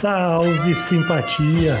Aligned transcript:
Salve 0.00 0.76
simpatia! 0.76 1.74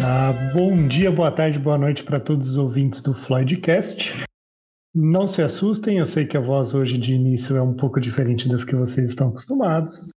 Ah, 0.00 0.32
bom 0.54 0.88
dia, 0.88 1.12
boa 1.12 1.30
tarde, 1.30 1.58
boa 1.58 1.76
noite 1.76 2.02
para 2.02 2.18
todos 2.18 2.48
os 2.48 2.56
ouvintes 2.56 3.02
do 3.02 3.12
Floydcast. 3.12 4.14
Não 4.94 5.26
se 5.26 5.42
assustem, 5.42 5.98
eu 5.98 6.06
sei 6.06 6.26
que 6.26 6.38
a 6.38 6.40
voz 6.40 6.72
hoje 6.72 6.96
de 6.96 7.12
início 7.12 7.54
é 7.54 7.60
um 7.60 7.76
pouco 7.76 8.00
diferente 8.00 8.48
das 8.48 8.64
que 8.64 8.74
vocês 8.74 9.10
estão 9.10 9.28
acostumados, 9.28 10.08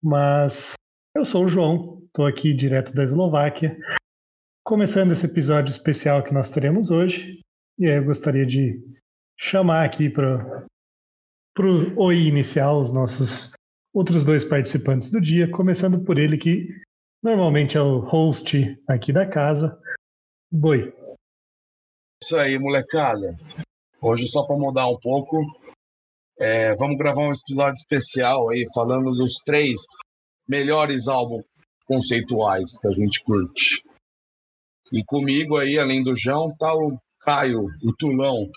mas 0.00 0.74
eu 1.16 1.24
sou 1.24 1.46
o 1.46 1.48
João, 1.48 2.04
estou 2.06 2.24
aqui 2.24 2.54
direto 2.54 2.94
da 2.94 3.02
Eslováquia, 3.02 3.76
começando 4.64 5.10
esse 5.10 5.26
episódio 5.26 5.72
especial 5.72 6.22
que 6.22 6.32
nós 6.32 6.50
teremos 6.50 6.92
hoje, 6.92 7.40
e 7.80 7.88
aí 7.88 7.96
eu 7.96 8.04
gostaria 8.04 8.46
de 8.46 8.80
chamar 9.36 9.84
aqui 9.84 10.08
para 10.08 10.64
o 11.58 12.00
oi 12.00 12.28
inicial 12.28 12.78
os 12.78 12.92
nossos 12.92 13.54
outros 13.92 14.24
dois 14.24 14.44
participantes 14.44 15.10
do 15.10 15.20
dia, 15.20 15.50
começando 15.50 16.04
por 16.04 16.18
ele 16.18 16.36
que 16.36 16.68
normalmente 17.22 17.76
é 17.76 17.82
o 17.82 17.98
host 18.00 18.78
aqui 18.88 19.12
da 19.12 19.26
casa, 19.26 19.80
Boi. 20.52 20.92
Isso 22.22 22.36
aí, 22.36 22.58
molecada. 22.58 23.36
Hoje, 24.02 24.26
só 24.26 24.44
para 24.44 24.56
mudar 24.56 24.88
um 24.88 24.98
pouco, 24.98 25.36
é, 26.40 26.74
vamos 26.74 26.98
gravar 26.98 27.20
um 27.20 27.32
episódio 27.32 27.78
especial 27.78 28.48
aí 28.48 28.64
falando 28.74 29.12
dos 29.12 29.36
três 29.44 29.82
melhores 30.48 31.06
álbuns 31.06 31.44
conceituais 31.86 32.76
que 32.78 32.88
a 32.88 32.90
gente 32.90 33.22
curte. 33.22 33.84
E 34.92 35.04
comigo 35.04 35.56
aí, 35.56 35.78
além 35.78 36.02
do 36.02 36.16
João, 36.16 36.52
tá 36.56 36.74
o 36.74 36.98
Caio, 37.20 37.66
o 37.84 37.94
Tulão. 37.96 38.50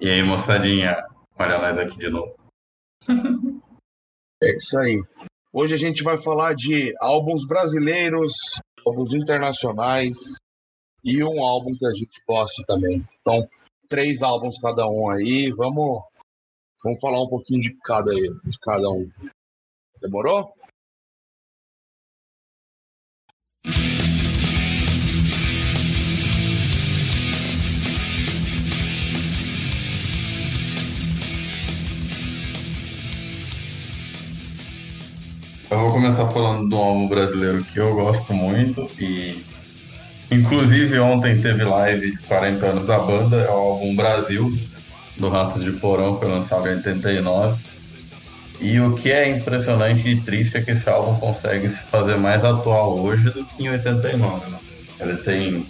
E 0.00 0.08
aí, 0.08 0.22
moçadinha, 0.22 1.04
olha 1.36 1.58
nós 1.58 1.78
aqui 1.78 1.98
de 1.98 2.10
novo. 2.10 2.45
É 4.42 4.56
isso 4.56 4.78
aí. 4.78 5.02
Hoje 5.52 5.74
a 5.74 5.78
gente 5.78 6.02
vai 6.02 6.18
falar 6.18 6.54
de 6.54 6.94
álbuns 7.00 7.46
brasileiros, 7.46 8.60
álbuns 8.86 9.14
internacionais, 9.14 10.36
e 11.02 11.22
um 11.22 11.40
álbum 11.42 11.74
que 11.74 11.86
a 11.86 11.92
gente 11.92 12.20
gosta 12.28 12.62
também. 12.66 13.06
Então, 13.20 13.48
três 13.88 14.22
álbuns 14.22 14.58
cada 14.58 14.86
um 14.88 15.08
aí. 15.08 15.50
Vamos, 15.52 16.02
vamos 16.82 17.00
falar 17.00 17.22
um 17.22 17.28
pouquinho 17.28 17.60
de 17.60 17.72
cada, 17.82 18.12
de 18.12 18.58
cada 18.60 18.90
um. 18.90 19.08
Demorou? 20.00 20.52
Começar 35.96 36.26
falando 36.28 36.68
do 36.68 36.76
álbum 36.76 37.08
brasileiro 37.08 37.64
que 37.64 37.78
eu 37.78 37.94
gosto 37.94 38.34
muito 38.34 38.90
e 38.98 39.42
Inclusive, 40.30 40.98
ontem 40.98 41.40
teve 41.40 41.64
live 41.64 42.10
de 42.10 42.18
40 42.24 42.66
anos 42.66 42.84
da 42.84 42.98
banda, 42.98 43.36
é 43.36 43.48
o 43.48 43.52
álbum 43.52 43.94
Brasil, 43.94 44.52
do 45.16 45.28
Ratos 45.28 45.62
de 45.64 45.70
Porão, 45.70 46.18
foi 46.18 46.28
lançado 46.28 46.68
em 46.68 46.72
89. 46.72 47.56
E 48.60 48.80
o 48.80 48.94
que 48.94 49.10
é 49.10 49.30
impressionante 49.30 50.06
e 50.06 50.20
triste 50.20 50.56
é 50.56 50.60
que 50.60 50.72
esse 50.72 50.86
álbum 50.90 51.14
consegue 51.18 51.68
se 51.68 51.80
fazer 51.82 52.16
mais 52.16 52.44
atual 52.44 52.98
hoje 52.98 53.30
do 53.30 53.44
que 53.44 53.62
em 53.62 53.70
89. 53.70 54.50
Né? 54.50 54.58
Ele 54.98 55.16
tem 55.18 55.66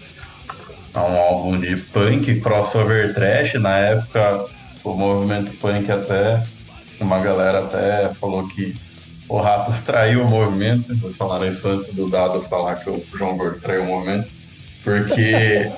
um 0.95 0.99
álbum 0.99 1.61
de 1.61 1.77
punk, 1.77 2.41
crossover 2.41 3.15
trash. 3.15 3.55
Na 3.61 3.77
época, 3.77 4.47
o 4.83 4.95
movimento 4.95 5.53
punk 5.59 5.93
até, 5.93 6.43
uma 6.99 7.21
galera 7.21 7.59
até 7.59 8.13
falou 8.15 8.49
que 8.49 8.75
o 9.29 9.39
Ratos 9.39 9.81
traiu 9.83 10.23
o 10.23 10.29
movimento. 10.29 10.95
Vou 10.97 11.13
falar 11.13 11.47
isso 11.47 11.67
antes 11.69 11.92
do 11.95 12.09
Dado 12.09 12.42
falar 12.42 12.77
que 12.77 12.91
o 12.91 13.03
João 13.17 13.37
Gordo 13.37 13.61
traiu 13.61 13.83
o 13.83 13.87
movimento. 13.87 14.29
Porque. 14.85 15.70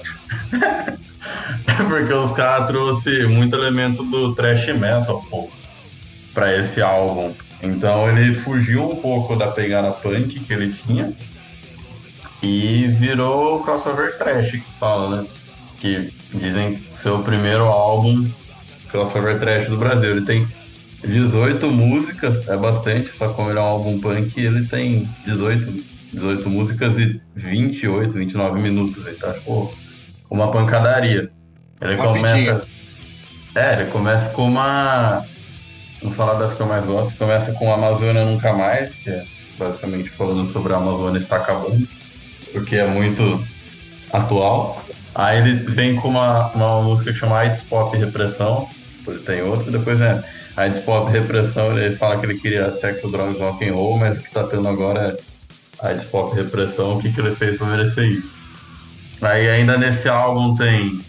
porque 1.88 2.12
os 2.12 2.32
caras 2.32 2.66
trouxeram 2.66 3.31
muito 3.31 3.56
elemento 3.56 4.03
do 4.04 4.34
thrash 4.34 4.66
metal, 4.69 5.25
pô, 5.31 5.48
pra 6.34 6.54
esse 6.56 6.82
álbum. 6.82 7.32
Então 7.62 8.08
ele 8.08 8.34
fugiu 8.34 8.91
um 8.91 8.97
pouco 8.97 9.34
da 9.34 9.48
pegada 9.48 9.91
punk 9.91 10.38
que 10.41 10.53
ele 10.53 10.72
tinha 10.72 11.12
e 12.42 12.87
virou 12.98 13.62
crossover 13.64 14.16
trash 14.16 14.53
que 14.53 14.64
fala, 14.78 15.22
né? 15.22 15.28
Que 15.78 16.12
dizem 16.32 16.81
ser 16.94 17.10
o 17.10 17.22
primeiro 17.22 17.64
álbum 17.64 18.28
crossover 18.91 19.38
trash 19.41 19.69
do 19.69 19.76
Brasil. 19.76 20.10
Ele 20.10 20.25
tem 20.25 20.47
18 21.06 21.70
músicas, 21.70 22.48
é 22.48 22.56
bastante, 22.56 23.14
só 23.14 23.28
como 23.28 23.50
ele 23.50 23.59
é 23.59 23.62
um 23.62 23.66
álbum 23.66 24.00
punk, 24.00 24.38
ele 24.38 24.66
tem 24.66 25.09
18 25.25 25.98
18 26.12 26.48
músicas 26.48 26.98
e 26.98 27.20
28, 27.34 28.14
29 28.14 28.60
minutos. 28.60 29.06
Então, 29.06 29.32
tipo, 29.32 29.75
uma 30.31 30.50
pancadaria. 30.50 31.31
Ele 31.81 31.97
começa. 31.97 32.66
É, 33.54 33.72
ele 33.75 33.91
começa 33.91 34.31
com 34.31 34.47
uma. 34.47 35.25
Vamos 36.03 36.16
falar 36.16 36.34
das 36.34 36.54
que 36.54 36.60
eu 36.60 36.66
mais 36.66 36.84
gosto. 36.84 37.16
Começa 37.16 37.53
com 37.53 37.72
Amazônia 37.72 38.25
Nunca 38.25 38.53
Mais, 38.53 38.94
que 38.94 39.10
é 39.10 39.25
basicamente 39.58 40.10
falando 40.10 40.47
sobre 40.47 40.72
a 40.72 40.76
Amazônia 40.76 41.19
está 41.19 41.37
acabando, 41.37 41.87
porque 42.53 42.76
é 42.76 42.87
muito 42.87 43.44
atual. 44.12 44.84
Aí 45.14 45.38
ele 45.38 45.54
vem 45.54 45.97
com 45.97 46.08
uma, 46.08 46.50
uma 46.53 46.82
música 46.82 47.12
que 47.12 47.19
chama 47.19 47.38
AIDS 47.38 47.62
Pop 47.62 47.97
Repressão, 47.97 48.69
depois 48.98 49.20
tem 49.22 49.42
outra, 49.42 49.72
depois 49.72 50.00
é 50.00 50.22
AIDS 50.58 50.80
Pop 50.80 51.08
Repressão, 51.12 51.78
ele 51.78 51.94
fala 51.94 52.19
que 52.19 52.26
ele 52.26 52.36
queria 52.36 52.72
sexo, 52.72 53.08
drogas, 53.08 53.38
rock 53.38 53.64
and 53.69 53.74
roll, 53.74 53.96
mas 53.96 54.16
o 54.16 54.20
que 54.20 54.28
tá 54.28 54.42
tendo 54.42 54.66
agora 54.66 55.16
é 55.80 55.92
a 55.92 55.94
Pop 56.06 56.34
Repressão, 56.34 56.96
o 56.96 57.00
que, 57.00 57.12
que 57.12 57.20
ele 57.20 57.34
fez 57.34 57.56
para 57.56 57.69
merecer 57.69 58.04
isso. 58.04 58.32
Aí 59.22 59.48
ainda 59.48 59.78
nesse 59.78 60.08
álbum 60.08 60.56
tem 60.56 61.00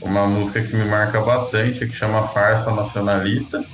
uma 0.00 0.26
música 0.26 0.60
que 0.60 0.74
me 0.74 0.84
marca 0.84 1.20
bastante, 1.20 1.86
que 1.86 1.94
chama 1.94 2.26
Farsa 2.28 2.72
Nacionalista. 2.72 3.64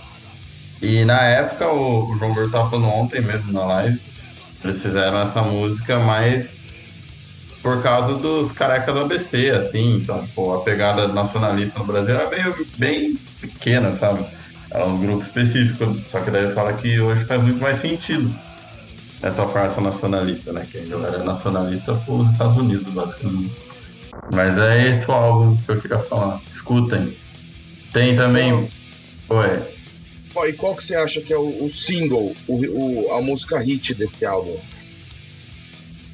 E 0.83 1.03
na 1.06 1.22
época, 1.22 1.66
o 1.66 2.15
João 2.19 2.34
Gordo 2.34 2.49
estava 2.49 2.69
falando 2.69 2.89
ontem 2.89 3.22
mesmo 3.22 3.53
na 3.55 3.65
live, 3.65 3.99
eles 4.62 4.83
fizeram 4.83 5.19
essa 5.19 5.41
música 5.41 5.99
mais 5.99 6.59
por 7.62 7.83
causa 7.83 8.16
dos 8.16 8.53
carecas 8.53 8.95
do 8.95 9.01
ABC, 9.01 9.49
assim. 9.49 9.97
Então, 9.97 10.28
pô, 10.34 10.55
a 10.55 10.61
pegada 10.61 11.09
nacionalista 11.09 11.78
no 11.78 11.87
Brasil 11.87 12.15
era 12.15 12.28
bem, 12.28 12.45
bem 12.77 13.19
pequena, 13.41 13.91
sabe? 13.95 14.27
Era 14.75 14.87
um 14.87 15.01
grupo 15.01 15.23
específico, 15.23 15.97
só 16.11 16.21
que 16.21 16.33
daí 16.33 16.53
fala 16.53 16.73
que 16.73 16.99
hoje 16.99 17.25
faz 17.25 17.41
muito 17.41 17.61
mais 17.61 17.79
sentido 17.79 18.35
essa 19.23 19.47
farsa 19.47 19.81
nacionalista, 19.81 20.53
né? 20.53 20.67
Que 20.71 20.79
a 20.79 20.85
galera 20.85 21.19
é 21.19 21.23
nacionalista 21.23 21.93
os 22.09 22.33
Estados 22.33 22.57
Unidos, 22.57 22.93
basicamente. 22.93 23.55
Mas 24.33 24.59
é 24.59 24.89
esse 24.89 25.09
o 25.09 25.13
álbum 25.13 25.57
que 25.57 25.71
eu 25.71 25.81
queria 25.81 25.99
falar. 26.01 26.41
Escutem. 26.51 27.17
Tem 27.93 28.17
também. 28.17 28.69
Oi. 29.29 29.63
E 30.49 30.53
qual 30.55 30.75
que 30.75 30.83
você 30.83 30.97
acha 30.97 31.21
que 31.21 31.33
é 31.33 31.39
o, 31.39 31.65
o 31.65 31.71
single, 31.71 32.34
o, 32.49 33.07
o, 33.07 33.13
a 33.13 33.23
música 33.23 33.59
hit 33.61 33.95
desse 33.95 34.27
álbum? 34.27 34.59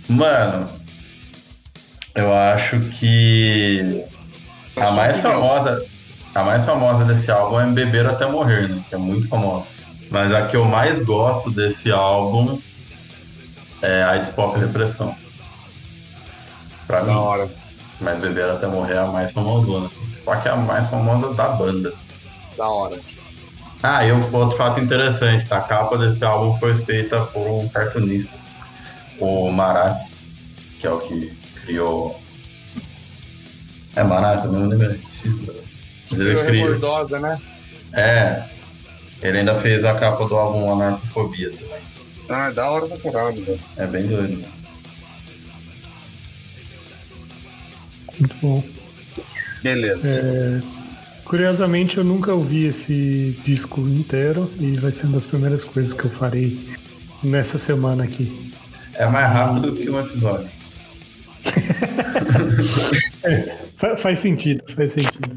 Mano, 0.06 0.68
eu 2.14 2.32
acho 2.32 2.78
que 2.98 4.04
a 4.76 4.92
mais 4.92 5.22
famosa, 5.22 5.82
a 6.34 6.42
mais 6.42 6.64
famosa 6.64 7.04
desse 7.04 7.30
álbum 7.30 7.60
é 7.60 7.66
Beber 7.66 8.06
até 8.06 8.26
morrer, 8.26 8.68
né? 8.68 8.82
Que 8.88 8.94
é 8.94 8.98
muito 8.98 9.28
famosa. 9.28 9.66
Mas 10.10 10.32
a 10.32 10.46
que 10.46 10.56
eu 10.56 10.64
mais 10.64 11.04
gosto 11.04 11.50
desse 11.50 11.90
álbum 11.90 12.58
é 13.82 14.02
AIDS 14.02 14.30
Pop 14.30 14.58
Repressão. 14.58 15.14
Pra 16.86 17.00
da 17.00 17.06
mim. 17.06 17.18
hora. 17.18 17.50
Mas 18.00 18.18
Beber 18.18 18.48
Até 18.50 18.66
Morrer 18.66 18.94
é 18.94 18.98
a 18.98 19.06
mais 19.06 19.30
famosona, 19.30 19.86
assim. 19.86 20.02
Spock 20.10 20.46
é 20.48 20.50
a 20.50 20.56
mais 20.56 20.88
famosa 20.88 21.34
da 21.34 21.48
banda. 21.48 21.92
Da 22.56 22.68
hora. 22.68 22.98
Ah, 23.82 24.04
e 24.04 24.12
outro 24.12 24.56
fato 24.56 24.80
interessante, 24.80 25.46
a 25.52 25.60
capa 25.60 25.96
desse 25.96 26.24
álbum 26.24 26.58
foi 26.58 26.76
feita 26.76 27.20
por 27.26 27.46
um 27.46 27.68
cartunista, 27.68 28.32
o 29.18 29.50
Marat, 29.50 29.98
que 30.78 30.86
é 30.86 30.90
o 30.90 30.98
que 30.98 31.30
criou... 31.62 32.20
É 33.96 34.02
Marat, 34.04 34.44
não 34.44 34.68
lembro. 34.68 34.98
Ele 36.12 36.44
criou... 36.44 37.08
né? 37.20 37.40
É, 37.92 38.44
ele 39.22 39.38
ainda 39.38 39.54
fez 39.56 39.84
a 39.84 39.94
capa 39.94 40.26
do 40.26 40.34
álbum 40.34 40.72
Anarcofobia 40.72 41.50
também. 41.50 41.80
Ah, 42.28 42.48
é 42.48 42.52
da 42.52 42.70
hora 42.70 42.86
pra 42.86 43.12
caralho, 43.12 43.44
velho. 43.44 43.60
É 43.76 43.86
bem 43.86 44.06
doido. 44.06 44.44
Muito 48.18 48.36
bom. 48.40 48.62
Beleza. 49.62 50.08
É, 50.08 50.60
curiosamente, 51.24 51.98
eu 51.98 52.04
nunca 52.04 52.32
ouvi 52.32 52.66
esse 52.66 53.36
disco 53.44 53.80
inteiro 53.80 54.50
e 54.58 54.78
vai 54.78 54.92
ser 54.92 55.06
uma 55.06 55.14
das 55.14 55.26
primeiras 55.26 55.64
coisas 55.64 55.92
que 55.92 56.04
eu 56.04 56.10
farei 56.10 56.58
nessa 57.22 57.58
semana 57.58 58.04
aqui. 58.04 58.52
É 58.94 59.06
mais 59.06 59.32
rápido 59.32 59.74
que 59.74 59.90
um 59.90 60.00
episódio. 60.00 60.48
é, 63.24 63.96
faz 63.96 64.18
sentido, 64.18 64.62
faz 64.74 64.92
sentido. 64.92 65.30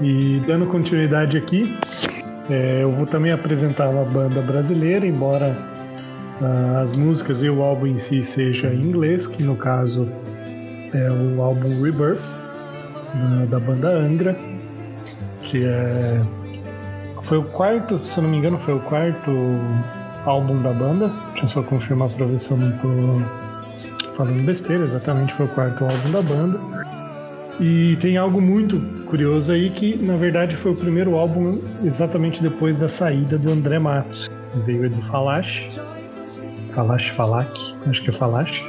E 0.00 0.40
dando 0.46 0.66
continuidade 0.66 1.36
aqui, 1.36 1.76
é, 2.50 2.82
eu 2.82 2.92
vou 2.92 3.06
também 3.06 3.32
apresentar 3.32 3.88
uma 3.90 4.04
banda 4.04 4.40
brasileira, 4.40 5.06
embora 5.06 5.56
uh, 6.40 6.78
as 6.78 6.92
músicas 6.92 7.42
e 7.42 7.50
o 7.50 7.62
álbum 7.62 7.86
em 7.86 7.98
si 7.98 8.22
seja 8.22 8.72
em 8.72 8.80
inglês, 8.80 9.26
que 9.26 9.42
no 9.42 9.56
caso 9.56 10.08
é 10.94 11.10
o 11.10 11.42
álbum 11.42 11.68
Rebirth, 11.82 12.22
da, 13.14 13.44
da 13.46 13.60
banda 13.60 13.88
Angra, 13.88 14.36
que 15.42 15.64
é, 15.64 16.20
foi 17.22 17.38
o 17.38 17.44
quarto, 17.44 17.98
se 17.98 18.20
não 18.20 18.28
me 18.28 18.38
engano, 18.38 18.58
foi 18.58 18.74
o 18.74 18.80
quarto 18.80 19.30
álbum 20.24 20.60
da 20.62 20.72
banda. 20.72 21.12
Deixa 21.32 21.44
eu 21.44 21.48
só 21.48 21.62
confirmar 21.62 22.08
para 22.10 22.26
ver 22.26 22.38
se 22.38 22.50
eu 22.50 22.56
não 22.56 22.72
tô 22.78 24.12
falando 24.12 24.44
besteira, 24.44 24.82
exatamente 24.82 25.34
foi 25.34 25.46
o 25.46 25.48
quarto 25.50 25.84
álbum 25.84 26.10
da 26.10 26.22
banda. 26.22 26.87
E 27.60 27.96
tem 27.96 28.16
algo 28.16 28.40
muito 28.40 28.78
curioso 29.06 29.50
aí 29.50 29.70
que, 29.70 30.00
na 30.04 30.16
verdade, 30.16 30.54
foi 30.54 30.72
o 30.72 30.76
primeiro 30.76 31.16
álbum 31.16 31.60
exatamente 31.84 32.40
depois 32.42 32.76
da 32.76 32.88
saída 32.88 33.36
do 33.36 33.50
André 33.50 33.78
Matos. 33.78 34.28
Veio 34.64 34.88
do 34.88 35.02
Falache. 35.02 35.68
Falache, 36.72 37.10
Falac, 37.10 37.74
acho 37.86 38.02
que 38.02 38.10
é 38.10 38.12
Falache. 38.12 38.64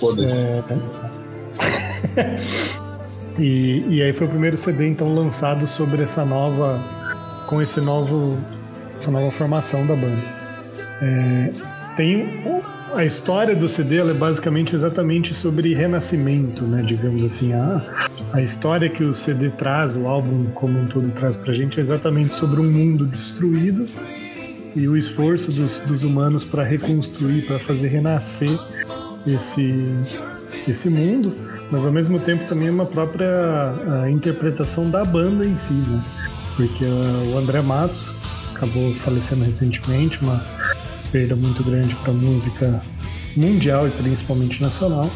Foda-se. 0.00 0.46
É... 0.46 0.64
e, 3.38 3.84
e 3.88 4.02
aí 4.02 4.12
foi 4.12 4.26
o 4.26 4.30
primeiro 4.30 4.56
CD 4.56 4.88
então 4.88 5.14
lançado 5.14 5.66
sobre 5.66 6.02
essa 6.02 6.24
nova. 6.24 6.80
com 7.46 7.60
esse 7.60 7.80
novo. 7.80 8.38
essa 8.98 9.10
nova 9.10 9.30
formação 9.30 9.86
da 9.86 9.94
banda. 9.94 10.22
É, 11.02 11.52
tem 11.96 12.53
a 12.94 13.04
história 13.04 13.54
do 13.56 13.68
CD 13.68 13.98
é 13.98 14.14
basicamente 14.14 14.74
exatamente 14.74 15.34
sobre 15.34 15.74
renascimento, 15.74 16.64
né? 16.64 16.82
Digamos 16.82 17.24
assim, 17.24 17.52
a, 17.52 17.82
a 18.32 18.40
história 18.40 18.88
que 18.88 19.02
o 19.02 19.12
CD 19.12 19.50
traz, 19.50 19.96
o 19.96 20.06
álbum 20.06 20.46
como 20.54 20.78
um 20.78 20.86
todo 20.86 21.10
traz 21.10 21.36
pra 21.36 21.52
gente 21.52 21.78
é 21.78 21.80
exatamente 21.80 22.34
sobre 22.34 22.60
um 22.60 22.70
mundo 22.70 23.04
destruído 23.06 23.84
e 24.76 24.88
o 24.88 24.96
esforço 24.96 25.52
dos, 25.52 25.80
dos 25.80 26.02
humanos 26.02 26.44
para 26.44 26.62
reconstruir, 26.62 27.46
para 27.46 27.58
fazer 27.58 27.88
renascer 27.88 28.58
esse, 29.26 29.72
esse 30.66 30.90
mundo, 30.90 31.34
mas 31.70 31.84
ao 31.84 31.92
mesmo 31.92 32.18
tempo 32.18 32.44
também 32.44 32.68
é 32.68 32.70
uma 32.70 32.86
própria 32.86 34.08
interpretação 34.10 34.90
da 34.90 35.04
banda 35.04 35.44
em 35.44 35.56
si, 35.56 35.72
né? 35.72 36.02
Porque 36.56 36.84
uh, 36.84 37.34
o 37.34 37.38
André 37.38 37.60
Matos 37.60 38.16
acabou 38.54 38.94
falecendo 38.94 39.44
recentemente, 39.44 40.20
uma 40.22 40.42
perda 41.14 41.36
muito 41.36 41.62
grande 41.62 41.94
para 41.94 42.10
a 42.10 42.14
música 42.14 42.82
mundial 43.36 43.86
e 43.86 43.90
principalmente 43.92 44.60
nacional. 44.60 45.08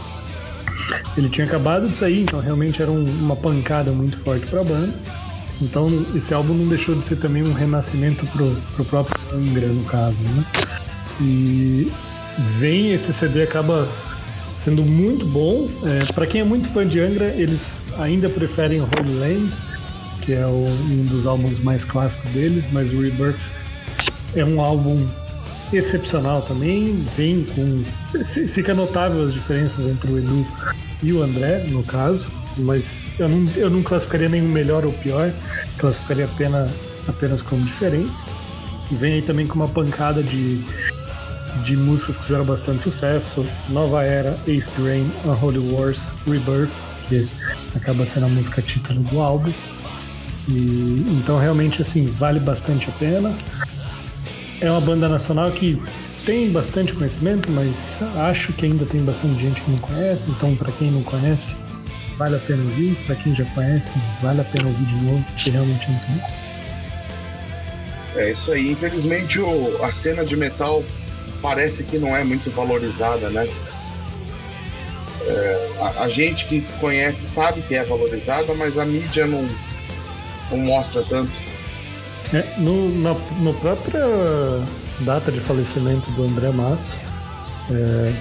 Ele 1.16 1.28
tinha 1.28 1.44
acabado 1.44 1.88
de 1.88 1.96
sair, 1.96 2.22
então 2.22 2.38
realmente 2.38 2.80
era 2.80 2.88
um, 2.88 3.04
uma 3.20 3.34
pancada 3.34 3.90
muito 3.90 4.16
forte 4.16 4.46
para 4.46 4.60
a 4.60 4.64
banda. 4.64 4.94
Então 5.60 5.90
esse 6.14 6.32
álbum 6.32 6.54
não 6.54 6.68
deixou 6.68 6.94
de 6.94 7.04
ser 7.04 7.16
também 7.16 7.42
um 7.42 7.52
renascimento 7.52 8.24
pro, 8.28 8.54
pro 8.76 8.84
próprio 8.84 9.18
Angra, 9.32 9.66
no 9.66 9.82
caso, 9.86 10.22
né? 10.22 10.44
E 11.20 11.90
vem 12.60 12.92
esse 12.92 13.12
CD 13.12 13.42
acaba 13.42 13.88
sendo 14.54 14.84
muito 14.84 15.26
bom. 15.26 15.68
É, 15.82 16.12
para 16.12 16.28
quem 16.28 16.42
é 16.42 16.44
muito 16.44 16.68
fã 16.68 16.86
de 16.86 17.00
Angra, 17.00 17.26
eles 17.36 17.82
ainda 17.98 18.28
preferem 18.28 18.80
Holy 18.80 19.14
Land, 19.18 19.56
que 20.22 20.32
é 20.32 20.46
o, 20.46 20.64
um 20.92 21.06
dos 21.06 21.26
álbuns 21.26 21.58
mais 21.58 21.84
clássicos 21.84 22.30
deles, 22.30 22.68
mas 22.70 22.92
o 22.92 23.00
Rebirth 23.00 23.50
é 24.36 24.44
um 24.44 24.60
álbum 24.60 25.04
excepcional 25.72 26.42
também, 26.42 26.94
vem 27.16 27.44
com. 27.44 27.84
Fica 28.24 28.74
notável 28.74 29.22
as 29.24 29.32
diferenças 29.32 29.86
entre 29.86 30.10
o 30.10 30.18
Edu 30.18 30.46
e 31.02 31.12
o 31.12 31.22
André, 31.22 31.64
no 31.68 31.82
caso, 31.82 32.30
mas 32.56 33.10
eu 33.18 33.28
não, 33.28 33.50
eu 33.56 33.70
não 33.70 33.82
classificaria 33.82 34.28
nenhum 34.28 34.48
melhor 34.48 34.84
ou 34.84 34.92
pior, 34.92 35.32
classificaria 35.78 36.24
apenas, 36.24 36.70
apenas 37.06 37.42
como 37.42 37.64
diferentes. 37.64 38.24
Vem 38.90 39.14
aí 39.14 39.22
também 39.22 39.46
com 39.46 39.54
uma 39.54 39.68
pancada 39.68 40.22
de, 40.22 40.60
de 41.64 41.76
músicas 41.76 42.16
que 42.16 42.24
fizeram 42.24 42.44
bastante 42.44 42.82
sucesso: 42.82 43.46
Nova 43.68 44.02
Era, 44.02 44.36
Ace 44.46 44.72
Drain, 44.78 45.10
Unholy 45.24 45.58
Wars, 45.58 46.14
Rebirth, 46.26 46.72
que 47.08 47.28
acaba 47.74 48.04
sendo 48.06 48.26
a 48.26 48.28
música 48.28 48.62
título 48.62 49.00
do 49.00 49.20
álbum. 49.20 49.52
E, 50.48 51.04
então 51.20 51.38
realmente 51.38 51.82
assim 51.82 52.06
vale 52.06 52.40
bastante 52.40 52.88
a 52.88 52.92
pena. 52.92 53.34
É 54.60 54.70
uma 54.70 54.80
banda 54.80 55.08
nacional 55.08 55.52
que 55.52 55.80
tem 56.26 56.50
bastante 56.50 56.92
conhecimento, 56.92 57.50
mas 57.52 58.02
acho 58.16 58.52
que 58.52 58.66
ainda 58.66 58.84
tem 58.84 59.02
bastante 59.02 59.40
gente 59.40 59.60
que 59.60 59.70
não 59.70 59.78
conhece. 59.78 60.30
Então, 60.30 60.54
para 60.56 60.72
quem 60.72 60.90
não 60.90 61.02
conhece, 61.02 61.56
vale 62.16 62.36
a 62.36 62.38
pena 62.40 62.62
ouvir. 62.62 62.96
Para 63.06 63.14
quem 63.14 63.34
já 63.34 63.44
conhece, 63.46 63.94
vale 64.20 64.40
a 64.40 64.44
pena 64.44 64.68
ouvir 64.68 64.84
de 64.84 64.94
novo, 65.04 65.24
porque 65.32 65.50
realmente 65.50 65.86
é 65.86 65.90
muito 65.90 66.06
bom. 66.08 66.48
É 68.16 68.32
isso 68.32 68.50
aí. 68.50 68.72
Infelizmente, 68.72 69.40
o, 69.40 69.84
a 69.84 69.92
cena 69.92 70.24
de 70.24 70.36
metal 70.36 70.82
parece 71.40 71.84
que 71.84 71.98
não 71.98 72.16
é 72.16 72.24
muito 72.24 72.50
valorizada, 72.50 73.30
né? 73.30 73.48
É, 75.26 75.70
a, 75.80 76.04
a, 76.04 76.08
gente 76.08 76.46
que 76.46 76.62
conhece 76.80 77.26
sabe 77.26 77.62
que 77.62 77.74
é 77.74 77.84
valorizada, 77.84 78.54
mas 78.54 78.76
a 78.76 78.84
mídia 78.84 79.26
não, 79.26 79.48
não 80.50 80.58
mostra 80.58 81.02
tanto. 81.04 81.47
É, 82.32 82.44
no, 82.58 82.90
na 83.00 83.14
no 83.40 83.54
própria 83.54 84.04
data 85.00 85.32
de 85.32 85.40
falecimento 85.40 86.10
do 86.10 86.24
André 86.24 86.50
Matos, 86.50 87.00
é, 87.70 88.12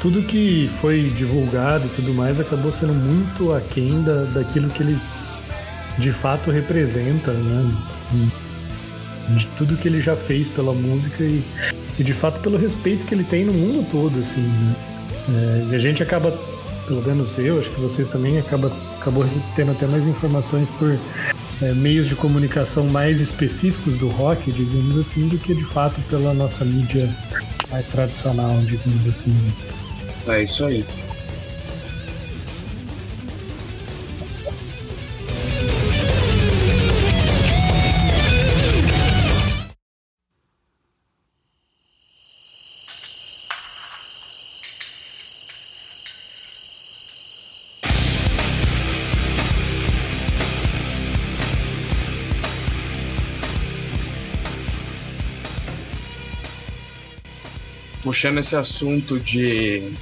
tudo 0.00 0.22
que 0.22 0.70
foi 0.80 1.10
divulgado 1.10 1.86
e 1.86 1.88
tudo 1.90 2.14
mais 2.14 2.40
acabou 2.40 2.70
sendo 2.70 2.94
muito 2.94 3.52
aquém 3.52 4.02
da, 4.02 4.24
daquilo 4.24 4.70
que 4.70 4.82
ele 4.82 4.98
de 5.98 6.12
fato 6.12 6.50
representa, 6.50 7.32
né? 7.32 7.76
De 9.30 9.46
tudo 9.58 9.76
que 9.76 9.88
ele 9.88 10.00
já 10.00 10.16
fez 10.16 10.48
pela 10.48 10.72
música 10.72 11.22
e, 11.22 11.44
e 11.98 12.04
de 12.04 12.14
fato 12.14 12.40
pelo 12.40 12.56
respeito 12.56 13.04
que 13.04 13.14
ele 13.14 13.24
tem 13.24 13.44
no 13.44 13.52
mundo 13.52 13.86
todo, 13.90 14.18
assim. 14.18 14.42
Né? 14.42 14.76
É, 15.28 15.72
e 15.72 15.74
a 15.74 15.78
gente 15.78 16.02
acaba, 16.02 16.32
pelo 16.86 17.02
menos 17.02 17.38
eu, 17.38 17.58
acho 17.58 17.70
que 17.70 17.80
vocês 17.80 18.08
também 18.08 18.38
acaba, 18.38 18.72
acabou 19.00 19.26
tendo 19.54 19.72
até 19.72 19.86
mais 19.86 20.06
informações 20.06 20.70
por 20.70 20.98
é, 21.62 21.72
meios 21.74 22.08
de 22.08 22.14
comunicação 22.14 22.86
mais 22.86 23.20
específicos 23.20 23.96
do 23.96 24.08
rock, 24.08 24.50
digamos 24.52 24.98
assim, 24.98 25.28
do 25.28 25.38
que 25.38 25.54
de 25.54 25.64
fato 25.64 26.00
pela 26.02 26.32
nossa 26.32 26.64
mídia 26.64 27.08
mais 27.70 27.88
tradicional, 27.88 28.56
digamos 28.62 29.06
assim. 29.06 29.34
É 30.26 30.42
isso 30.42 30.64
aí. 30.64 30.84
Puxando 58.10 58.38
esse 58.38 58.56
assunto 58.56 59.20
de 59.20 59.92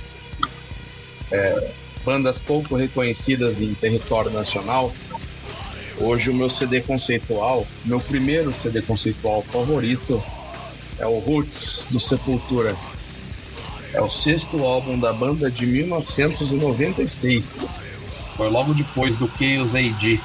é, 1.30 1.70
bandas 2.06 2.38
pouco 2.38 2.74
reconhecidas 2.74 3.60
em 3.60 3.74
território 3.74 4.30
nacional, 4.30 4.90
hoje 5.98 6.30
o 6.30 6.34
meu 6.34 6.48
CD 6.48 6.80
conceitual, 6.80 7.66
meu 7.84 8.00
primeiro 8.00 8.50
CD 8.54 8.80
conceitual 8.80 9.42
favorito 9.42 10.22
é 10.98 11.04
o 11.04 11.18
Roots 11.18 11.88
do 11.90 12.00
Sepultura. 12.00 12.74
É 13.92 14.00
o 14.00 14.08
sexto 14.08 14.64
álbum 14.64 14.98
da 14.98 15.12
banda 15.12 15.50
de 15.50 15.66
1996. 15.66 17.68
Foi 18.38 18.48
logo 18.48 18.72
depois 18.72 19.16
do 19.16 19.30
Chaos 19.38 19.74
AD. 19.74 20.18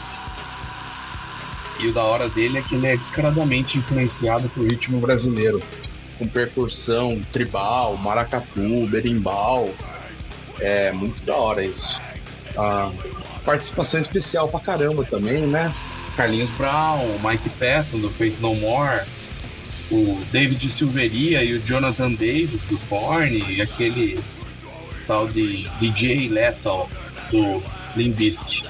E 1.81 1.87
o 1.87 1.93
da 1.93 2.03
hora 2.03 2.29
dele 2.29 2.59
é 2.59 2.61
que 2.61 2.75
ele 2.75 2.87
é 2.87 2.95
descaradamente 2.95 3.77
influenciado 3.77 4.47
pelo 4.47 4.69
ritmo 4.69 5.01
brasileiro 5.01 5.61
com 6.17 6.27
percussão 6.27 7.21
tribal, 7.31 7.97
maracatu, 7.97 8.87
berimbau. 8.87 9.69
É 10.59 10.91
muito 10.91 11.23
da 11.23 11.35
hora 11.35 11.63
isso. 11.63 12.01
Ah, 12.57 12.91
participação 13.43 13.99
especial 13.99 14.47
pra 14.47 14.59
caramba 14.59 15.03
também, 15.03 15.47
né? 15.47 15.73
Carlinhos 16.15 16.49
Brown, 16.51 17.19
Mike 17.23 17.49
Patton 17.49 17.99
do 17.99 18.09
Faith 18.09 18.39
No 18.39 18.53
More, 18.55 19.01
o 19.91 20.19
David 20.31 20.69
Silveria 20.69 21.43
e 21.43 21.53
o 21.53 21.59
Jonathan 21.59 22.11
Davis 22.11 22.65
do 22.65 22.77
Korn 22.87 23.43
e 23.51 23.61
aquele 23.61 24.19
tal 25.07 25.27
de 25.27 25.67
DJ 25.79 26.29
Lethal 26.29 26.89
do 27.31 27.63
Limbisk. 27.95 28.65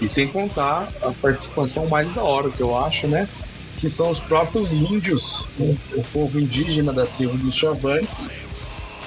E 0.00 0.08
sem 0.08 0.28
contar 0.28 0.88
a 1.02 1.10
participação 1.12 1.86
mais 1.86 2.12
da 2.12 2.22
hora 2.22 2.50
que 2.50 2.60
eu 2.60 2.76
acho, 2.76 3.06
né? 3.06 3.28
Que 3.78 3.90
são 3.90 4.10
os 4.10 4.18
próprios 4.18 4.72
índios, 4.72 5.48
o, 5.58 5.76
o 5.94 6.04
povo 6.12 6.40
indígena 6.40 6.92
da 6.92 7.06
tribo 7.06 7.36
dos 7.36 7.54
Chavantes, 7.54 8.32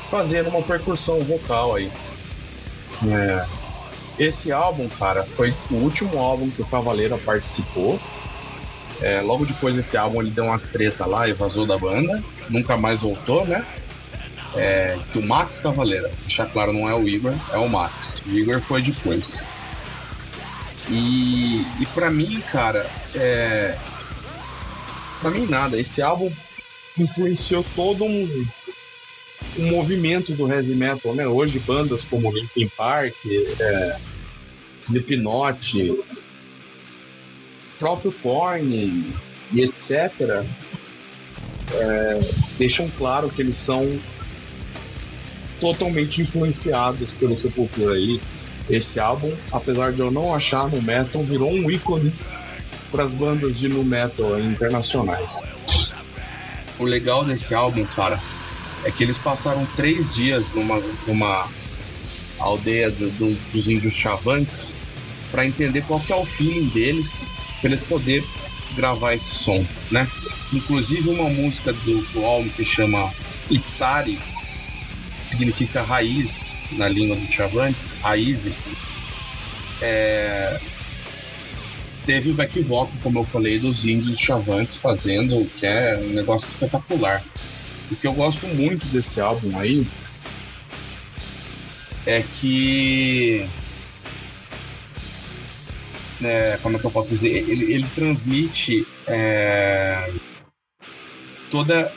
fazendo 0.10 0.50
uma 0.50 0.62
percussão 0.62 1.20
vocal 1.22 1.76
aí. 1.76 1.92
É, 3.08 3.46
Esse 4.18 4.52
álbum, 4.52 4.88
cara, 4.90 5.24
foi 5.24 5.54
o 5.72 5.76
último 5.76 6.18
álbum 6.20 6.50
que 6.50 6.62
o 6.62 6.66
Cavaleira 6.66 7.18
participou. 7.18 8.00
É, 9.02 9.22
logo 9.22 9.46
depois 9.46 9.74
desse 9.76 9.96
álbum 9.96 10.22
ele 10.22 10.32
deu 10.32 10.44
umas 10.44 10.64
treta 10.68 11.06
lá 11.06 11.28
e 11.28 11.34
vazou 11.34 11.66
da 11.66 11.78
banda. 11.78 12.22
Nunca 12.50 12.76
mais 12.76 13.02
voltou, 13.02 13.46
né? 13.46 13.66
É, 14.56 14.98
que 15.12 15.20
o 15.20 15.26
Max 15.26 15.60
Cavaleira, 15.60 16.12
deixar 16.22 16.48
claro, 16.48 16.74
não 16.74 16.90
é 16.90 16.94
o 16.94 17.08
Igor, 17.08 17.34
é 17.54 17.58
o 17.58 17.70
Max. 17.70 18.16
O 18.26 18.32
Igor 18.32 18.60
foi 18.62 18.82
depois. 18.82 19.48
E, 20.90 21.66
e 21.80 21.86
para 21.94 22.10
mim, 22.10 22.42
cara, 22.52 22.86
é, 23.16 23.78
para 25.20 25.32
mim 25.32 25.46
nada. 25.46 25.80
Esse 25.80 26.02
álbum 26.02 26.32
influenciou 26.98 27.66
todo 27.76 28.04
um, 28.04 28.46
um 29.58 29.72
movimento 29.72 30.34
do 30.34 30.52
heavy 30.52 30.76
metal, 30.76 31.14
né? 31.14 31.28
Hoje 31.28 31.60
bandas 31.60 32.04
como 32.04 32.32
Linkin 32.32 32.68
Park, 32.70 33.16
é, 33.60 33.98
Slipknot, 34.82 36.04
próprio 37.78 38.12
Korn 38.12 39.14
e 39.54 39.62
etc. 39.62 40.46
É, 41.72 42.20
deixam 42.58 42.90
claro 42.98 43.30
que 43.30 43.42
eles 43.42 43.58
são 43.58 44.00
totalmente 45.60 46.22
influenciados 46.22 47.14
pelo 47.14 47.36
Sepultura 47.36 47.96
aí. 47.96 48.20
Esse 48.70 49.00
álbum, 49.00 49.36
apesar 49.52 49.92
de 49.92 50.00
eu 50.00 50.12
não 50.12 50.34
achar 50.34 50.70
no 50.70 50.80
metal, 50.80 51.24
virou 51.24 51.52
um 51.52 51.72
ícone 51.72 52.14
para 52.92 53.04
as 53.04 53.14
bandas 53.14 53.58
de 53.58 53.68
nu 53.68 53.84
metal 53.84 54.40
internacionais. 54.40 55.42
O 56.78 56.84
legal 56.84 57.26
desse 57.26 57.54
álbum, 57.54 57.86
cara, 57.86 58.20
é 58.84 58.92
que 58.92 59.04
eles 59.04 59.18
passaram 59.18 59.66
três 59.76 60.14
dias 60.14 60.52
numa, 60.54 60.80
numa 61.06 61.48
aldeia 62.40 62.90
do, 62.90 63.10
do, 63.12 63.52
dos 63.52 63.68
índios 63.68 63.94
chavantes 63.94 64.76
para 65.32 65.46
entender 65.46 65.84
qual 65.84 66.00
que 66.00 66.12
é 66.12 66.16
o 66.16 66.26
feeling 66.26 66.70
deles, 66.70 67.28
para 67.62 67.70
eles 67.70 67.84
poderem 67.84 68.28
gravar 68.76 69.14
esse 69.14 69.36
som, 69.36 69.66
né? 69.92 70.08
Inclusive 70.54 71.10
uma 71.10 71.30
música 71.30 71.74
do, 71.74 72.02
do 72.14 72.26
álbum 72.26 72.50
que 72.50 72.64
chama 72.64 73.14
Itzari, 73.50 74.20
significa 75.32 75.82
raiz 75.82 76.56
na 76.72 76.88
língua 76.88 77.16
dos 77.16 77.30
chavantes, 77.30 77.98
raízes. 77.98 78.76
É, 79.82 80.60
teve 82.10 82.32
o 82.32 82.34
back 82.34 82.60
vocal, 82.64 82.92
como 83.04 83.20
eu 83.20 83.24
falei, 83.24 83.60
dos 83.60 83.86
índios 83.86 84.20
chavantes 84.20 84.78
fazendo, 84.78 85.46
que 85.60 85.68
é 85.68 85.96
um 85.96 86.10
negócio 86.10 86.48
espetacular. 86.48 87.24
O 87.92 87.96
que 87.96 88.08
eu 88.08 88.14
gosto 88.14 88.48
muito 88.48 88.88
desse 88.88 89.22
álbum 89.22 89.60
aí 89.60 89.86
é 92.08 92.24
que. 92.24 93.48
É, 96.24 96.58
como 96.64 96.78
é 96.78 96.80
que 96.80 96.86
eu 96.88 96.90
posso 96.90 97.10
dizer? 97.10 97.30
Ele, 97.30 97.72
ele 97.72 97.86
transmite 97.94 98.88
é, 99.06 100.12
toda 101.52 101.94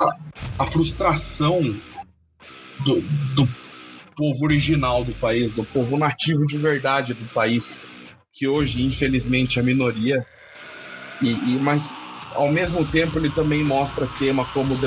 a, 0.00 0.62
a 0.64 0.66
frustração 0.66 1.60
do, 2.82 3.02
do 3.34 3.46
povo 4.16 4.42
original 4.42 5.04
do 5.04 5.14
país, 5.16 5.52
do 5.52 5.64
povo 5.64 5.98
nativo 5.98 6.46
de 6.46 6.56
verdade 6.56 7.12
do 7.12 7.26
país 7.26 7.86
que 8.40 8.48
hoje, 8.48 8.82
infelizmente, 8.82 9.58
é 9.58 9.62
minoria. 9.62 10.26
E, 11.20 11.28
e, 11.28 11.58
mas, 11.60 11.94
ao 12.34 12.50
mesmo 12.50 12.86
tempo, 12.86 13.18
ele 13.18 13.28
também 13.28 13.62
mostra 13.62 14.08
tema 14.18 14.46
como 14.46 14.78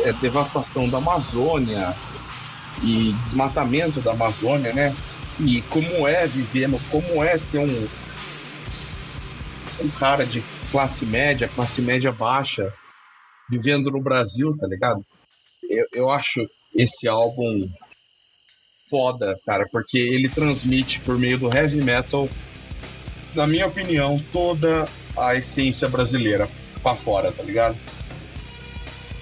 é, 0.00 0.12
devastação 0.14 0.88
da 0.88 0.98
Amazônia 0.98 1.94
e 2.82 3.12
desmatamento 3.12 4.00
da 4.00 4.10
Amazônia, 4.10 4.72
né? 4.72 4.92
E 5.38 5.62
como 5.62 6.08
é 6.08 6.26
viver, 6.26 6.68
como 6.90 7.22
é 7.22 7.38
ser 7.38 7.58
um, 7.58 7.88
um 9.84 9.88
cara 9.90 10.26
de 10.26 10.42
classe 10.72 11.06
média, 11.06 11.48
classe 11.54 11.80
média 11.80 12.10
baixa, 12.10 12.74
vivendo 13.48 13.88
no 13.88 14.02
Brasil, 14.02 14.56
tá 14.58 14.66
ligado? 14.66 15.06
Eu, 15.70 15.86
eu 15.92 16.10
acho 16.10 16.44
esse 16.74 17.06
álbum 17.06 17.70
foda, 18.90 19.38
cara, 19.46 19.64
porque 19.70 19.98
ele 19.98 20.28
transmite 20.28 20.98
por 21.00 21.16
meio 21.16 21.38
do 21.38 21.54
heavy 21.54 21.84
metal, 21.84 22.28
na 23.34 23.46
minha 23.46 23.66
opinião, 23.66 24.22
toda 24.32 24.86
a 25.16 25.34
essência 25.34 25.88
brasileira 25.88 26.48
pra 26.82 26.94
fora, 26.94 27.32
tá 27.32 27.42
ligado? 27.42 27.76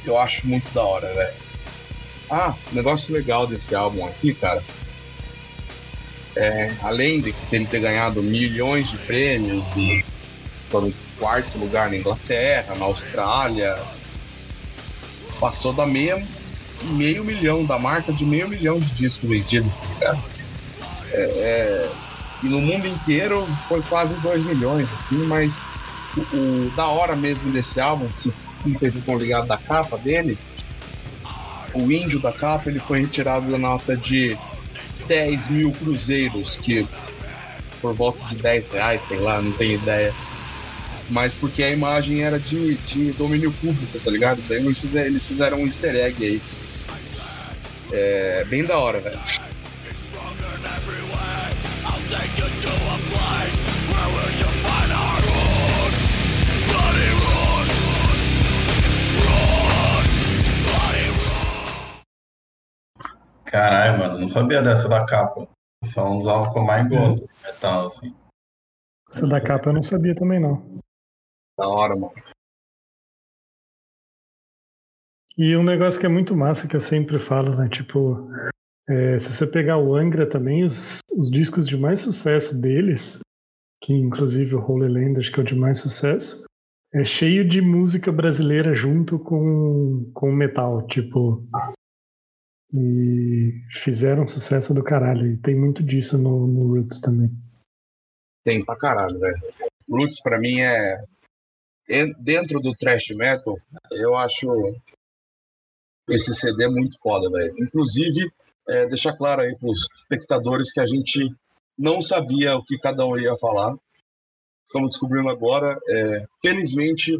Eu 0.04 0.18
acho 0.18 0.46
muito 0.46 0.72
da 0.72 0.82
hora, 0.82 1.12
velho. 1.12 1.34
Ah, 2.30 2.54
negócio 2.72 3.14
legal 3.14 3.46
desse 3.46 3.75
álbum 3.75 4.04
aqui, 4.06 4.34
cara. 4.34 4.62
É, 6.36 6.75
além 6.82 7.20
de 7.20 7.34
ele 7.50 7.66
ter 7.66 7.80
ganhado 7.80 8.22
milhões 8.22 8.90
de 8.90 8.98
prêmios 8.98 9.75
e 9.76 10.04
por 10.70 10.92
quarto 11.18 11.56
lugar 11.58 11.88
na 11.88 11.96
Inglaterra, 11.96 12.75
na 12.75 12.84
Austrália, 12.84 13.78
passou 15.40 15.72
da 15.72 15.86
meia 15.86 16.22
meio 16.82 17.25
milhão, 17.25 17.64
da 17.64 17.78
marca 17.78 18.12
de 18.12 18.25
meio 18.25 18.48
milhão 18.48 18.78
de 18.78 18.94
discos 18.94 19.28
vendidos, 19.28 19.72
tá 19.98 20.16
é, 21.12 21.20
é, 21.20 21.90
e 22.47 22.49
no 22.49 22.61
mundo 22.61 22.87
inteiro 22.87 23.45
foi 23.69 23.83
quase 23.83 24.15
2 24.19 24.45
milhões, 24.45 24.88
assim, 24.95 25.19
mas 25.26 25.69
o, 26.17 26.21
o, 26.37 26.71
da 26.76 26.87
hora 26.87 27.17
mesmo 27.17 27.50
desse 27.50 27.81
álbum, 27.81 28.09
se, 28.11 28.43
não 28.65 28.75
sei 28.75 28.91
se 28.91 28.99
estão 28.99 29.19
ligados 29.19 29.49
da 29.49 29.59
capa 29.59 29.99
dele, 29.99 30.38
o 31.75 31.91
índio 31.91 32.21
da 32.21 32.31
capa 32.31 32.71
ele 32.71 32.79
foi 32.79 33.00
retirado 33.00 33.50
da 33.50 33.59
nota 33.59 33.97
de 33.97 34.38
10 35.09 35.49
mil 35.49 35.73
cruzeiros, 35.73 36.55
que 36.57 36.87
por 37.81 37.95
volta 37.95 38.25
de 38.26 38.37
10 38.37 38.69
reais, 38.69 39.03
sei 39.09 39.19
lá, 39.19 39.43
não 39.43 39.53
tenho 39.53 39.75
ideia. 39.75 40.15
Mas 41.11 41.35
porque 41.35 41.62
a 41.62 41.71
imagem 41.71 42.23
era 42.23 42.38
de, 42.38 42.75
de 42.75 43.12
domínio 43.12 43.53
público, 43.53 43.99
tá 43.99 44.11
ligado? 44.11 44.41
Daí 44.49 44.59
eles 44.59 44.81
fizeram, 44.81 45.07
eles 45.07 45.26
fizeram 45.26 45.59
um 45.59 45.67
easter 45.67 45.95
egg 45.95 46.25
aí. 46.25 46.43
É 47.93 48.45
bem 48.49 48.65
da 48.65 48.79
hora, 48.79 49.00
velho. 49.00 49.19
Caralho, 63.47 63.99
mano, 63.99 64.19
não 64.19 64.29
sabia 64.29 64.61
dessa 64.61 64.88
da 64.88 65.05
capa. 65.07 65.49
Um 65.99 66.19
dos 66.19 66.26
álbuns 66.26 66.53
que 66.53 66.59
eu 66.59 66.65
mais 66.65 66.88
gosto 66.88 67.26
de 67.26 67.43
metal, 67.45 67.87
assim. 67.87 68.15
Essa 69.09 69.26
da 69.26 69.41
capa 69.41 69.71
eu 69.71 69.75
não 69.75 69.83
sabia 69.83 70.15
também, 70.15 70.41
não. 70.41 70.81
Da 71.59 71.69
hora, 71.69 71.95
mano. 71.95 72.12
E 75.38 75.57
um 75.57 75.62
negócio 75.62 76.00
que 76.00 76.07
é 76.07 76.09
muito 76.09 76.37
massa 76.37 76.67
que 76.67 76.75
eu 76.75 76.81
sempre 76.81 77.19
falo, 77.19 77.55
né? 77.55 77.69
Tipo, 77.69 78.23
é, 78.88 79.19
se 79.19 79.33
você 79.33 79.47
pegar 79.47 79.79
o 79.79 79.95
Angra 79.95 80.29
também, 80.29 80.65
os, 80.65 80.99
os 81.17 81.31
discos 81.31 81.69
de 81.69 81.76
mais 81.76 82.00
sucesso 82.00 82.61
deles, 82.61 83.19
que 83.83 83.93
inclusive 83.93 84.55
o 84.55 84.61
Holy 84.61 84.88
Land, 84.88 85.21
acho 85.21 85.31
que 85.31 85.38
é 85.38 85.43
o 85.43 85.47
de 85.47 85.55
mais 85.55 85.79
sucesso, 85.79 86.47
é 86.95 87.05
cheio 87.05 87.47
de 87.47 87.61
música 87.61 88.11
brasileira 88.11 88.73
junto 88.73 89.19
com, 89.19 90.11
com 90.15 90.33
metal, 90.33 90.87
tipo. 90.87 91.47
E 92.75 93.62
fizeram 93.70 94.26
sucesso 94.26 94.75
do 94.75 94.82
caralho. 94.82 95.26
E 95.26 95.37
tem 95.37 95.54
muito 95.54 95.82
disso 95.82 96.18
no, 96.18 96.46
no 96.46 96.75
Roots 96.75 97.00
também. 97.00 97.30
Tem 98.44 98.64
pra 98.64 98.78
caralho, 98.78 99.18
velho. 99.18 99.54
Roots 99.88 100.20
pra 100.20 100.38
mim 100.38 100.61
é. 100.61 101.04
Dentro 102.18 102.61
do 102.61 102.75
thrash 102.75 103.11
metal, 103.11 103.54
eu 103.92 104.16
acho 104.16 104.49
esse 106.08 106.35
CD 106.35 106.64
é 106.64 106.68
muito 106.68 106.99
foda, 107.00 107.30
velho. 107.30 107.54
Inclusive, 107.58 108.30
é, 108.68 108.87
deixar 108.88 109.16
claro 109.16 109.42
aí 109.42 109.56
para 109.56 109.68
os 109.68 109.87
espectadores 110.02 110.73
que 110.73 110.80
a 110.80 110.87
gente 110.87 111.28
não 111.78 112.00
sabia 112.00 112.56
o 112.56 112.64
que 112.64 112.78
cada 112.78 113.04
um 113.06 113.18
ia 113.18 113.37
falar. 113.37 113.76
Estamos 114.66 114.90
descobrindo 114.90 115.28
agora. 115.28 115.78
É, 115.88 116.26
felizmente, 116.42 117.12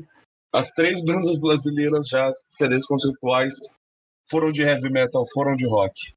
as 0.53 0.71
três 0.71 1.03
bandas 1.05 1.39
brasileiras 1.39 2.09
já, 2.09 2.33
CDs 2.61 2.87
conceituais, 2.87 3.55
foram 4.29 4.53
de 4.53 4.63
heavy 4.63 4.91
metal, 4.91 5.25
foram 5.33 5.57
de 5.57 5.67
rock. 5.67 6.15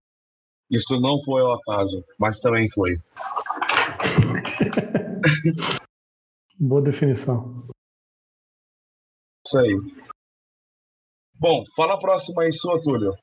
Isso 0.70 1.00
não 1.00 1.20
foi 1.24 1.42
ao 1.42 1.54
acaso, 1.54 2.04
mas 2.20 2.39
também 2.39 2.70
foi. 2.70 2.96
Boa 6.60 6.82
definição. 6.82 7.68
Isso 9.46 9.58
aí. 9.58 9.74
Bom, 11.34 11.63
fala 11.75 11.94
a 11.94 12.00
próxima 12.00 12.44
aí 12.44 12.51
sua, 12.51 12.82
Túlio. 12.82 13.16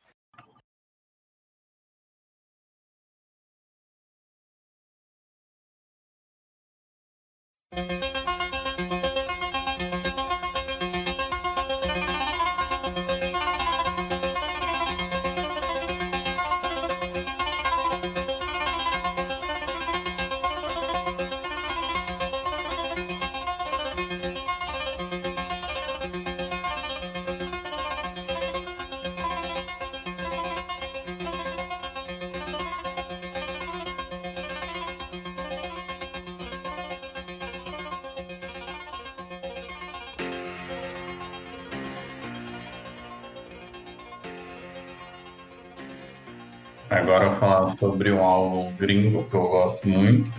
Gosto 49.66 49.88
muito. 49.88 50.32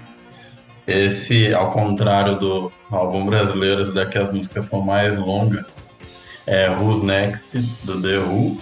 Esse, 0.88 1.54
ao 1.54 1.72
contrário 1.72 2.40
do 2.40 2.72
álbum 2.90 3.26
brasileiro, 3.26 3.82
esse 3.82 3.94
daqui 3.94 4.18
as 4.18 4.32
músicas 4.32 4.66
são 4.66 4.82
mais 4.82 5.18
longas. 5.18 5.76
É 6.46 6.70
Who's 6.70 7.02
Next, 7.02 7.60
do 7.84 8.02
The 8.02 8.20
Who. 8.20 8.58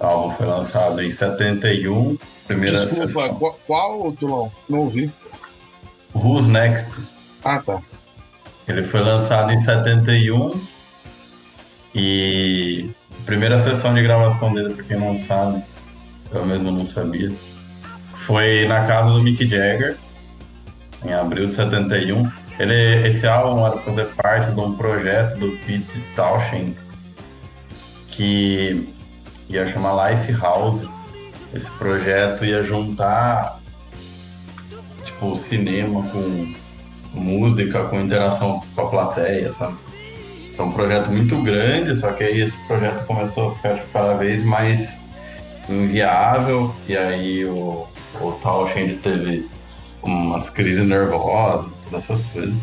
O 0.00 0.04
álbum 0.04 0.34
foi 0.34 0.46
lançado 0.46 1.00
em 1.00 1.12
71. 1.12 2.18
Primeira 2.48 2.78
Desculpa, 2.78 3.06
sessão. 3.06 3.34
qual, 3.36 3.60
qual, 3.66 4.12
Tulão? 4.12 4.52
Não 4.68 4.80
ouvi. 4.80 5.12
Who's 6.12 6.48
Next. 6.48 7.00
Ah, 7.44 7.60
tá. 7.60 7.80
Ele 8.66 8.82
foi 8.82 9.00
lançado 9.00 9.52
em 9.52 9.60
71 9.60 10.60
e 11.94 12.90
a 13.12 13.24
primeira 13.24 13.58
sessão 13.58 13.94
de 13.94 14.02
gravação 14.02 14.52
dele, 14.52 14.74
pra 14.74 14.84
quem 14.84 14.98
não 14.98 15.14
sabe, 15.14 15.62
eu 16.32 16.44
mesmo 16.44 16.70
não 16.70 16.86
sabia, 16.86 17.32
foi 18.28 18.66
na 18.66 18.82
casa 18.82 19.08
do 19.08 19.22
Mick 19.22 19.48
Jagger, 19.48 19.96
em 21.02 21.14
abril 21.14 21.48
de 21.48 21.54
71. 21.54 22.30
Ele, 22.58 23.08
esse 23.08 23.26
álbum 23.26 23.66
era 23.66 23.78
fazer 23.78 24.04
parte 24.08 24.52
de 24.52 24.60
um 24.60 24.76
projeto 24.76 25.38
do 25.38 25.52
Pete 25.64 25.98
Townshend 26.14 26.76
que 28.08 28.86
ia 29.48 29.66
chamar 29.66 30.10
Life 30.10 30.30
House. 30.32 30.82
Esse 31.54 31.70
projeto 31.70 32.44
ia 32.44 32.62
juntar 32.62 33.60
tipo 35.06 35.34
cinema 35.34 36.02
com 36.10 36.52
música, 37.14 37.84
com 37.84 37.98
interação 37.98 38.62
com 38.74 38.82
a 38.82 38.90
plateia, 38.90 39.50
sabe? 39.52 39.78
Isso 40.52 40.60
é 40.60 40.64
um 40.66 40.72
projeto 40.72 41.10
muito 41.10 41.40
grande, 41.42 41.96
só 41.96 42.12
que 42.12 42.24
aí 42.24 42.42
esse 42.42 42.58
projeto 42.66 43.06
começou 43.06 43.52
a 43.52 43.54
ficar 43.54 43.74
tipo, 43.76 43.86
cada 43.90 44.12
vez 44.18 44.42
mais 44.42 45.02
inviável, 45.66 46.74
e 46.86 46.94
aí 46.94 47.46
o, 47.46 47.86
o 48.20 48.32
Townshend 48.32 48.96
teve 48.96 49.48
umas 50.02 50.50
crises 50.50 50.86
nervosas, 50.86 51.70
todas 51.82 52.04
essas 52.04 52.22
coisas. 52.28 52.54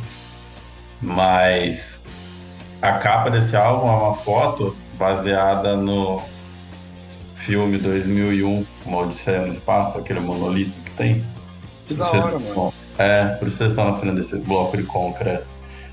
Mas 1.01 2.01
a 2.81 2.93
capa 2.93 3.29
desse 3.29 3.55
álbum 3.55 3.88
é 3.88 3.95
uma 3.95 4.13
foto 4.13 4.75
baseada 4.97 5.75
no 5.75 6.21
filme 7.36 7.77
2001, 7.77 8.65
Uma 8.86 8.99
Odisseia 8.99 9.41
no 9.41 9.49
Espaço, 9.49 9.97
aquele 9.97 10.19
monolito 10.19 10.71
que 10.84 10.91
tem. 10.91 11.23
Que 11.88 11.93
da 11.93 12.10
hora, 12.10 12.39
mano. 12.39 12.73
É, 12.97 13.25
por 13.39 13.47
isso 13.47 13.58
vocês 13.58 13.71
estão 13.71 13.91
na 13.91 13.97
frente 13.97 14.15
desse 14.15 14.38
bloco 14.38 14.77
de 14.77 14.84
concreto. 14.84 15.45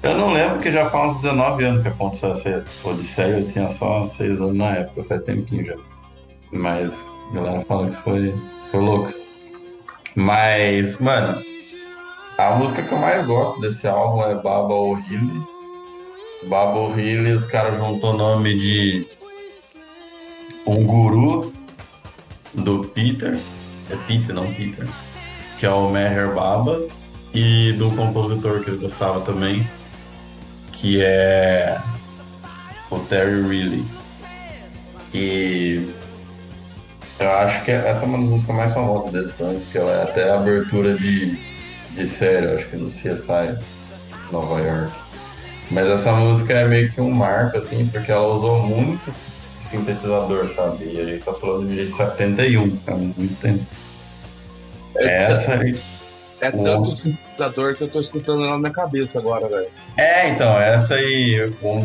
Eu 0.02 0.16
não 0.16 0.32
lembro 0.32 0.58
que 0.58 0.70
já 0.70 0.88
faz 0.90 1.14
uns 1.14 1.22
19 1.22 1.64
anos 1.64 1.82
que 1.82 1.88
aconteceu 1.88 2.32
essa 2.32 2.64
Odisseia, 2.82 3.38
eu 3.38 3.46
tinha 3.46 3.68
só 3.68 4.04
6 4.04 4.40
anos 4.40 4.56
na 4.56 4.76
época, 4.76 5.04
faz 5.04 5.22
tempinho 5.22 5.64
já. 5.64 5.76
Mas 6.50 7.06
a 7.30 7.34
galera 7.34 7.62
fala 7.62 7.88
que 7.88 7.96
foi, 7.96 8.34
foi 8.70 8.80
louco. 8.80 9.21
Mas, 10.14 10.98
mano, 10.98 11.42
a 12.36 12.50
música 12.52 12.82
que 12.82 12.92
eu 12.92 12.98
mais 12.98 13.24
gosto 13.24 13.60
desse 13.60 13.86
álbum 13.86 14.22
é 14.24 14.34
Baba 14.34 14.74
O'Reilly. 14.74 15.46
Baba 16.44 16.78
O'Reilly, 16.78 17.32
os 17.32 17.46
caras 17.46 17.76
juntou 17.78 18.12
o 18.12 18.16
nome 18.16 18.58
de 18.58 19.06
um 20.66 20.84
guru 20.84 21.52
do 22.52 22.80
Peter. 22.88 23.38
É 23.90 23.96
Peter, 24.06 24.34
não 24.34 24.52
Peter. 24.52 24.86
Que 25.58 25.66
é 25.66 25.70
o 25.70 25.88
Meher 25.88 26.34
Baba. 26.34 26.82
E 27.32 27.72
do 27.72 27.90
compositor 27.92 28.62
que 28.62 28.70
eu 28.70 28.78
gostava 28.78 29.20
também. 29.20 29.66
Que 30.72 31.02
é 31.02 31.80
o 32.90 32.98
Terry 32.98 33.40
Riley. 33.42 33.84
E 35.14 35.88
eu 37.24 37.32
acho 37.32 37.64
que 37.64 37.70
essa 37.70 38.04
é 38.04 38.08
uma 38.08 38.18
das 38.18 38.28
músicas 38.28 38.56
mais 38.56 38.72
famosas 38.72 39.12
deles 39.12 39.32
também, 39.32 39.60
porque 39.60 39.78
ela 39.78 39.92
é 39.92 40.02
até 40.02 40.30
abertura 40.30 40.94
de, 40.94 41.36
de 41.90 42.06
série, 42.06 42.46
acho 42.54 42.66
que 42.68 42.76
no 42.76 42.86
CSI 42.88 43.58
Nova 44.30 44.60
York. 44.60 44.92
Mas 45.70 45.88
essa 45.88 46.12
música 46.12 46.52
é 46.52 46.66
meio 46.66 46.90
que 46.92 47.00
um 47.00 47.10
marco, 47.10 47.56
assim, 47.56 47.86
porque 47.86 48.10
ela 48.12 48.26
usou 48.26 48.62
muito 48.62 49.10
sintetizador, 49.60 50.50
sabe? 50.50 50.84
E 50.84 51.00
a 51.00 51.04
gente 51.04 51.24
tá 51.24 51.32
falando 51.32 51.68
de 51.68 51.86
71, 51.86 52.78
é 52.86 52.90
muito 52.92 53.34
tempo. 53.40 53.64
Essa 54.96 55.54
aí. 55.54 55.78
É 56.40 56.48
O- 56.48 56.62
tanto 56.62 56.90
sintetizador 56.90 57.76
que 57.76 57.84
eu 57.84 57.88
tô 57.88 58.00
escutando 58.00 58.42
ela 58.42 58.52
na 58.52 58.58
minha 58.58 58.72
cabeça 58.72 59.18
agora, 59.18 59.48
velho. 59.48 59.68
É, 59.96 60.28
então, 60.28 60.58
essa 60.60 60.94
aí, 60.94 61.36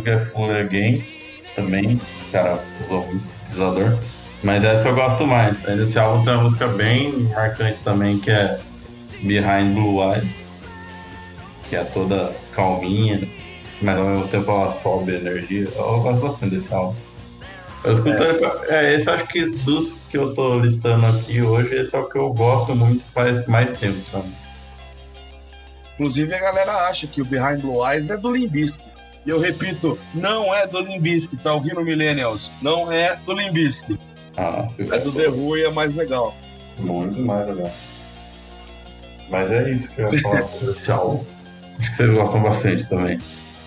Get 0.04 0.20
Fuller 0.32 0.66
Again, 0.66 1.04
também, 1.56 2.02
esse 2.12 2.26
cara 2.32 2.60
usou 2.84 3.06
muito 3.06 3.24
sintetizador. 3.24 3.98
Mas 4.44 4.64
essa 4.64 4.88
eu 4.88 4.96
gosto 4.96 5.26
mais. 5.26 5.66
Aí 5.66 5.76
Nesse 5.76 5.98
álbum 5.98 6.24
tem 6.24 6.34
uma 6.34 6.44
música 6.44 6.68
bem 6.68 7.24
marcante 7.34 7.80
também, 7.84 8.20
que 8.20 8.32
é 8.32 8.60
Behind 9.22 9.74
Blue 9.74 10.02
Eyes, 10.04 10.44
que 11.70 11.76
é 11.76 11.84
toda 11.84 12.36
calminha, 12.54 13.28
mas 13.82 14.00
ao 14.00 14.06
mesmo 14.06 14.28
tempo 14.28 14.52
ela 14.52 14.70
sobe 14.70 15.16
a 15.16 15.20
energia. 15.20 15.68
Eu 15.76 16.02
gosto 16.02 16.22
bastante 16.22 16.56
desse 16.56 16.74
álbum. 16.74 16.96
Eu 17.84 17.94
escuto, 17.94 18.22
é. 18.70 18.96
esse 18.96 19.10
acho 19.10 19.26
que 19.28 19.46
dos 19.46 20.02
que 20.10 20.18
eu 20.18 20.34
tô 20.34 20.60
listando 20.60 21.06
aqui 21.06 21.42
hoje, 21.42 21.76
esse 21.76 21.96
é 21.96 22.00
o 22.00 22.06
que 22.06 22.18
eu 22.18 22.34
gosto 22.34 22.76
muito 22.76 23.04
faz 23.14 23.46
mais 23.48 23.78
tempo, 23.78 24.00
sabe? 24.12 24.28
Inclusive 25.94 26.34
a 26.34 26.40
galera 26.40 26.72
acha 26.88 27.08
que 27.08 27.22
o 27.22 27.26
Behind 27.26 27.62
Blue 27.62 27.88
Eyes 27.88 28.10
é 28.10 28.18
do 28.18 28.32
Limbisky. 28.32 28.86
E 29.26 29.30
eu 29.30 29.40
repito, 29.40 29.98
não 30.14 30.54
é 30.54 30.66
do 30.68 30.80
Limbisky, 30.80 31.38
tá 31.38 31.54
ouvindo 31.54 31.82
Millennials? 31.82 32.52
Não 32.62 32.92
é 32.92 33.16
do 33.26 33.34
Limbisky. 33.34 34.00
Ah, 34.38 34.68
É 34.78 35.00
do 35.00 35.12
The 35.12 35.30
Who 35.30 35.58
e 35.58 35.64
é 35.64 35.70
mais 35.72 35.96
legal. 35.96 36.36
Muito 36.78 37.20
mais 37.22 37.48
legal. 37.48 37.72
Mas 39.30 39.52
é 39.52 39.70
isso 39.72 39.92
que 39.92 40.02
eu 40.02 40.14
ia 40.14 40.22
falar 40.22 40.42
desse 40.62 40.92
álbum. 40.92 41.24
Acho 41.80 41.90
que 41.90 41.96
vocês 41.98 42.14
gostam 42.14 42.42
bastante 42.44 42.88
também. 42.88 43.20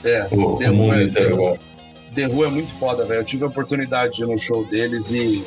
É, 0.05 0.27
O, 0.31 0.57
The 0.59 0.71
o 0.71 0.75
mundo 0.75 0.95
é- 0.95 1.03
inteiro 1.05 1.37
gosta. 1.37 1.65
The 2.15 2.27
Who 2.29 2.45
é 2.45 2.49
muito 2.49 2.73
foda, 2.75 3.05
velho. 3.05 3.21
Eu 3.21 3.25
tive 3.25 3.45
a 3.45 3.47
oportunidade 3.49 4.17
de 4.17 4.23
ir 4.23 4.27
no 4.27 4.39
show 4.39 4.65
deles 4.65 5.11
e 5.11 5.45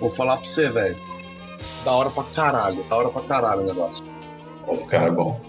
vou 0.00 0.08
falar 0.10 0.36
pra 0.38 0.46
você, 0.46 0.68
velho. 0.70 0.96
Da 1.84 1.92
hora 1.92 2.10
pra 2.10 2.22
caralho, 2.24 2.82
da 2.84 2.96
hora 2.96 3.08
pra 3.10 3.22
caralho 3.22 3.62
o 3.62 3.66
negócio. 3.66 4.04
Os 4.66 4.86
caras 4.86 5.08
é 5.12 5.14
bom. 5.14 5.40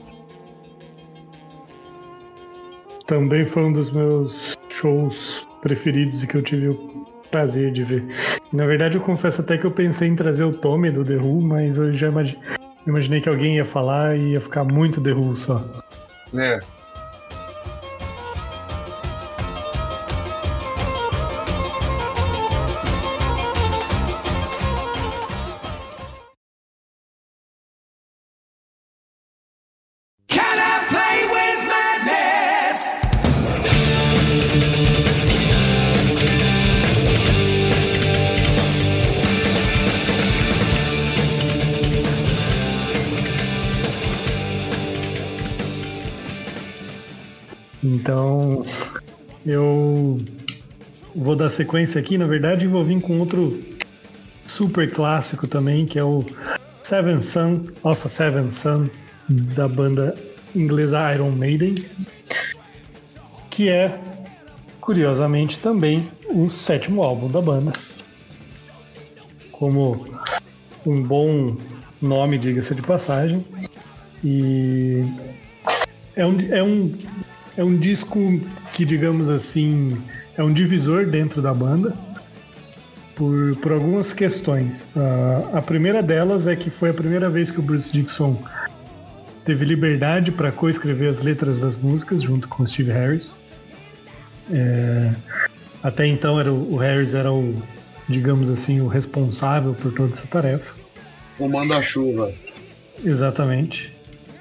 Também 3.05 3.45
foi 3.45 3.63
um 3.63 3.71
dos 3.73 3.91
meus 3.91 4.55
shows 4.69 5.47
preferidos 5.61 6.23
e 6.23 6.27
que 6.27 6.35
eu 6.35 6.41
tive 6.41 6.69
o 6.69 7.05
prazer 7.31 7.71
de 7.71 7.83
ver. 7.83 8.05
Na 8.53 8.65
verdade, 8.65 8.97
eu 8.97 9.01
confesso 9.01 9.41
até 9.41 9.57
que 9.57 9.65
eu 9.65 9.71
pensei 9.71 10.07
em 10.07 10.15
trazer 10.15 10.43
o 10.43 10.53
Tommy 10.53 10.91
do 10.91 11.03
The 11.03 11.17
Who, 11.17 11.41
mas 11.41 11.77
eu 11.77 11.93
já 11.93 12.07
imagi- 12.07 12.37
imaginei 12.87 13.19
que 13.21 13.29
alguém 13.29 13.55
ia 13.57 13.65
falar 13.65 14.15
e 14.17 14.31
ia 14.33 14.41
ficar 14.41 14.63
muito 14.63 15.01
The 15.01 15.11
Who 15.13 15.35
só. 15.35 15.65
Né? 16.31 16.59
Dar 51.45 51.49
sequência 51.49 51.99
aqui. 52.01 52.17
Na 52.17 52.25
verdade, 52.25 52.67
vou 52.67 52.83
vir 52.83 53.01
com 53.01 53.19
outro 53.19 53.63
super 54.47 54.91
clássico 54.91 55.47
também, 55.47 55.85
que 55.85 55.99
é 55.99 56.03
o 56.03 56.23
Seven 56.83 57.21
Sun, 57.21 57.65
of 57.83 58.01
a 58.03 58.09
Seven 58.09 58.49
Sun, 58.49 58.89
da 59.29 59.67
banda 59.67 60.15
inglesa 60.55 61.13
Iron 61.13 61.31
Maiden, 61.31 61.75
que 63.49 63.69
é, 63.69 63.99
curiosamente, 64.81 65.59
também 65.59 66.11
o 66.29 66.49
sétimo 66.49 67.03
álbum 67.03 67.27
da 67.27 67.41
banda. 67.41 67.71
Como 69.51 70.07
um 70.85 71.03
bom 71.03 71.55
nome, 72.01 72.37
diga-se 72.37 72.75
de 72.75 72.81
passagem. 72.81 73.45
E 74.23 75.01
é 76.15 76.25
um, 76.25 76.39
é 76.51 76.63
um 76.63 76.91
é 77.57 77.63
um 77.63 77.77
disco 77.77 78.19
que, 78.73 78.83
digamos 78.83 79.29
assim, 79.29 79.97
é 80.37 80.43
um 80.43 80.51
divisor 80.51 81.05
dentro 81.05 81.41
da 81.41 81.53
banda 81.53 81.93
por, 83.15 83.55
por 83.57 83.71
algumas 83.71 84.13
questões. 84.13 84.91
Ah, 84.95 85.57
a 85.57 85.61
primeira 85.61 86.03
delas 86.03 86.47
é 86.47 86.55
que 86.55 86.69
foi 86.69 86.89
a 86.89 86.93
primeira 86.93 87.29
vez 87.29 87.49
que 87.51 87.59
o 87.59 87.63
Bruce 87.63 87.91
Dixon 87.91 88.37
teve 89.43 89.63
liberdade 89.65 90.31
para 90.31 90.51
coescrever 90.51 91.09
as 91.09 91.21
letras 91.21 91.59
das 91.59 91.77
músicas 91.77 92.21
junto 92.21 92.47
com 92.47 92.63
o 92.63 92.67
Steve 92.67 92.91
Harris. 92.91 93.37
É, 94.51 95.11
até 95.81 96.05
então 96.05 96.39
era 96.39 96.51
o, 96.51 96.73
o 96.73 96.77
Harris 96.77 97.13
era 97.13 97.31
o, 97.31 97.55
digamos 98.09 98.49
assim, 98.49 98.81
o 98.81 98.87
responsável 98.87 99.73
por 99.73 99.93
toda 99.93 100.09
essa 100.09 100.27
tarefa. 100.27 100.79
o 101.39 101.47
manda-chuva. 101.47 102.31
Exatamente. 103.03 103.95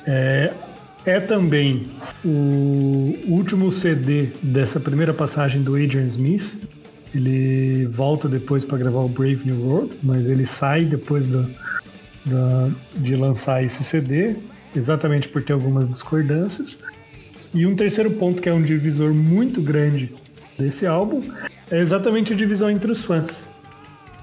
É, 0.07 0.53
é 1.07 1.21
também 1.21 1.91
o 2.25 3.15
último 3.29 3.71
CD 3.71 4.29
dessa 4.43 4.81
primeira 4.81 5.13
passagem 5.13 5.63
do 5.63 5.75
Adrian 5.77 6.07
Smith. 6.07 6.59
Ele 7.15 7.87
volta 7.87 8.29
depois 8.29 8.65
para 8.65 8.79
gravar 8.79 9.01
o 9.01 9.09
Brave 9.09 9.45
New 9.45 9.61
World, 9.67 9.97
mas 10.03 10.29
ele 10.29 10.45
sai 10.45 10.85
depois 10.85 11.29
de 12.97 13.17
lançar 13.17 13.63
esse 13.63 13.85
CD, 13.85 14.35
exatamente 14.75 15.29
por 15.29 15.43
ter 15.43 15.53
algumas 15.53 15.89
discordâncias. 15.89 16.83
E 17.53 17.67
um 17.67 17.77
terceiro 17.77 18.11
ponto 18.13 18.43
que 18.43 18.49
é 18.49 18.53
um 18.53 18.63
divisor 18.63 19.15
muito 19.15 19.61
grande 19.63 20.11
desse 20.59 20.87
álbum 20.87 21.23
é 21.71 21.79
exatamente 21.79 22.33
a 22.33 22.37
divisão 22.37 22.69
entre 22.71 22.91
os 22.91 23.05
fãs. 23.05 23.53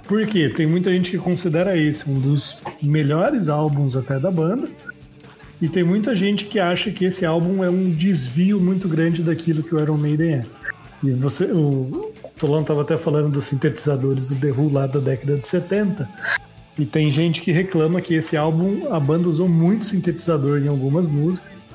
Por 0.05 0.25
quê? 0.27 0.49
Tem 0.49 0.67
muita 0.67 0.91
gente 0.91 1.11
que 1.11 1.17
considera 1.17 1.77
esse 1.77 2.09
um 2.09 2.19
dos 2.19 2.61
melhores 2.81 3.47
álbuns 3.47 3.95
até 3.95 4.19
da 4.19 4.29
banda. 4.29 4.69
E 5.61 5.69
tem 5.69 5.83
muita 5.83 6.15
gente 6.15 6.45
que 6.45 6.59
acha 6.59 6.91
que 6.91 7.05
esse 7.05 7.25
álbum 7.25 7.63
é 7.63 7.69
um 7.69 7.91
desvio 7.91 8.59
muito 8.59 8.89
grande 8.89 9.21
daquilo 9.21 9.61
que 9.61 9.75
o 9.75 9.79
Iron 9.79 9.97
Maiden 9.97 10.35
é. 10.35 10.41
E 11.03 11.11
você, 11.11 11.45
o 11.45 12.11
Tolan 12.37 12.61
estava 12.61 12.81
até 12.81 12.97
falando 12.97 13.29
dos 13.29 13.45
sintetizadores 13.45 14.29
do 14.29 14.35
The 14.35 14.51
Who 14.51 14.71
lá 14.71 14.87
da 14.87 14.99
década 14.99 15.37
de 15.37 15.47
70. 15.47 16.09
E 16.79 16.85
tem 16.85 17.11
gente 17.11 17.41
que 17.41 17.51
reclama 17.51 18.01
que 18.01 18.15
esse 18.15 18.35
álbum 18.35 18.91
a 18.91 18.99
banda 18.99 19.29
usou 19.29 19.47
muito 19.47 19.85
sintetizador 19.85 20.59
em 20.59 20.67
algumas 20.67 21.05
músicas. 21.05 21.65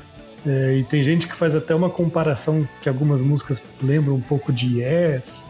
É, 0.45 0.79
e 0.79 0.85
tem 0.85 1.03
gente 1.03 1.29
que 1.29 1.35
faz 1.35 1.55
até 1.55 1.75
uma 1.75 1.91
comparação 1.91 2.67
que 2.81 2.89
algumas 2.89 3.21
músicas 3.21 3.63
lembram 3.83 4.15
um 4.15 4.21
pouco 4.21 4.53
de 4.53 4.81
Yes, 4.81 5.49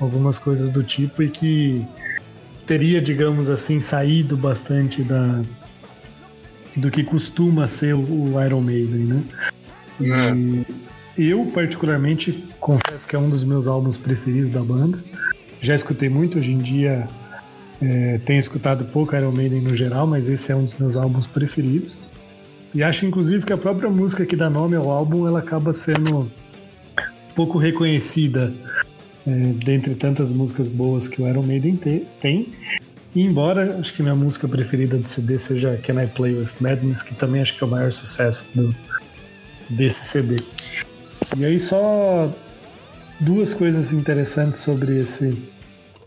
algumas 0.00 0.38
coisas 0.38 0.70
do 0.70 0.82
tipo, 0.82 1.22
e 1.22 1.28
que 1.28 1.86
teria, 2.66 3.00
digamos 3.00 3.48
assim, 3.48 3.80
saído 3.80 4.36
bastante 4.36 5.02
da 5.02 5.42
do 6.78 6.90
que 6.90 7.04
costuma 7.04 7.68
ser 7.68 7.94
o 7.94 8.42
Iron 8.44 8.60
Maiden, 8.60 9.04
né? 9.04 9.24
E 11.16 11.30
eu, 11.30 11.44
particularmente, 11.46 12.44
confesso 12.60 13.06
que 13.06 13.16
é 13.16 13.18
um 13.18 13.28
dos 13.28 13.42
meus 13.42 13.66
álbuns 13.66 13.96
preferidos 13.96 14.52
da 14.52 14.62
banda. 14.62 14.98
Já 15.60 15.74
escutei 15.74 16.08
muito, 16.08 16.38
hoje 16.38 16.52
em 16.52 16.58
dia 16.58 17.08
é, 17.80 18.18
tenho 18.24 18.38
escutado 18.38 18.84
pouco 18.86 19.14
Iron 19.16 19.32
Maiden 19.36 19.62
no 19.62 19.76
geral, 19.76 20.06
mas 20.06 20.28
esse 20.28 20.50
é 20.52 20.56
um 20.56 20.64
dos 20.64 20.74
meus 20.78 20.96
álbuns 20.96 21.26
preferidos. 21.26 21.98
E 22.74 22.82
acho, 22.82 23.06
inclusive, 23.06 23.44
que 23.44 23.52
a 23.52 23.58
própria 23.58 23.90
música 23.90 24.26
que 24.26 24.36
dá 24.36 24.50
nome 24.50 24.76
ao 24.76 24.90
álbum, 24.90 25.26
ela 25.26 25.38
acaba 25.38 25.72
sendo 25.72 26.30
pouco 27.34 27.58
reconhecida 27.58 28.54
é, 29.26 29.30
dentre 29.64 29.94
tantas 29.94 30.32
músicas 30.32 30.68
boas 30.68 31.08
que 31.08 31.22
o 31.22 31.28
Iron 31.28 31.42
Maiden 31.42 31.76
te, 31.76 32.06
tem. 32.20 32.50
E 33.18 33.22
embora 33.22 33.76
acho 33.80 33.94
que 33.94 34.00
minha 34.00 34.14
música 34.14 34.46
preferida 34.46 34.96
do 34.96 35.08
CD 35.08 35.36
seja 35.36 35.76
Can 35.84 36.00
I 36.00 36.06
Play 36.06 36.36
With 36.36 36.50
Madness, 36.60 37.02
que 37.02 37.16
também 37.16 37.42
acho 37.42 37.58
que 37.58 37.64
é 37.64 37.66
o 37.66 37.70
maior 37.70 37.90
sucesso 37.90 38.48
do, 38.54 38.72
desse 39.70 40.04
CD. 40.04 40.36
E 41.36 41.44
aí 41.44 41.58
só 41.58 42.32
duas 43.18 43.52
coisas 43.52 43.92
interessantes 43.92 44.60
sobre 44.60 45.00
esse, 45.00 45.36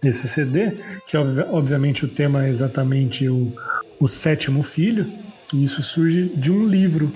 esse 0.02 0.26
CD, 0.26 0.78
que 1.06 1.18
obviamente 1.18 2.06
o 2.06 2.08
tema 2.08 2.46
é 2.46 2.50
exatamente 2.50 3.28
o, 3.28 3.54
o 4.00 4.08
sétimo 4.08 4.64
filho, 4.64 5.12
e 5.54 5.66
isso 5.66 5.84
surge 5.84 6.30
de 6.30 6.50
um 6.50 6.66
livro 6.66 7.12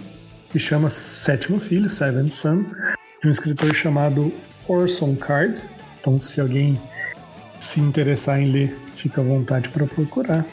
que 0.50 0.60
chama 0.60 0.90
Sétimo 0.90 1.58
Filho, 1.58 1.90
Seventh 1.90 2.34
Son, 2.34 2.66
de 3.22 3.30
um 3.30 3.32
escritor 3.32 3.74
chamado 3.74 4.34
Orson 4.68 5.16
Card. 5.16 5.58
Então, 6.02 6.20
se 6.20 6.42
alguém 6.42 6.78
se 7.62 7.80
interessar 7.80 8.42
em 8.42 8.52
ler, 8.52 8.85
fica 8.96 9.22
à 9.22 9.24
vontade 9.24 9.70
para 9.70 9.86
procurar. 9.86 10.46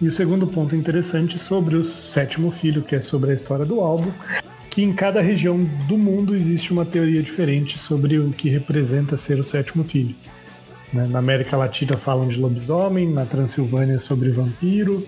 E 0.00 0.06
o 0.06 0.10
segundo 0.10 0.46
ponto 0.46 0.74
interessante 0.76 1.38
sobre 1.38 1.76
o 1.76 1.84
sétimo 1.84 2.50
filho, 2.50 2.82
que 2.82 2.96
é 2.96 3.00
sobre 3.00 3.30
a 3.30 3.34
história 3.34 3.64
do 3.64 3.80
álbum, 3.80 4.10
que 4.70 4.82
em 4.82 4.92
cada 4.92 5.20
região 5.20 5.62
do 5.88 5.98
mundo 5.98 6.36
existe 6.36 6.72
uma 6.72 6.84
teoria 6.84 7.22
diferente 7.22 7.78
sobre 7.78 8.18
o 8.18 8.30
que 8.30 8.48
representa 8.48 9.16
ser 9.16 9.38
o 9.38 9.44
sétimo 9.44 9.82
filho. 9.82 10.14
Né? 10.92 11.06
Na 11.08 11.18
América 11.18 11.56
Latina 11.56 11.96
falam 11.96 12.28
de 12.28 12.40
lobisomem, 12.40 13.10
na 13.10 13.24
Transilvânia 13.24 13.98
sobre 13.98 14.30
vampiro, 14.30 15.04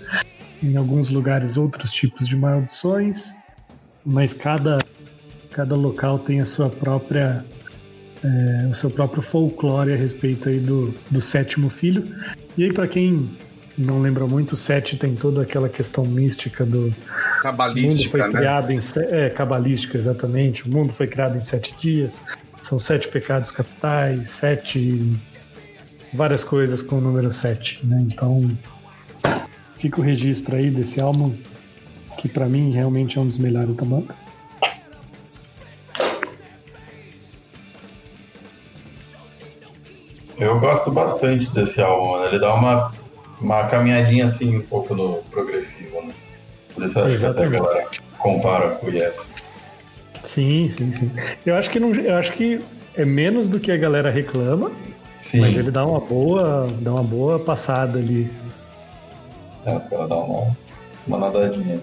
em 0.63 0.77
alguns 0.77 1.09
lugares 1.11 1.57
outros 1.57 1.93
tipos 1.93 2.27
de 2.27 2.37
maldições, 2.37 3.35
mas 4.05 4.33
cada, 4.33 4.79
cada 5.51 5.77
local 5.77 6.19
tem 6.19 6.41
a 6.41 6.45
sua 6.45 6.69
própria 6.69 7.45
é, 8.23 8.67
o 8.69 8.75
seu 8.75 8.91
próprio 8.91 9.23
folclore 9.23 9.93
a 9.93 9.97
respeito 9.97 10.49
aí 10.49 10.59
do, 10.59 10.93
do 11.11 11.21
sétimo 11.21 11.71
filho. 11.71 12.05
E 12.61 12.65
aí 12.65 12.73
para 12.75 12.87
quem 12.87 13.31
não 13.79 14.03
lembra 14.03 14.27
muito, 14.27 14.53
o 14.53 14.57
sete 14.57 14.95
tem 14.99 15.15
toda 15.15 15.41
aquela 15.41 15.67
questão 15.67 16.05
mística 16.05 16.63
do 16.67 16.95
cabalística, 17.41 17.89
o 17.89 17.97
mundo 17.97 18.11
foi 18.11 18.21
né? 18.21 18.39
criado 18.39 18.71
em 18.71 18.79
é 19.09 19.31
cabalística 19.31 19.97
exatamente. 19.97 20.69
O 20.69 20.71
mundo 20.71 20.93
foi 20.93 21.07
criado 21.07 21.39
em 21.39 21.43
sete 21.43 21.75
dias. 21.79 22.23
São 22.63 22.79
sete 22.79 23.09
pecados 23.09 23.51
capitais, 23.51 24.29
sete 24.29 25.19
várias 26.13 26.45
coisas 26.45 26.83
com 26.83 26.99
o 26.99 27.01
número 27.01 27.33
sete, 27.33 27.81
né? 27.87 27.99
Então 28.07 28.55
fica 29.75 29.99
o 29.99 30.05
registro 30.05 30.55
aí 30.55 30.71
desse 30.71 31.01
álbum, 31.01 31.35
que 32.19 32.29
para 32.29 32.47
mim 32.47 32.73
realmente 32.73 33.17
é 33.17 33.23
um 33.23 33.27
dos 33.27 33.39
melhores 33.39 33.75
da 33.75 33.87
banda. 33.87 34.15
Eu 40.41 40.59
gosto 40.59 40.91
bastante 40.91 41.51
desse 41.51 41.83
álbum, 41.83 42.13
mano. 42.13 42.25
Ele 42.25 42.39
dá 42.39 42.55
uma, 42.55 42.91
uma 43.41 43.67
caminhadinha 43.67 44.25
assim 44.25 44.57
um 44.57 44.63
pouco 44.63 44.95
no 44.95 45.17
progressivo, 45.31 46.01
né? 46.03 46.15
Por 46.75 46.85
isso 46.85 46.99
eu 46.99 47.05
acho 47.05 47.13
Exatamente. 47.15 47.51
que 47.51 47.57
até 47.57 47.69
a 47.69 47.73
galera 47.73 47.91
compara 48.19 48.69
com 48.71 48.87
o 48.87 48.91
Yes. 48.91 49.21
Sim, 50.15 50.67
sim, 50.69 50.91
sim. 50.91 51.13
Eu 51.45 51.57
acho 51.57 51.71
que 51.71 51.79
não, 51.79 51.95
eu 51.95 52.15
acho 52.17 52.33
que 52.33 52.61
é 52.95 53.05
menos 53.05 53.49
do 53.49 53.61
que 53.61 53.71
a 53.71 53.77
galera 53.77 54.11
reclama, 54.11 54.71
Sim, 55.21 55.41
mas 55.41 55.55
ele 55.57 55.71
dá 55.71 55.85
uma 55.85 56.01
boa, 56.01 56.67
dá 56.81 56.93
uma 56.93 57.05
boa 57.05 57.39
passada 57.39 57.99
ali. 57.99 58.31
é, 59.67 59.77
os 59.77 59.85
caras 59.85 60.09
dão 60.09 60.25
uma, 60.25 60.57
uma 61.07 61.19
nadadinha. 61.19 61.79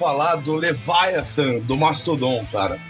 Falar 0.00 0.36
do 0.36 0.56
Leviathan, 0.56 1.58
do 1.58 1.76
Mastodon, 1.76 2.46
cara. 2.50 2.80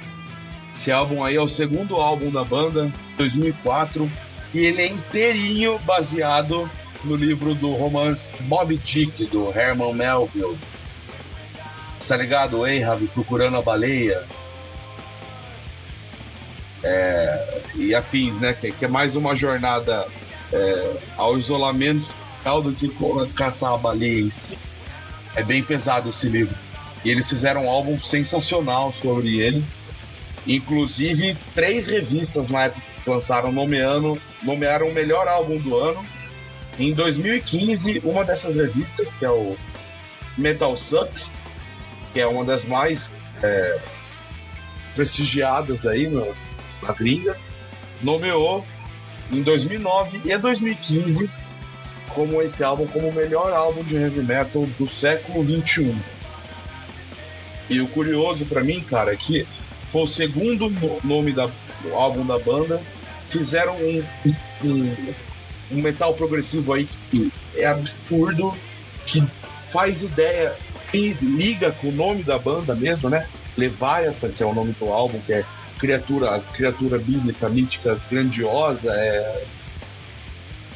Esse 0.73 0.93
álbum 0.93 1.25
aí 1.25 1.35
é 1.35 1.41
o 1.41 1.49
segundo 1.49 1.97
álbum 1.97 2.31
da 2.31 2.45
banda, 2.45 2.91
2004, 3.19 4.11
e 4.55 4.61
ele 4.61 4.83
é 4.83 4.87
inteirinho 4.87 5.77
baseado 5.81 6.71
no 7.03 7.17
livro 7.17 7.53
do 7.53 7.73
romance 7.73 8.31
Moby 8.43 8.77
Dick, 8.77 9.27
do 9.27 9.51
Herman 9.51 9.93
Melville. 9.93 10.57
Tá 12.07 12.17
ligado? 12.17 12.65
Ahab 12.65 13.05
procurando 13.09 13.57
a 13.57 13.63
baleia. 13.63 14.25
É, 16.83 17.63
e 17.75 17.95
afins, 17.95 18.41
né? 18.41 18.53
Que, 18.53 18.73
que 18.73 18.85
é 18.85 18.89
mais 18.89 19.17
uma 19.17 19.35
jornada 19.35 20.07
é, 20.53 20.97
ao 21.17 21.39
isolamento 21.39 22.05
social 22.05 22.63
do 22.63 22.73
que 22.73 22.91
caçar 23.35 23.75
a 23.75 23.79
baleia. 23.79 24.29
É 25.35 25.43
bem 25.43 25.63
pesado 25.63 26.09
esse 26.09 26.29
livro. 26.29 26.57
E 27.05 27.11
eles 27.11 27.29
fizeram 27.29 27.65
um 27.67 27.71
álbum 27.71 27.99
sensacional 27.99 28.93
sobre 28.93 29.41
ele. 29.41 29.65
Inclusive, 30.47 31.37
três 31.55 31.87
revistas 31.87 32.51
na 32.51 32.65
época 32.65 32.83
lançaram 33.07 33.53
nomeando, 33.53 34.21
nomearam 34.43 34.89
o 34.89 34.95
melhor 34.95 35.27
álbum 35.29 35.59
do 35.59 35.77
ano. 35.77 36.05
Em 36.79 36.93
2015, 36.93 38.01
uma 38.05 38.25
dessas 38.25 38.55
revistas, 38.55 39.13
que 39.13 39.25
é 39.25 39.31
o 39.31 39.57
Metal 40.37 40.77
Sucks, 40.77 41.33
que 42.13 42.21
é 42.21 42.27
uma 42.27 42.45
das 42.45 42.65
mais 42.65 43.11
é, 43.43 43.79
prestigiadas 44.95 45.87
aí 45.87 46.07
no, 46.07 46.35
na 46.83 46.93
gringa, 46.93 47.37
nomeou 48.03 48.65
em 49.31 49.43
2009 49.43 50.21
e 50.25 50.37
2015 50.37 51.31
como 52.09 52.43
esse 52.43 52.65
álbum 52.65 52.87
como 52.89 53.09
o 53.09 53.15
melhor 53.15 53.53
álbum 53.53 53.85
de 53.85 53.95
heavy 53.95 54.23
metal 54.23 54.67
do 54.79 54.87
século 54.87 55.43
21. 55.43 55.97
E 57.71 57.81
o 57.81 57.87
curioso 57.89 58.45
pra 58.47 58.63
mim, 58.65 58.81
cara, 58.83 59.13
é 59.13 59.17
que 59.17 59.47
foi 59.89 60.03
o 60.03 60.07
segundo 60.07 60.69
no- 60.69 60.99
nome 61.05 61.33
da, 61.33 61.47
do 61.83 61.95
álbum 61.95 62.27
da 62.27 62.39
banda. 62.39 62.83
Fizeram 63.29 63.77
um, 63.77 64.03
um- 64.65 65.15
um 65.71 65.81
metal 65.81 66.13
progressivo 66.15 66.73
aí 66.73 66.87
que 67.11 67.33
é 67.55 67.67
absurdo, 67.67 68.53
que 69.07 69.23
faz 69.71 70.03
ideia 70.03 70.55
e 70.93 71.13
liga 71.23 71.71
com 71.71 71.89
o 71.89 71.93
nome 71.93 72.25
da 72.25 72.37
banda 72.39 72.75
mesmo, 72.75 73.09
né? 73.09 73.27
Leviathan, 73.57 74.31
que 74.31 74.43
é 74.43 74.47
o 74.47 74.53
nome 74.53 74.75
do 74.79 74.93
álbum, 74.93 75.21
que 75.21 75.33
é 75.33 75.45
criatura, 75.79 76.41
criatura 76.53 76.99
bíblica, 76.99 77.49
mítica, 77.49 78.01
grandiosa, 78.11 78.93
é 78.93 79.45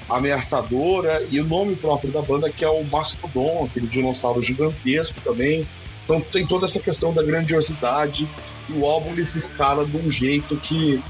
ameaçadora, 0.08 1.26
e 1.30 1.40
o 1.40 1.44
nome 1.44 1.74
próprio 1.76 2.12
da 2.12 2.22
banda 2.22 2.50
que 2.50 2.64
é 2.64 2.68
o 2.68 2.84
Mastodon, 2.84 3.64
aquele 3.68 3.86
dinossauro 3.86 4.40
gigantesco 4.42 5.20
também. 5.24 5.66
Então 6.04 6.20
tem 6.20 6.46
toda 6.46 6.66
essa 6.66 6.78
questão 6.78 7.12
da 7.12 7.22
grandiosidade 7.22 8.28
e 8.68 8.72
o 8.72 8.86
álbum 8.86 9.12
ele 9.12 9.24
se 9.24 9.38
escala 9.38 9.86
de 9.86 9.96
um 9.96 10.10
jeito 10.10 10.56
que 10.58 11.02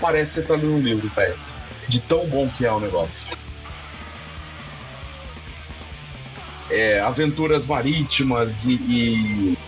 parece 0.00 0.34
você 0.34 0.42
tá 0.42 0.54
um 0.54 0.80
livro, 0.80 1.08
velho. 1.08 1.38
De 1.88 2.00
tão 2.00 2.26
bom 2.26 2.48
que 2.48 2.64
é 2.64 2.72
o 2.72 2.78
negócio. 2.78 3.12
É, 6.70 7.00
aventuras 7.00 7.66
marítimas 7.66 8.66
e, 8.66 8.74
e 8.74 9.58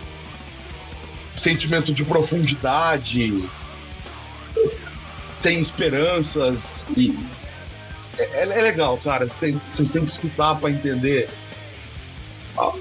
sentimento 1.35 1.93
de 1.95 2.05
profundidade, 2.05 3.43
sem 5.33 5.59
esperanças 5.59 6.87
e 6.97 7.19
é, 8.19 8.43
é 8.43 8.45
legal, 8.45 8.99
cara. 8.99 9.27
Vocês 9.27 9.91
têm 9.91 10.05
que 10.05 10.11
escutar 10.11 10.57
para 10.57 10.71
entender 10.71 11.31
a, 12.59 12.73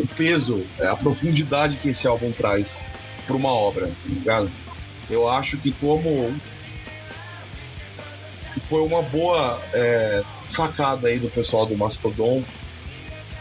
o 0.00 0.06
peso, 0.16 0.64
é, 0.78 0.86
a 0.86 0.96
profundidade 0.96 1.76
que 1.76 1.88
esse 1.90 2.06
álbum 2.06 2.32
traz 2.32 2.90
para 3.26 3.36
uma 3.36 3.50
obra, 3.50 3.86
tá 3.86 3.94
ligado? 4.06 4.50
Eu 5.08 5.28
acho 5.28 5.56
que 5.58 5.72
como 5.72 6.34
foi 8.68 8.82
uma 8.82 9.02
boa 9.02 9.62
é, 9.72 10.22
sacada 10.44 11.08
aí 11.08 11.18
do 11.18 11.28
pessoal 11.28 11.66
do 11.66 11.76
Mastodon 11.76 12.42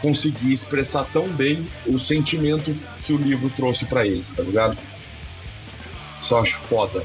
conseguir 0.02 0.54
expressar 0.54 1.06
tão 1.06 1.28
bem 1.28 1.68
o 1.88 1.98
sentimento 1.98 2.76
que 3.04 3.14
o 3.14 3.18
livro 3.18 3.50
trouxe 3.50 3.86
para 3.86 4.06
eles, 4.06 4.34
tá 4.34 4.44
ligado? 4.44 4.78
Eu 6.30 6.38
acho 6.38 6.58
foda. 6.58 7.04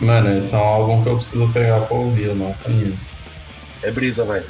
Mano, 0.00 0.36
esse 0.36 0.52
é 0.52 0.58
um 0.58 0.60
álbum 0.60 1.02
que 1.02 1.08
eu 1.08 1.16
preciso 1.16 1.48
pegar 1.52 1.80
pra 1.82 1.96
ouvir, 1.96 2.24
eu 2.24 2.34
não 2.34 2.52
conheço. 2.54 3.11
É 3.82 3.90
brisa, 3.90 4.24
velho. 4.24 4.46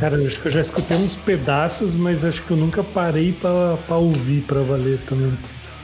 Cara, 0.00 0.16
acho 0.24 0.40
que 0.40 0.48
eu 0.48 0.52
já 0.52 0.60
escutei 0.60 0.96
uns 0.96 1.16
pedaços, 1.16 1.94
mas 1.94 2.24
acho 2.24 2.42
que 2.42 2.50
eu 2.50 2.56
nunca 2.56 2.82
parei 2.82 3.32
pra, 3.32 3.76
pra 3.86 3.96
ouvir 3.96 4.42
pra 4.42 4.60
valer 4.62 4.98
também. 5.06 5.36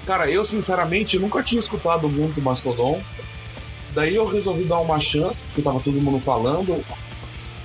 Cara, 0.07 0.31
eu 0.31 0.45
sinceramente 0.45 1.19
nunca 1.19 1.43
tinha 1.43 1.61
escutado 1.61 2.09
muito 2.09 2.41
Mastodon. 2.41 3.01
Daí 3.95 4.17
eu 4.17 4.27
resolvi 4.27 4.65
dar 4.65 4.81
uma 4.81 4.99
chance, 4.99 5.41
porque 5.43 5.63
tava 5.63 5.81
todo 5.81 6.01
mundo 6.01 6.21
falando. 6.21 6.85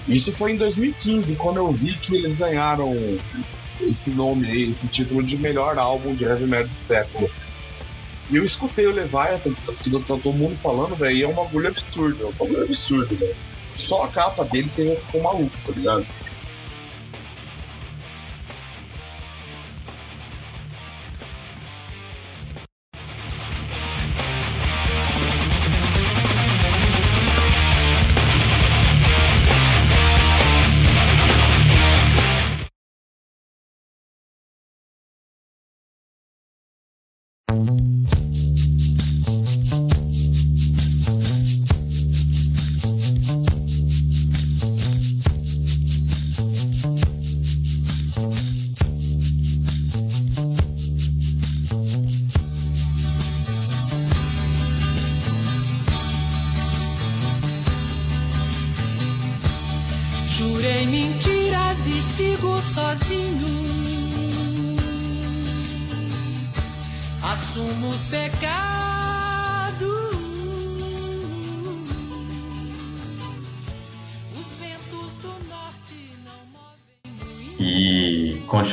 Isso 0.08 0.32
foi 0.32 0.54
em 0.54 0.58
2015, 0.58 1.36
quando 1.36 1.58
eu 1.58 1.72
vi 1.72 1.94
que 1.98 2.16
eles 2.16 2.34
ganharam 2.34 2.96
esse 3.82 4.12
nome 4.12 4.48
aí, 4.48 4.70
esse 4.70 4.88
título 4.88 5.24
de 5.24 5.38
melhor 5.38 5.78
álbum 5.78 6.14
de 6.14 6.24
heavy 6.24 6.46
metal 6.46 6.68
do 6.68 6.88
século. 6.88 7.30
E 8.30 8.36
eu 8.36 8.44
escutei 8.44 8.86
o 8.88 8.92
Leviathan, 8.92 9.54
que 9.82 9.90
tá 9.90 10.00
todo 10.06 10.34
mundo 10.34 10.58
falando, 10.58 10.96
velho, 10.96 11.18
e 11.18 11.24
é 11.24 11.28
um 11.28 11.34
bagulho 11.34 11.70
absurdo, 11.70 12.24
é 12.24 12.28
um 12.28 12.34
bagulho 12.34 12.64
absurdo, 12.64 13.16
velho. 13.16 13.36
Só 13.78 14.04
a 14.04 14.08
capa 14.08 14.44
dele 14.44 14.70
você 14.70 14.88
já 14.88 14.96
ficou 14.96 15.22
maluco, 15.22 15.56
tá 15.66 15.72
ligado? 15.72 16.06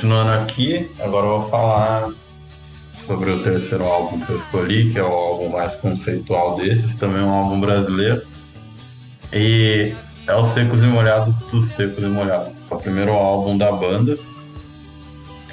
Continuando 0.04 0.32
aqui, 0.32 0.90
agora 1.00 1.26
eu 1.26 1.40
vou 1.40 1.48
falar 1.48 2.10
sobre 2.94 3.30
o 3.30 3.42
terceiro 3.42 3.84
álbum 3.84 4.20
que 4.20 4.32
eu 4.32 4.36
escolhi, 4.36 4.92
que 4.92 4.98
é 4.98 5.02
o 5.02 5.06
álbum 5.06 5.48
mais 5.48 5.74
conceitual 5.76 6.56
desses, 6.56 6.94
também 6.94 7.22
é 7.22 7.24
um 7.24 7.32
álbum 7.32 7.58
brasileiro. 7.58 8.20
E 9.32 9.94
é 10.26 10.36
os 10.36 10.48
Secos 10.48 10.82
e 10.82 10.86
Molhados 10.86 11.38
dos 11.38 11.64
Secos 11.64 12.04
e 12.04 12.06
Molhados. 12.06 12.60
É 12.70 12.74
o 12.74 12.78
primeiro 12.78 13.12
álbum 13.12 13.56
da 13.56 13.72
banda. 13.72 14.18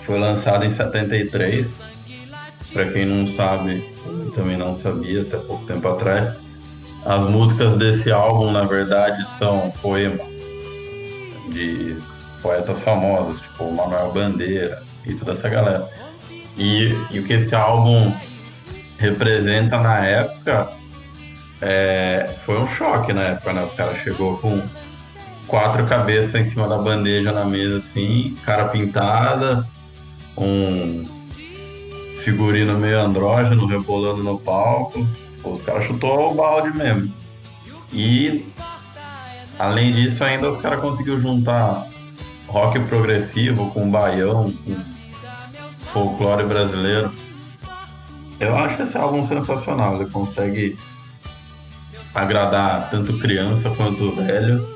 Foi 0.06 0.20
lançado 0.20 0.66
em 0.66 0.70
73. 0.70 1.68
Para 2.74 2.92
quem 2.92 3.06
não 3.06 3.26
sabe, 3.26 3.82
eu 4.06 4.32
também 4.32 4.58
não 4.58 4.76
sabia 4.76 5.22
até 5.22 5.38
pouco 5.38 5.66
tempo 5.66 5.88
atrás. 5.88 6.36
As 7.06 7.26
músicas 7.26 7.76
desse 7.76 8.12
álbum, 8.12 8.52
na 8.52 8.66
verdade, 8.66 9.26
são 9.26 9.72
poemas 9.82 10.46
de 11.54 12.11
poetas 12.42 12.84
famosos, 12.84 13.42
tipo 13.42 13.72
Manuel 13.72 14.12
Bandeira 14.12 14.82
e 15.06 15.14
toda 15.14 15.32
essa 15.32 15.48
galera. 15.50 15.88
E, 16.58 16.96
e 17.12 17.20
o 17.20 17.24
que 17.24 17.34
esse 17.34 17.54
álbum 17.56 18.14
representa 18.98 19.78
na 19.80 20.06
época 20.06 20.70
é, 21.62 22.36
foi 22.46 22.60
um 22.60 22.68
choque 22.68 23.14
na 23.14 23.22
época, 23.22 23.54
né? 23.54 23.64
Os 23.64 23.72
caras 23.72 23.98
chegou 24.00 24.38
com 24.38 24.62
quatro 25.48 25.86
cabeças 25.86 26.36
em 26.36 26.46
cima 26.46 26.68
da 26.68 26.78
bandeja 26.78 27.32
na 27.32 27.46
mesa, 27.46 27.78
assim, 27.78 28.36
cara 28.44 28.66
pintada, 28.66 29.68
um 30.38 31.06
figurino 32.24 32.78
meio 32.80 33.00
andrógeno 33.00 33.66
rebolando 33.66 34.24
no 34.24 34.40
palco. 34.40 35.06
Os 35.44 35.62
caras 35.62 35.86
chutou 35.86 36.32
o 36.32 36.36
balde 36.36 36.76
mesmo. 36.76 37.14
E 37.94 38.46
além 39.60 39.92
disso, 39.92 40.24
ainda 40.24 40.48
os 40.48 40.58
caras 40.58 40.80
conseguiram 40.80 41.20
juntar 41.20 41.91
rock 42.52 42.80
progressivo 42.82 43.72
com 43.72 43.90
baião, 43.90 44.52
com 44.52 44.76
folclore 45.94 46.46
brasileiro. 46.46 47.12
Eu 48.40 48.58
acho 48.58 48.82
esse 48.82 48.98
álbum 48.98 49.24
sensacional. 49.24 49.96
Ele 49.96 50.10
consegue 50.10 50.78
agradar 52.14 52.90
tanto 52.90 53.18
criança 53.20 53.70
quanto 53.70 54.12
velho, 54.12 54.68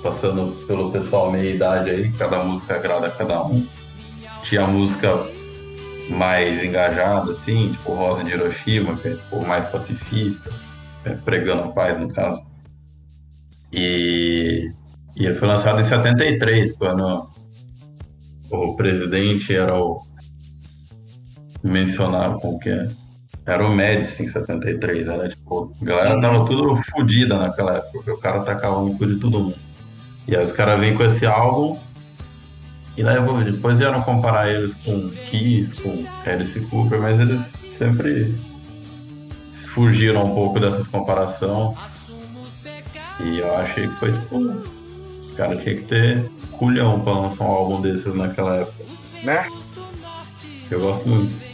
passando 0.00 0.54
pelo 0.66 0.92
pessoal 0.92 1.32
meia 1.32 1.50
idade 1.50 1.90
aí, 1.90 2.12
cada 2.12 2.44
música 2.44 2.76
agrada 2.76 3.08
a 3.08 3.10
cada 3.10 3.42
um. 3.44 3.66
Tinha 4.44 4.66
música 4.66 5.26
mais 6.10 6.62
engajada, 6.62 7.32
assim, 7.32 7.72
tipo 7.72 7.94
Rosa 7.94 8.22
de 8.22 8.30
Hiroshima, 8.30 8.96
que 8.96 9.08
é 9.08 9.14
tipo, 9.16 9.44
mais 9.44 9.66
pacifista, 9.66 10.50
é, 11.04 11.10
pregando 11.14 11.64
a 11.64 11.68
paz 11.68 11.98
no 11.98 12.08
caso. 12.08 12.40
E, 13.72 14.70
e 15.16 15.26
ele 15.26 15.34
foi 15.34 15.48
lançado 15.48 15.80
em 15.80 15.84
73, 15.84 16.76
quando 16.76 17.28
o 18.50 18.76
presidente 18.76 19.54
era 19.54 19.76
o 19.78 19.98
mencionado 21.62 22.38
como 22.38 22.58
que 22.58 22.70
é 22.70 22.86
era 23.46 23.66
o 23.66 23.74
Médici 23.74 24.22
em 24.22 24.28
73, 24.28 25.06
era 25.06 25.28
tipo, 25.28 25.70
a 25.80 25.84
galera 25.84 26.20
tava 26.20 26.46
tudo 26.46 26.76
fodida 26.90 27.36
naquela 27.36 27.74
época, 27.76 27.90
porque 27.92 28.10
o 28.10 28.16
cara 28.16 28.38
atacava 28.38 28.80
no 28.80 28.96
cu 28.96 29.06
de 29.06 29.16
todo 29.16 29.38
mundo. 29.38 29.56
E 30.26 30.34
aí 30.34 30.42
os 30.42 30.52
caras 30.52 30.80
vêm 30.80 30.94
com 30.96 31.04
esse 31.04 31.26
álbum 31.26 31.78
e 32.96 33.02
daí 33.02 33.18
depois 33.44 33.78
vieram 33.78 34.00
comparar 34.02 34.50
eles 34.50 34.72
com 34.74 35.10
Kiss, 35.10 35.78
com 35.80 36.06
Alice 36.24 36.58
Cooper, 36.62 37.00
mas 37.00 37.20
eles 37.20 37.52
sempre 37.76 38.34
fugiram 39.68 40.24
um 40.24 40.34
pouco 40.34 40.58
dessas 40.58 40.88
comparações. 40.88 41.76
E 43.20 43.38
eu 43.40 43.54
achei 43.56 43.86
que 43.86 43.94
foi 43.96 44.12
tipo, 44.12 44.40
os 45.34 45.36
caras 45.36 45.62
tinham 45.62 45.76
que 45.78 45.82
ter 45.82 46.30
culhão 46.52 47.00
pra 47.00 47.12
lançar 47.12 47.44
um 47.44 47.50
álbum 47.50 47.80
desses 47.80 48.14
naquela 48.14 48.60
época. 48.60 48.84
Né? 49.24 49.48
Eu 50.70 50.80
gosto 50.80 51.08
muito. 51.08 51.44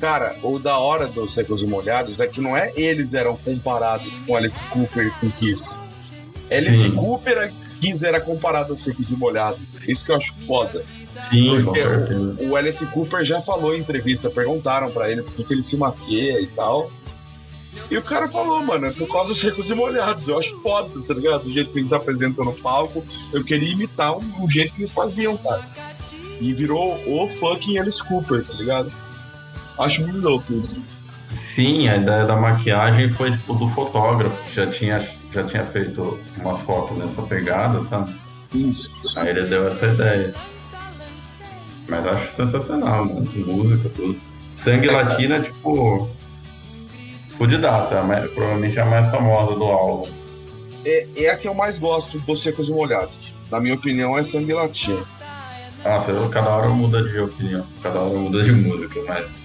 Cara, 0.00 0.34
o 0.42 0.58
da 0.58 0.78
hora 0.78 1.06
dos 1.06 1.34
Secos 1.34 1.60
e 1.60 1.66
Molhados 1.66 2.18
é 2.18 2.26
que 2.26 2.40
não 2.40 2.56
é 2.56 2.72
eles 2.74 3.12
eram 3.12 3.36
comparados 3.36 4.10
com 4.26 4.34
Alice 4.34 4.64
Cooper 4.64 5.08
e 5.08 5.10
com 5.20 5.30
Kiss. 5.30 5.78
Alice 6.50 6.78
Sim. 6.78 6.92
Cooper 6.92 7.52
e 7.52 7.80
Kiss 7.80 8.04
era 8.04 8.18
comparado 8.18 8.72
a 8.72 8.76
Secos 8.76 9.10
e 9.10 9.16
Molhados. 9.16 9.60
Isso 9.86 10.02
que 10.02 10.10
eu 10.10 10.16
acho 10.16 10.34
foda. 10.46 10.82
Sim, 11.30 11.62
Porque 11.62 11.82
o, 11.82 12.48
o 12.48 12.56
Alice 12.56 12.84
Cooper 12.86 13.22
já 13.26 13.42
falou 13.42 13.76
em 13.76 13.80
entrevista, 13.80 14.30
perguntaram 14.30 14.90
pra 14.90 15.10
ele 15.10 15.22
por 15.22 15.34
que 15.34 15.44
que 15.44 15.52
ele 15.52 15.62
se 15.62 15.76
maquia 15.76 16.40
e 16.40 16.46
tal. 16.46 16.90
E 17.90 17.96
o 17.96 18.02
cara 18.02 18.28
falou, 18.28 18.62
mano, 18.64 18.86
é 18.86 18.92
por 18.92 19.08
causa 19.08 19.28
dos 19.28 19.38
secos 19.38 19.70
e 19.70 19.74
molhados. 19.74 20.26
Eu 20.28 20.38
acho 20.38 20.60
foda, 20.60 21.00
tá 21.06 21.14
ligado? 21.14 21.46
O 21.46 21.52
jeito 21.52 21.72
que 21.72 21.78
eles 21.78 21.92
apresentam 21.92 22.44
no 22.44 22.52
palco. 22.52 23.04
Eu 23.32 23.44
queria 23.44 23.72
imitar 23.72 24.16
o, 24.16 24.44
o 24.44 24.48
jeito 24.48 24.74
que 24.74 24.80
eles 24.80 24.90
faziam, 24.90 25.36
cara. 25.36 25.62
E 26.40 26.52
virou 26.52 26.94
o 27.06 27.28
fucking 27.28 27.78
Alice 27.78 28.02
Cooper, 28.04 28.44
tá 28.44 28.54
ligado? 28.54 28.92
Acho 29.78 30.02
muito 30.02 30.20
louco 30.20 30.52
isso. 30.54 30.84
Sim, 31.28 31.88
a 31.88 31.96
ideia 31.96 32.24
da 32.26 32.36
maquiagem 32.36 33.10
foi 33.10 33.30
tipo 33.30 33.54
do 33.54 33.68
fotógrafo, 33.68 34.36
que 34.44 34.56
já 34.56 34.66
tinha, 34.66 35.08
já 35.32 35.44
tinha 35.44 35.64
feito 35.64 36.18
umas 36.38 36.60
fotos 36.60 36.96
nessa 36.96 37.22
pegada, 37.22 37.82
sabe? 37.84 38.12
Isso. 38.54 38.90
Aí 39.16 39.28
ele 39.28 39.42
deu 39.42 39.68
essa 39.68 39.86
ideia. 39.86 40.34
Mas 41.88 42.06
acho 42.06 42.32
sensacional, 42.32 43.04
mano. 43.04 43.22
essa 43.22 43.38
Música, 43.46 43.88
tudo. 43.90 44.16
Sangue 44.56 44.88
é 45.34 45.40
tipo. 45.40 46.08
Fudidaço, 47.40 47.94
é 47.94 48.02
mais- 48.02 48.30
provavelmente 48.32 48.78
a 48.78 48.84
mais 48.84 49.10
famosa 49.10 49.54
do 49.54 49.64
álbum. 49.64 50.06
É, 50.84 51.06
é 51.16 51.30
a 51.30 51.36
que 51.38 51.48
eu 51.48 51.54
mais 51.54 51.78
gosto 51.78 52.18
dos 52.20 52.42
secos 52.42 52.68
e 52.68 52.70
molhados. 52.70 53.14
Na 53.50 53.58
minha 53.58 53.74
opinião, 53.74 54.18
é 54.18 54.22
Sangue 54.22 54.52
Latino. 54.52 55.02
Nossa, 55.82 56.10
eu, 56.10 56.28
cada 56.28 56.50
hora 56.50 56.68
muda 56.68 57.02
de 57.02 57.18
opinião, 57.18 57.66
cada 57.82 57.98
hora 57.98 58.18
muda 58.18 58.42
de 58.44 58.52
música, 58.52 59.00
mas. 59.08 59.38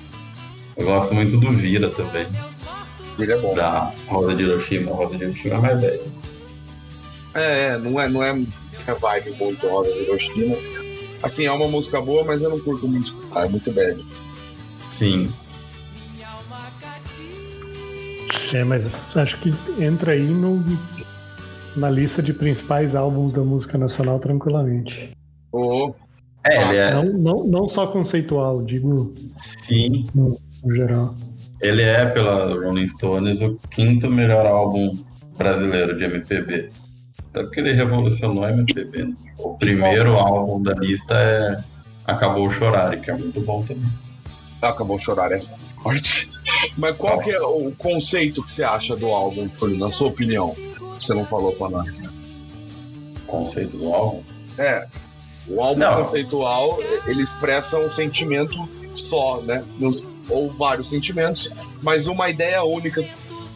Eu 0.76 0.86
gosto 0.88 1.14
muito 1.16 1.38
do 1.38 1.54
Vira 1.54 1.90
também, 1.90 2.28
Ele 3.18 3.32
é 3.32 3.38
bom. 3.38 3.56
da 3.56 3.94
Roda 4.10 4.36
de 4.36 4.44
Hiroshima. 4.44 4.92
Roda 4.92 5.16
de 5.18 5.24
Hiroshima 5.24 5.56
é 5.56 5.60
mais 5.60 5.80
velha. 5.80 6.02
É, 7.34 7.68
é, 7.68 7.78
não 7.78 7.98
é, 7.98 8.10
não 8.10 8.22
é 8.22 8.34
vibe 9.00 9.32
muito 9.40 9.66
rosa 9.70 9.94
de 9.94 10.02
Hiroshima. 10.02 10.58
Assim, 11.24 11.46
é 11.46 11.52
uma 11.54 11.70
música 11.70 12.02
boa, 12.02 12.26
mas 12.26 12.42
eu 12.42 12.50
não 12.50 12.60
curto 12.60 12.90
muito 12.90 13.06
escutar, 13.06 13.46
é 13.46 13.48
muito 13.48 13.72
bad. 13.72 14.06
Sim, 14.92 15.32
É, 18.54 18.64
mas 18.64 19.16
acho 19.16 19.38
que 19.40 19.54
entra 19.80 20.12
aí 20.12 20.26
no, 20.26 20.64
na 21.76 21.90
lista 21.90 22.22
de 22.22 22.34
principais 22.34 22.96
álbuns 22.96 23.34
da 23.34 23.44
música 23.44 23.78
nacional 23.78 24.20
tranquilamente. 24.20 25.12
Ô, 25.52 25.94
É, 26.46 26.62
ele 26.62 26.78
é. 26.78 26.92
Não, 26.94 27.06
não, 27.06 27.48
não 27.48 27.68
só 27.68 27.88
conceitual, 27.88 28.64
digo 28.64 29.14
Sim, 29.68 30.06
no 30.14 30.38
geral. 30.74 31.16
ele 31.62 31.82
é, 31.82 32.06
pela 32.06 32.54
Rolling 32.54 32.88
Stones, 32.88 33.42
o 33.42 33.58
quinto 33.70 34.10
melhor 34.10 34.46
álbum 34.46 34.92
brasileiro 35.38 35.98
de 35.98 36.04
MPB. 36.04 36.70
Até 37.30 37.44
porque 37.44 37.60
ele 37.60 37.74
revolucionou 37.74 38.44
a 38.44 38.52
MPB. 38.52 39.04
Né? 39.06 39.14
O 39.40 39.56
primeiro 39.56 40.16
álbum 40.16 40.62
da 40.62 40.74
lista 40.74 41.16
é 41.16 41.58
Acabou 42.08 42.50
Chorar, 42.52 42.96
que 43.00 43.10
é 43.10 43.14
muito 43.18 43.42
bom 43.42 43.64
também. 43.64 43.84
acabou 44.62 45.00
chorar, 45.00 45.32
é 45.32 45.40
forte. 45.82 46.35
Mas 46.78 46.96
qual 46.98 47.20
que 47.20 47.32
é 47.32 47.42
o 47.42 47.72
conceito 47.78 48.44
que 48.44 48.52
você 48.52 48.64
acha 48.64 48.96
do 48.96 49.08
álbum, 49.08 49.48
Túlio, 49.48 49.78
na 49.78 49.92
sua 49.92 50.08
opinião? 50.08 50.52
Que 50.54 51.04
Você 51.04 51.14
não 51.14 51.26
falou 51.26 51.52
pra 51.54 51.70
nós. 51.70 52.14
Conceito 53.28 53.78
do 53.78 53.94
álbum. 53.94 54.22
É, 54.58 54.88
o 55.48 55.62
álbum 55.62 55.80
Não. 55.80 56.04
conceitual, 56.06 56.80
ele 57.06 57.22
expressa 57.24 57.78
um 57.78 57.92
sentimento 57.92 58.68
só, 58.94 59.42
né? 59.42 59.64
Nos- 59.80 60.08
ou 60.30 60.50
vários 60.50 60.90
sentimentos, 60.90 61.52
mas 61.84 62.08
uma 62.08 62.30
ideia 62.30 62.64
única, 62.64 63.04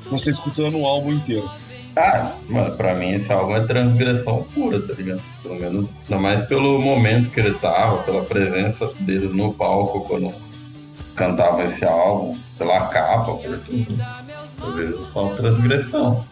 você 0.10 0.30
escutando 0.30 0.78
o 0.78 0.86
álbum 0.86 1.12
inteiro. 1.14 1.50
Ah, 1.96 2.34
mano, 2.48 2.76
pra 2.78 2.94
mim 2.94 3.12
esse 3.14 3.32
álbum 3.32 3.56
é 3.56 3.62
transgressão 3.66 4.44
pura, 4.54 4.80
tá 4.82 4.94
ligado? 4.94 5.22
Pelo 5.42 5.56
menos, 5.56 6.02
ainda 6.04 6.18
mais 6.22 6.42
pelo 6.48 6.80
momento 6.80 7.32
que 7.32 7.40
ele 7.40 7.54
tava, 7.56 8.04
pela 8.04 8.24
presença 8.24 8.86
deles 9.00 9.34
no 9.34 9.54
palco 9.54 10.02
quando 10.02 10.32
cantavam 11.20 11.66
esse 11.66 11.84
álbum, 11.84 12.40
pela 12.58 12.88
capa, 12.88 13.34
por 13.36 13.60
tudo. 13.60 13.98
Eu 14.62 14.72
vejo 14.74 15.04
só 15.04 15.28
transgressão. 15.36 16.26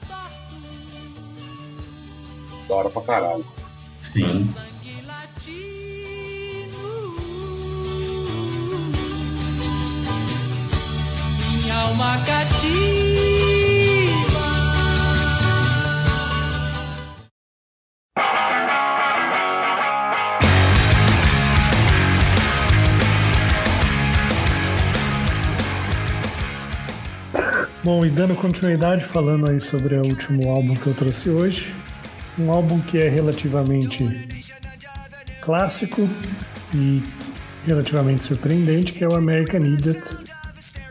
Da 2.69 2.75
hora 2.75 2.89
pra 2.89 3.01
caralho. 3.01 3.45
Sim. 3.99 4.49
Minha 11.51 11.75
alma 11.81 12.17
cativa. 12.25 13.66
Bom, 27.87 28.05
e 28.05 28.09
dando 28.09 28.35
continuidade, 28.35 29.01
falando 29.01 29.49
aí 29.49 29.61
sobre 29.61 29.95
o 29.95 30.05
último 30.05 30.49
álbum 30.49 30.73
que 30.73 30.87
eu 30.87 30.93
trouxe 30.93 31.29
hoje. 31.29 31.73
Um 32.37 32.51
álbum 32.51 32.81
que 32.81 32.97
é 32.97 33.07
relativamente 33.07 34.27
clássico 35.39 36.01
e 36.75 37.01
relativamente 37.65 38.25
surpreendente, 38.25 38.91
que 38.91 39.05
é 39.05 39.07
o 39.07 39.15
American 39.15 39.61
Idiot, 39.61 40.01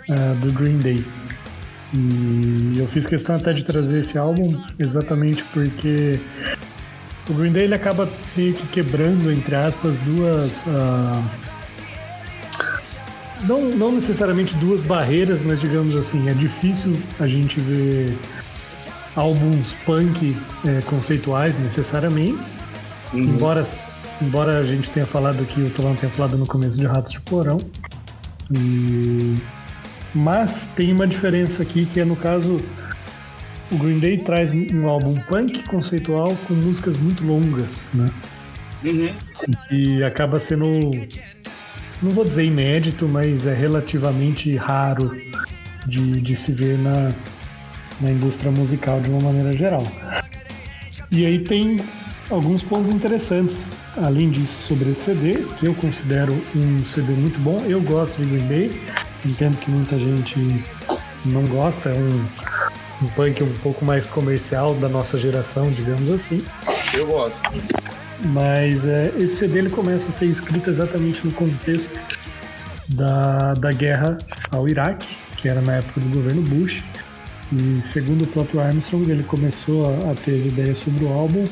ah, 0.08 0.34
do 0.40 0.50
Green 0.52 0.78
Day. 0.78 1.04
E 1.92 2.78
eu 2.78 2.86
fiz 2.86 3.06
questão 3.06 3.36
até 3.36 3.52
de 3.52 3.62
trazer 3.62 3.98
esse 3.98 4.16
álbum 4.16 4.58
exatamente 4.78 5.44
porque 5.52 6.18
o 7.28 7.34
Green 7.34 7.52
Day 7.52 7.64
ele 7.64 7.74
acaba 7.74 8.08
meio 8.34 8.54
que 8.54 8.66
quebrando, 8.68 9.30
entre 9.30 9.54
aspas, 9.54 9.98
duas. 9.98 10.64
ah, 10.68 11.22
não, 13.46 13.64
não 13.70 13.92
necessariamente 13.92 14.54
duas 14.56 14.82
barreiras, 14.82 15.40
mas 15.40 15.60
digamos 15.60 15.96
assim, 15.96 16.28
é 16.28 16.34
difícil 16.34 16.96
a 17.18 17.26
gente 17.26 17.60
ver 17.60 18.16
álbuns 19.14 19.74
punk 19.84 20.36
é, 20.64 20.80
conceituais 20.82 21.58
necessariamente. 21.58 22.54
Embora, 23.14 23.64
embora 24.20 24.58
a 24.58 24.64
gente 24.64 24.90
tenha 24.90 25.06
falado 25.06 25.42
aqui, 25.42 25.60
o 25.60 25.70
Tolão 25.70 25.94
tenha 25.94 26.10
falado 26.10 26.36
no 26.36 26.46
começo 26.46 26.78
de 26.78 26.86
Ratos 26.86 27.12
de 27.12 27.20
Porão. 27.20 27.58
E... 28.54 29.36
Mas 30.14 30.70
tem 30.74 30.92
uma 30.92 31.06
diferença 31.06 31.62
aqui 31.62 31.86
que 31.86 32.00
é 32.00 32.04
no 32.04 32.16
caso 32.16 32.60
o 33.70 33.76
Green 33.76 33.98
Day 33.98 34.18
traz 34.18 34.52
um 34.52 34.88
álbum 34.88 35.14
punk 35.28 35.64
conceitual 35.64 36.36
com 36.46 36.54
músicas 36.54 36.96
muito 36.96 37.24
longas, 37.24 37.86
né? 37.92 38.10
E 39.70 40.02
acaba 40.04 40.38
sendo, 40.38 40.90
não 42.02 42.10
vou 42.10 42.24
dizer 42.24 42.44
inédito, 42.44 43.06
mas 43.06 43.46
é 43.46 43.54
relativamente 43.54 44.54
raro 44.56 45.16
de, 45.86 46.20
de 46.20 46.36
se 46.36 46.52
ver 46.52 46.78
na, 46.78 47.12
na 48.00 48.10
indústria 48.10 48.50
musical 48.50 49.00
de 49.00 49.10
uma 49.10 49.20
maneira 49.20 49.52
geral. 49.52 49.86
E 51.10 51.24
aí 51.24 51.38
tem 51.38 51.78
alguns 52.30 52.62
pontos 52.62 52.90
interessantes, 52.90 53.70
além 53.96 54.30
disso, 54.30 54.66
sobre 54.66 54.90
esse 54.90 55.02
CD, 55.02 55.44
que 55.58 55.66
eu 55.66 55.74
considero 55.74 56.32
um 56.54 56.84
CD 56.84 57.12
muito 57.12 57.38
bom. 57.40 57.62
Eu 57.66 57.80
gosto 57.80 58.22
de 58.22 58.26
Green 58.26 58.46
Day, 58.48 58.82
entendo 59.24 59.56
que 59.58 59.70
muita 59.70 59.98
gente 59.98 60.64
não 61.24 61.44
gosta, 61.46 61.90
é 61.90 61.94
um, 61.94 62.26
um 63.02 63.08
punk 63.08 63.42
um 63.42 63.52
pouco 63.58 63.84
mais 63.84 64.06
comercial 64.06 64.74
da 64.74 64.88
nossa 64.88 65.18
geração, 65.18 65.70
digamos 65.70 66.10
assim. 66.10 66.44
Eu 66.94 67.06
gosto. 67.06 67.40
Mas 68.24 68.86
é, 68.86 69.12
esse 69.18 69.36
CD 69.36 69.58
ele 69.58 69.70
começa 69.70 70.08
a 70.08 70.12
ser 70.12 70.26
escrito 70.26 70.70
exatamente 70.70 71.24
no 71.24 71.32
contexto 71.32 72.00
da, 72.88 73.54
da 73.54 73.72
guerra 73.72 74.16
ao 74.50 74.68
Iraque, 74.68 75.16
que 75.36 75.48
era 75.48 75.60
na 75.60 75.76
época 75.76 76.00
do 76.00 76.08
governo 76.08 76.42
Bush. 76.42 76.82
E 77.52 77.80
segundo 77.80 78.24
o 78.24 78.26
próprio 78.26 78.60
Armstrong, 78.60 79.08
ele 79.10 79.22
começou 79.22 79.86
a, 79.86 80.12
a 80.12 80.14
ter 80.14 80.34
as 80.34 80.46
ideias 80.46 80.78
sobre 80.78 81.04
o 81.04 81.12
álbum, 81.12 81.44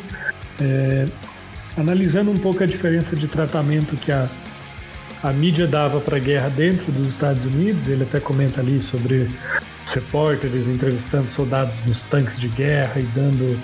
é, 0.60 1.06
analisando 1.76 2.30
um 2.30 2.38
pouco 2.38 2.62
a 2.62 2.66
diferença 2.66 3.14
de 3.14 3.28
tratamento 3.28 3.96
que 3.96 4.10
a, 4.10 4.28
a 5.22 5.32
mídia 5.32 5.66
dava 5.66 6.00
para 6.00 6.16
a 6.16 6.20
guerra 6.20 6.48
dentro 6.48 6.90
dos 6.92 7.08
Estados 7.08 7.44
Unidos. 7.44 7.88
Ele 7.88 8.02
até 8.02 8.18
comenta 8.18 8.60
ali 8.60 8.80
sobre 8.82 9.28
os 9.86 9.92
repórteres 9.92 10.68
entrevistando 10.68 11.30
soldados 11.30 11.84
nos 11.84 12.02
tanques 12.02 12.40
de 12.40 12.48
guerra 12.48 13.00
e 13.00 13.04
dando 13.14 13.58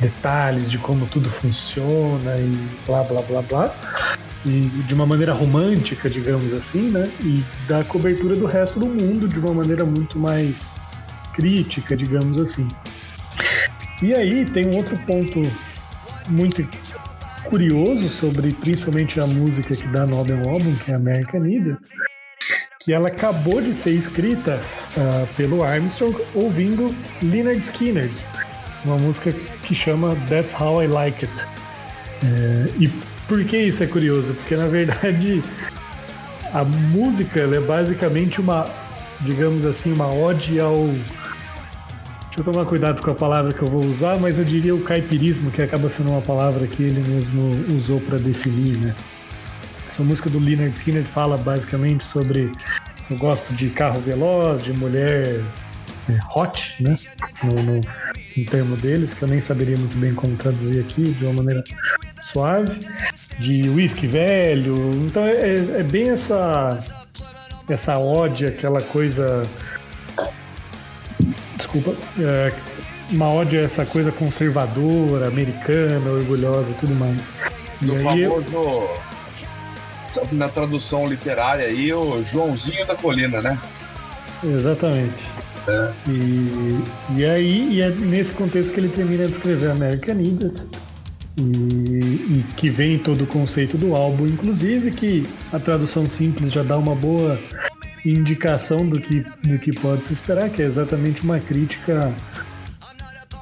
detalhes 0.00 0.70
de 0.70 0.78
como 0.78 1.06
tudo 1.06 1.30
funciona 1.30 2.36
e 2.38 2.68
blá 2.86 3.02
blá 3.04 3.22
blá 3.22 3.42
blá. 3.42 3.74
E 4.44 4.68
de 4.86 4.94
uma 4.94 5.06
maneira 5.06 5.32
romântica, 5.32 6.08
digamos 6.08 6.52
assim, 6.52 6.90
né? 6.90 7.10
E 7.20 7.42
da 7.66 7.84
cobertura 7.84 8.36
do 8.36 8.46
resto 8.46 8.78
do 8.78 8.86
mundo 8.86 9.28
de 9.28 9.40
uma 9.40 9.52
maneira 9.52 9.84
muito 9.84 10.18
mais 10.18 10.80
crítica, 11.34 11.96
digamos 11.96 12.38
assim. 12.38 12.68
E 14.02 14.14
aí 14.14 14.44
tem 14.44 14.66
um 14.68 14.76
outro 14.76 14.96
ponto 14.98 15.42
muito 16.28 16.66
curioso 17.44 18.08
sobre 18.08 18.52
principalmente 18.52 19.20
a 19.20 19.26
música 19.26 19.74
que 19.74 19.86
dá 19.88 20.06
nome 20.06 20.32
ao 20.32 20.48
álbum, 20.48 20.74
que 20.76 20.90
é 20.90 20.94
American 20.94 21.46
Idiot, 21.46 21.80
que 22.80 22.92
ela 22.92 23.08
acabou 23.08 23.60
de 23.60 23.72
ser 23.72 23.92
escrita 23.92 24.60
uh, 24.96 25.26
pelo 25.34 25.62
Armstrong 25.62 26.16
ouvindo 26.34 26.94
Leonard 27.22 27.58
Skinner, 27.58 28.10
uma 28.86 28.98
música 28.98 29.32
que 29.32 29.74
chama 29.74 30.16
That's 30.28 30.54
How 30.58 30.82
I 30.82 30.86
Like 30.86 31.26
It. 31.26 31.46
É, 32.24 32.68
e 32.78 32.88
por 33.28 33.44
que 33.44 33.56
isso 33.56 33.82
é 33.82 33.86
curioso? 33.86 34.34
Porque 34.34 34.56
na 34.56 34.66
verdade 34.66 35.42
a 36.52 36.64
música 36.64 37.40
é 37.40 37.60
basicamente 37.60 38.40
uma, 38.40 38.66
digamos 39.20 39.66
assim, 39.66 39.92
uma 39.92 40.12
ode 40.12 40.58
ao 40.60 40.88
Deixa 42.36 42.50
eu 42.50 42.52
tomar 42.52 42.66
cuidado 42.66 43.00
com 43.00 43.10
a 43.10 43.14
palavra 43.14 43.50
que 43.50 43.62
eu 43.62 43.68
vou 43.68 43.82
usar, 43.82 44.18
mas 44.20 44.38
eu 44.38 44.44
diria 44.44 44.74
o 44.74 44.80
caipirismo, 44.82 45.50
que 45.50 45.62
acaba 45.62 45.88
sendo 45.88 46.10
uma 46.10 46.20
palavra 46.20 46.66
que 46.66 46.82
ele 46.82 47.00
mesmo 47.08 47.56
usou 47.74 47.98
para 47.98 48.18
definir, 48.18 48.76
né? 48.76 48.94
Essa 49.88 50.02
música 50.02 50.28
do 50.28 50.38
Leonard 50.38 50.76
Skinner 50.76 51.04
fala 51.04 51.38
basicamente 51.38 52.04
sobre 52.04 52.52
eu 53.08 53.16
gosto 53.16 53.54
de 53.54 53.70
carro 53.70 53.98
veloz, 54.00 54.60
de 54.60 54.74
mulher 54.74 55.40
é, 56.10 56.18
hot, 56.34 56.82
né? 56.82 56.96
No, 57.42 57.62
no, 57.62 57.80
no, 58.36 58.44
termo 58.44 58.76
deles, 58.76 59.14
que 59.14 59.22
eu 59.22 59.28
nem 59.28 59.40
saberia 59.40 59.76
muito 59.76 59.96
bem 59.96 60.14
como 60.14 60.36
traduzir 60.36 60.80
aqui 60.80 61.12
de 61.12 61.24
uma 61.24 61.34
maneira 61.34 61.64
suave, 62.20 62.80
de 63.38 63.68
whisky 63.68 64.06
velho. 64.06 64.90
Então 65.06 65.24
é, 65.24 65.56
é 65.80 65.82
bem 65.82 66.10
essa 66.10 66.78
essa 67.68 67.98
ódio, 67.98 68.48
aquela 68.48 68.80
coisa 68.80 69.42
desculpa, 71.56 71.94
é, 72.20 72.52
uma 73.10 73.28
ódio 73.28 73.60
a 73.60 73.62
essa 73.62 73.84
coisa 73.84 74.12
conservadora, 74.12 75.28
americana, 75.28 76.10
orgulhosa 76.10 76.72
e 76.72 76.74
tudo 76.74 76.94
mais. 76.94 77.32
Do 77.80 77.96
e 77.96 78.02
famoso, 78.02 78.88
na 80.32 80.48
tradução 80.48 81.06
literária 81.06 81.66
aí, 81.66 81.92
o 81.92 82.22
Joãozinho 82.24 82.86
da 82.86 82.94
Colina, 82.94 83.40
né? 83.40 83.58
Exatamente. 84.42 85.24
E, 86.08 87.18
e 87.18 87.24
aí, 87.24 87.74
e 87.74 87.80
é 87.80 87.90
nesse 87.90 88.32
contexto 88.34 88.72
que 88.72 88.80
ele 88.80 88.88
termina 88.88 89.24
de 89.24 89.32
escrever 89.32 89.70
American 89.70 90.20
Idiot. 90.20 90.64
E, 91.38 91.42
e, 91.42 92.44
que 92.56 92.70
vem 92.70 92.98
todo 92.98 93.24
o 93.24 93.26
conceito 93.26 93.76
do 93.76 93.94
álbum, 93.94 94.26
inclusive 94.26 94.90
que 94.90 95.26
a 95.52 95.58
tradução 95.58 96.06
simples 96.06 96.50
já 96.50 96.62
dá 96.62 96.78
uma 96.78 96.94
boa 96.94 97.38
indicação 98.06 98.88
do 98.88 98.98
que, 98.98 99.24
do 99.42 99.58
que 99.58 99.72
pode 99.72 100.06
se 100.06 100.14
esperar, 100.14 100.48
que 100.48 100.62
é 100.62 100.64
exatamente 100.64 101.22
uma 101.22 101.38
crítica, 101.38 102.10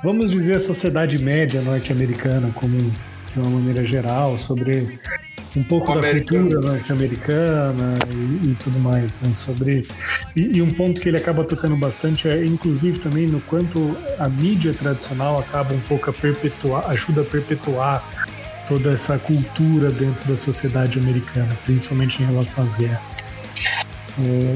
vamos 0.03 0.33
dizer, 0.33 0.55
à 0.55 0.61
sociedade 0.61 1.22
média 1.22 1.61
norte-americana, 1.61 2.51
como 2.55 2.77
de 2.79 3.39
uma 3.39 3.51
maneira 3.51 3.85
geral, 3.87 4.37
sobre 4.39 4.99
um 5.57 5.62
pouco 5.62 5.92
o 5.92 5.94
da 5.94 6.09
americano. 6.09 6.48
cultura 6.50 6.72
norte-americana 6.72 7.94
e, 8.11 8.50
e, 8.50 8.57
tudo 8.62 8.78
mais, 8.80 9.20
né? 9.20 9.32
sobre 9.32 9.86
e, 10.34 10.59
e, 10.59 10.62
um 10.62 10.70
ponto 10.70 11.00
que 11.00 11.09
ele 11.09 11.16
acaba 11.16 11.44
tocando 11.44 11.76
bastante 11.76 12.28
é, 12.28 12.44
inclusive, 12.44 12.98
também 12.98 13.26
no 13.26 13.40
quanto 13.42 13.96
a 14.18 14.28
mídia 14.28 14.74
tradicional 14.74 15.38
acaba 15.38 15.74
um 15.74 15.80
pouco 15.80 16.11
a 16.11 16.12
perpetuar, 16.12 16.90
ajuda 16.90 17.22
a 17.22 17.24
perpetuar 17.24 18.05
toda 18.68 18.92
essa 18.92 19.18
cultura 19.18 19.90
dentro 19.90 20.26
da 20.28 20.36
sociedade 20.36 20.98
americana, 20.98 21.57
principalmente 21.64 22.22
em 22.22 22.26
relação 22.26 22.64
às 22.64 22.76
guerras. 22.76 23.22
É, 24.18 24.55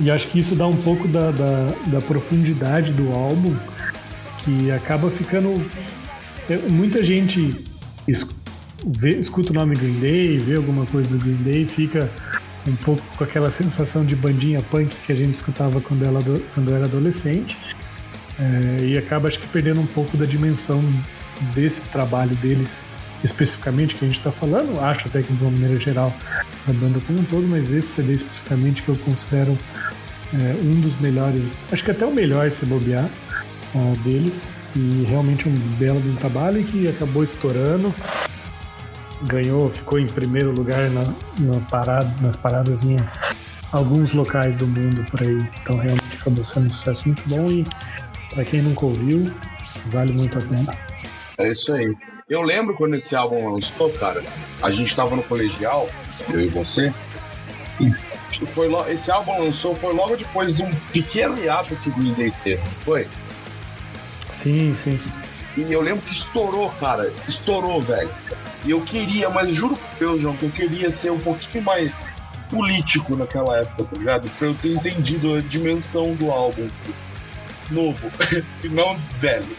e 0.00 0.10
acho 0.10 0.28
que 0.28 0.38
isso 0.38 0.54
dá 0.54 0.66
um 0.66 0.76
pouco 0.76 1.06
da, 1.08 1.30
da, 1.30 1.72
da 1.86 2.00
profundidade 2.00 2.92
do 2.92 3.12
álbum, 3.12 3.54
que 4.38 4.70
acaba 4.70 5.10
ficando. 5.10 5.64
É, 6.48 6.56
muita 6.68 7.02
gente 7.02 7.64
es, 8.06 8.43
vê, 8.86 9.16
escuta 9.16 9.50
o 9.50 9.54
nome 9.54 9.74
Green 9.74 10.00
Day, 10.00 10.38
vê 10.38 10.56
alguma 10.56 10.86
coisa 10.86 11.08
do 11.08 11.18
Green 11.18 11.42
Day 11.42 11.66
fica 11.66 12.10
um 12.66 12.76
pouco 12.76 13.02
com 13.16 13.24
aquela 13.24 13.50
sensação 13.50 14.04
de 14.04 14.16
bandinha 14.16 14.62
punk 14.70 14.94
que 15.06 15.12
a 15.12 15.14
gente 15.14 15.34
escutava 15.34 15.80
quando, 15.80 16.04
ela, 16.04 16.20
quando 16.54 16.72
era 16.72 16.86
adolescente. 16.86 17.56
É, 18.38 18.84
e 18.84 18.98
acaba, 18.98 19.28
acho 19.28 19.38
que, 19.38 19.46
perdendo 19.48 19.80
um 19.80 19.86
pouco 19.86 20.16
da 20.16 20.24
dimensão 20.24 20.82
desse 21.54 21.82
trabalho 21.88 22.34
deles 22.36 22.82
especificamente 23.22 23.94
que 23.94 24.04
a 24.04 24.08
gente 24.08 24.18
está 24.18 24.30
falando, 24.30 24.78
acho 24.80 25.08
até 25.08 25.22
que 25.22 25.32
de 25.32 25.42
uma 25.42 25.50
maneira 25.50 25.78
geral 25.78 26.14
da 26.66 26.72
banda 26.74 27.00
como 27.06 27.20
um 27.20 27.24
todo, 27.24 27.46
mas 27.46 27.70
esse 27.70 27.88
CD 27.88 28.14
especificamente 28.14 28.82
que 28.82 28.90
eu 28.90 28.96
considero 28.96 29.56
é, 30.34 30.56
um 30.62 30.80
dos 30.80 30.98
melhores, 31.00 31.50
acho 31.72 31.82
que 31.84 31.90
até 31.90 32.04
o 32.04 32.12
melhor 32.12 32.50
se 32.50 32.66
bobear 32.66 33.08
uh, 33.74 33.96
deles, 34.04 34.52
e 34.76 35.04
realmente 35.08 35.48
um 35.48 35.52
belo 35.78 36.00
um 36.00 36.14
trabalho 36.16 36.62
que 36.64 36.88
acabou 36.88 37.22
estourando, 37.22 37.94
ganhou, 39.24 39.68
ficou 39.70 39.98
em 39.98 40.06
primeiro 40.06 40.52
lugar 40.52 40.90
na, 40.90 41.04
na 41.40 41.60
parada, 41.70 42.12
nas 42.20 42.36
paradas 42.36 42.84
em 42.84 42.96
alguns 43.72 44.12
locais 44.12 44.58
do 44.58 44.66
mundo 44.66 45.04
por 45.10 45.22
aí, 45.22 45.50
então 45.60 45.76
realmente 45.76 46.16
acabou 46.20 46.44
sendo 46.44 46.66
um 46.66 46.70
sucesso 46.70 47.08
muito 47.08 47.22
bom 47.28 47.50
e 47.50 47.66
para 48.30 48.44
quem 48.44 48.62
nunca 48.62 48.86
ouviu, 48.86 49.30
vale 49.86 50.12
muito 50.12 50.38
a 50.38 50.42
pena. 50.42 50.76
É 51.38 51.50
isso 51.50 51.72
aí. 51.72 51.94
Eu 52.28 52.42
lembro 52.42 52.74
quando 52.76 52.94
esse 52.94 53.14
álbum 53.14 53.52
lançou, 53.52 53.90
cara, 53.90 54.22
a 54.62 54.70
gente 54.70 54.94
tava 54.94 55.14
no 55.14 55.22
colegial, 55.24 55.88
eu 56.30 56.40
e 56.40 56.48
você, 56.48 56.92
e 57.80 57.92
foi 58.46 58.68
lo... 58.68 58.86
esse 58.88 59.10
álbum 59.10 59.38
lançou 59.40 59.74
foi 59.74 59.92
logo 59.92 60.16
depois 60.16 60.56
de 60.56 60.62
um 60.62 60.70
pequeno 60.92 61.38
hiato 61.42 61.74
que 61.76 61.90
o 61.90 61.92
Green 61.92 62.14
Day 62.14 62.32
teve, 62.42 62.62
foi? 62.84 63.06
Sim, 64.30 64.74
sim. 64.74 64.98
E 65.56 65.72
eu 65.72 65.80
lembro 65.80 66.02
que 66.02 66.12
estourou, 66.12 66.70
cara, 66.80 67.12
estourou, 67.28 67.80
velho. 67.80 68.10
E 68.64 68.70
eu 68.70 68.80
queria, 68.80 69.28
mas 69.30 69.54
juro 69.54 69.76
por 69.76 69.98
Deus, 69.98 70.20
João, 70.20 70.36
que 70.36 70.44
eu 70.44 70.50
queria 70.50 70.90
ser 70.90 71.10
um 71.10 71.18
pouquinho 71.18 71.64
mais 71.64 71.92
político 72.48 73.16
naquela 73.16 73.58
época, 73.58 73.84
tá 73.84 73.98
ligado? 73.98 74.30
Pra 74.38 74.48
eu 74.48 74.54
ter 74.54 74.72
entendido 74.72 75.34
a 75.34 75.40
dimensão 75.40 76.14
do 76.14 76.30
álbum 76.30 76.68
novo 77.70 78.10
e 78.62 78.68
não 78.68 78.96
velho 79.18 79.56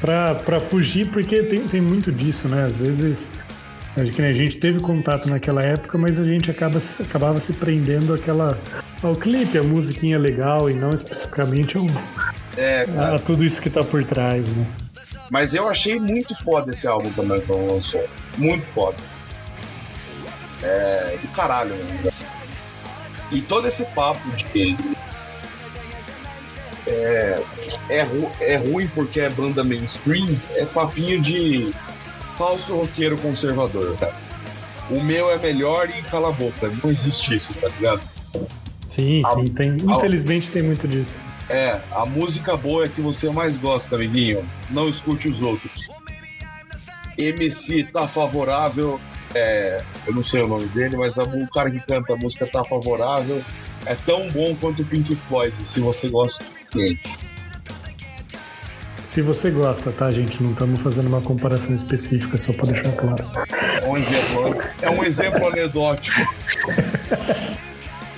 para 0.00 0.60
fugir, 0.60 1.06
porque 1.08 1.42
tem, 1.42 1.60
tem 1.66 1.80
muito 1.80 2.12
disso, 2.12 2.48
né? 2.48 2.64
Às 2.64 2.76
vezes 2.76 3.32
a 3.96 4.32
gente 4.32 4.56
teve 4.56 4.80
contato 4.80 5.28
naquela 5.28 5.62
época, 5.62 5.96
mas 5.96 6.18
a 6.18 6.24
gente 6.24 6.50
acaba, 6.50 6.78
acabava 7.00 7.40
se 7.40 7.52
prendendo 7.52 8.12
àquela, 8.12 8.58
ao 9.02 9.14
clipe, 9.14 9.56
a 9.56 9.62
musiquinha 9.62 10.18
legal 10.18 10.68
e 10.68 10.74
não 10.74 10.90
especificamente 10.90 11.76
ao, 11.76 11.86
é, 12.56 12.86
a, 12.96 13.14
a 13.14 13.18
tudo 13.18 13.44
isso 13.44 13.60
que 13.60 13.70
tá 13.70 13.84
por 13.84 14.04
trás, 14.04 14.46
né? 14.48 14.66
Mas 15.30 15.54
eu 15.54 15.68
achei 15.68 15.98
muito 15.98 16.34
foda 16.42 16.72
esse 16.72 16.86
álbum 16.86 17.10
também 17.12 17.40
quando 17.42 17.72
lançou. 17.72 18.04
Muito 18.36 18.66
foda. 18.66 18.96
É 20.62 21.18
do 21.20 21.28
caralho, 21.28 21.74
né? 21.74 22.10
E 23.30 23.40
todo 23.40 23.66
esse 23.66 23.84
papo 23.86 24.20
de 24.30 24.76
é, 26.86 27.42
é, 27.88 28.02
ru, 28.02 28.30
é 28.40 28.56
ruim 28.56 28.86
porque 28.88 29.20
é 29.20 29.30
banda 29.30 29.64
mainstream, 29.64 30.36
é 30.50 30.64
papinho 30.66 31.20
de 31.20 31.72
falso 32.36 32.74
roqueiro 32.74 33.16
conservador, 33.18 33.96
tá? 33.96 34.12
O 34.90 35.00
meu 35.00 35.30
é 35.30 35.38
melhor 35.38 35.88
e 35.88 36.02
cala 36.02 36.28
a 36.28 36.32
boca. 36.32 36.70
Não 36.82 36.90
existe 36.90 37.34
isso, 37.36 37.54
tá 37.54 37.68
ligado? 37.68 38.02
Sim, 38.82 39.22
sim. 39.34 39.48
Tem, 39.48 39.76
infelizmente 39.76 40.50
tem 40.50 40.62
muito 40.62 40.86
disso. 40.86 41.22
É, 41.48 41.78
a 41.92 42.06
música 42.06 42.56
boa 42.56 42.84
é 42.84 42.88
que 42.88 43.00
você 43.00 43.30
mais 43.30 43.56
gosta, 43.56 43.96
amiguinho. 43.96 44.44
Não 44.70 44.88
escute 44.88 45.28
os 45.28 45.42
outros. 45.42 45.88
MC 47.18 47.84
tá 47.84 48.08
favorável. 48.08 49.00
É, 49.34 49.82
eu 50.06 50.14
não 50.14 50.22
sei 50.22 50.42
o 50.42 50.48
nome 50.48 50.66
dele, 50.66 50.96
mas 50.96 51.18
a, 51.18 51.22
o 51.24 51.48
cara 51.50 51.70
que 51.70 51.80
canta 51.80 52.14
a 52.14 52.16
música 52.16 52.46
tá 52.46 52.64
favorável. 52.64 53.42
É 53.86 53.94
tão 53.94 54.30
bom 54.30 54.54
quanto 54.56 54.82
o 54.82 54.84
Pink 54.84 55.14
Floyd, 55.14 55.54
se 55.62 55.80
você 55.80 56.08
gosta 56.08 56.44
se 59.04 59.22
você 59.22 59.50
gosta, 59.50 59.92
tá, 59.92 60.10
gente? 60.10 60.42
Não 60.42 60.50
estamos 60.50 60.80
fazendo 60.80 61.06
uma 61.06 61.20
comparação 61.20 61.72
específica, 61.72 62.36
só 62.36 62.52
para 62.52 62.72
deixar 62.72 62.90
claro. 62.92 63.24
É 63.80 63.86
um 63.86 63.96
exemplo, 63.96 64.62
é 64.82 64.90
um 64.90 65.04
exemplo 65.04 65.46
anedótico. 65.46 66.20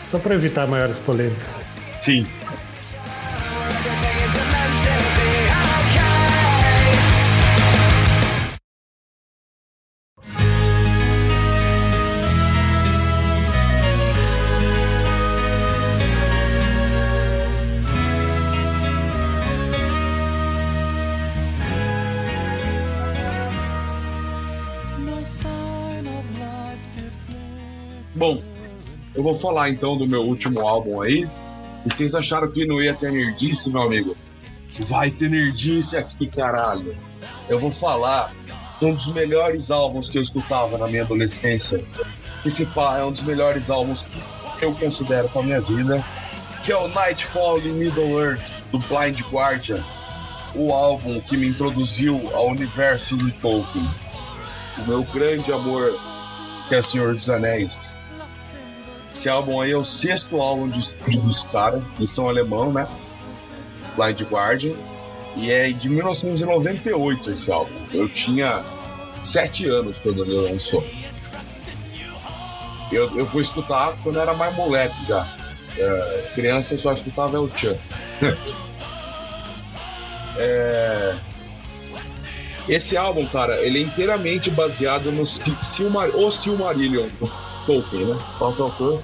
só 0.03 0.19
para 0.19 0.35
evitar 0.35 0.67
maiores 0.67 0.99
polêmicas. 0.99 1.67
Sim. 2.01 2.27
Vou 29.27 29.35
falar 29.35 29.71
então 29.71 29.97
do 29.97 30.09
meu 30.09 30.23
último 30.23 30.61
álbum 30.61 31.01
aí. 31.01 31.29
E 31.85 31.91
vocês 31.93 32.15
acharam 32.15 32.49
que 32.51 32.65
não 32.65 32.81
ia 32.81 32.95
ter 32.95 33.11
nerdice, 33.11 33.71
meu 33.71 33.83
amigo? 33.83 34.17
Vai 34.81 35.11
ter 35.11 35.29
nerdice 35.29 35.97
aqui, 35.97 36.29
caralho. 36.29 36.97
Eu 37.49 37.59
vou 37.59 37.73
falar 37.73 38.33
de 38.79 38.87
um 38.87 38.95
dos 38.95 39.13
melhores 39.13 39.73
álbuns 39.73 40.09
que 40.09 40.19
eu 40.19 40.23
escutava 40.23 40.79
na 40.79 40.87
minha 40.87 41.03
adolescência. 41.03 41.85
Esse 42.45 42.67
pá 42.67 42.99
é 42.99 43.05
um 43.05 43.11
dos 43.11 43.23
melhores 43.23 43.69
álbuns 43.69 44.07
eu 44.63 44.73
considero 44.75 45.29
com 45.29 45.41
a 45.41 45.43
minha 45.43 45.61
vida, 45.61 46.05
que 46.63 46.71
é 46.71 46.77
o 46.77 46.87
Nightfall 46.89 47.59
in 47.61 47.73
Middle 47.73 48.21
Earth, 48.21 48.53
do 48.71 48.79
Blind 48.79 49.21
Guardian, 49.31 49.83
o 50.55 50.73
álbum 50.73 51.21
que 51.21 51.37
me 51.37 51.49
introduziu 51.49 52.31
ao 52.33 52.49
universo 52.49 53.17
de 53.17 53.33
Tolkien. 53.33 53.91
O 54.79 54.89
meu 54.89 55.03
grande 55.03 55.53
amor, 55.53 55.99
que 56.69 56.77
é 56.77 56.83
Senhor 56.83 57.13
dos 57.13 57.29
Anéis. 57.29 57.77
Esse 59.17 59.31
álbum 59.31 59.63
aí 59.63 59.73
é 59.73 59.77
o 59.77 59.83
sexto 59.83 60.43
álbum 60.43 60.69
de 60.69 60.79
estúdio 60.79 61.23
dos 61.23 61.43
caras, 61.45 61.83
eles 61.97 62.11
são 62.11 62.29
alemão, 62.29 62.71
né? 62.71 62.87
Blind 63.97 64.21
Guardian. 64.31 64.75
E 65.37 65.51
é 65.51 65.73
de 65.73 65.89
1998 65.89 67.31
esse 67.31 67.51
álbum. 67.51 67.73
Eu 67.95 68.11
tinha 68.11 68.63
sete 69.25 69.67
anos 69.71 69.99
quando 70.01 70.23
ele 70.23 70.35
lançou. 70.35 70.87
Eu, 72.93 73.17
eu 73.17 73.27
fui 73.29 73.41
escutar 73.41 73.95
quando 74.03 74.21
era 74.21 74.35
mais 74.35 74.55
moleque 74.55 74.95
já. 75.09 75.27
É, 75.79 76.31
criança 76.35 76.75
eu 76.75 76.79
só 76.79 76.93
escutava 76.93 77.39
El 77.39 77.51
Chan. 77.57 77.75
é... 80.37 81.15
Esse 82.69 82.99
álbum, 82.99 83.25
cara, 83.27 83.63
ele 83.63 83.79
é 83.79 83.83
inteiramente 83.83 84.51
baseado 84.51 85.11
no 85.11 85.25
Silmar... 85.25 86.11
o 86.15 86.31
Silmarillion 86.31 87.09
Tolkien, 87.67 88.07
né? 88.07 88.19
Qual 88.39 88.55
autor? 88.63 89.03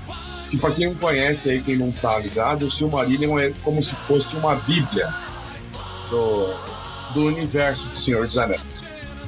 Que 0.48 0.56
pra 0.56 0.70
quem 0.70 0.88
não 0.88 0.94
conhece 0.94 1.50
aí, 1.50 1.62
quem 1.62 1.76
não 1.76 1.90
tá 1.90 2.18
ligado, 2.18 2.66
o 2.66 2.70
Silmarillion 2.70 3.38
é 3.38 3.52
como 3.62 3.82
se 3.82 3.94
fosse 3.94 4.36
uma 4.36 4.54
bíblia 4.54 5.12
do, 6.10 6.54
do 7.14 7.26
universo 7.26 7.86
do 7.88 7.98
Senhor 7.98 8.26
dos 8.26 8.38
Anéis. 8.38 8.60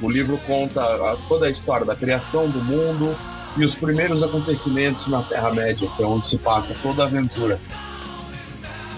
O 0.01 0.09
livro 0.09 0.37
conta 0.45 0.81
a, 0.81 1.17
toda 1.27 1.47
a 1.47 1.49
história 1.49 1.85
da 1.85 1.95
criação 1.95 2.47
do 2.49 2.63
mundo 2.63 3.15
e 3.57 3.63
os 3.63 3.73
primeiros 3.73 4.21
acontecimentos 4.21 5.07
na 5.07 5.23
Terra-média, 5.23 5.89
que 5.95 6.03
é 6.03 6.05
onde 6.05 6.27
se 6.27 6.37
passa 6.37 6.75
toda 6.81 7.03
a 7.03 7.05
aventura. 7.05 7.59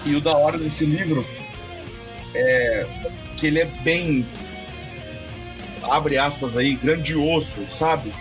E 0.04 0.14
o 0.14 0.20
da 0.20 0.36
hora 0.36 0.58
desse 0.58 0.84
livro 0.84 1.24
é 2.34 2.86
que 3.36 3.46
ele 3.46 3.60
é 3.60 3.64
bem, 3.82 4.26
abre 5.84 6.18
aspas 6.18 6.56
aí, 6.56 6.74
grandioso, 6.74 7.64
sabe? 7.70 8.12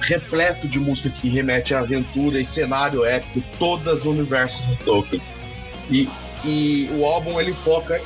Repleto 0.00 0.68
de 0.68 0.78
música 0.78 1.10
que 1.10 1.28
remete 1.28 1.74
à 1.74 1.80
aventura 1.80 2.40
e 2.40 2.44
cenário 2.44 3.04
épico, 3.04 3.42
todas 3.58 4.04
no 4.04 4.12
universo 4.12 4.62
do 4.66 4.76
Tolkien. 4.76 5.22
E, 5.90 6.08
e 6.44 6.88
o 6.92 7.04
álbum 7.04 7.40
ele 7.40 7.52
foca, 7.52 8.00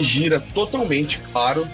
gira 0.00 0.40
totalmente, 0.52 1.20
claro, 1.32 1.66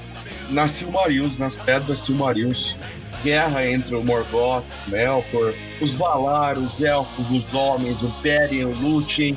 nas 0.50 0.72
Silmarils, 0.72 1.38
nas 1.38 1.56
pedras 1.56 2.00
Silmarils. 2.00 2.76
Guerra 3.24 3.68
entre 3.68 3.96
o 3.96 4.04
Morgoth, 4.04 4.64
Melkor, 4.86 5.52
os 5.80 5.92
Valar, 5.92 6.56
os 6.56 6.80
Elfos, 6.80 7.30
os 7.32 7.52
Homens, 7.52 8.00
o 8.00 8.08
Beren, 8.22 8.64
o 8.64 8.74
Lúthien, 8.74 9.36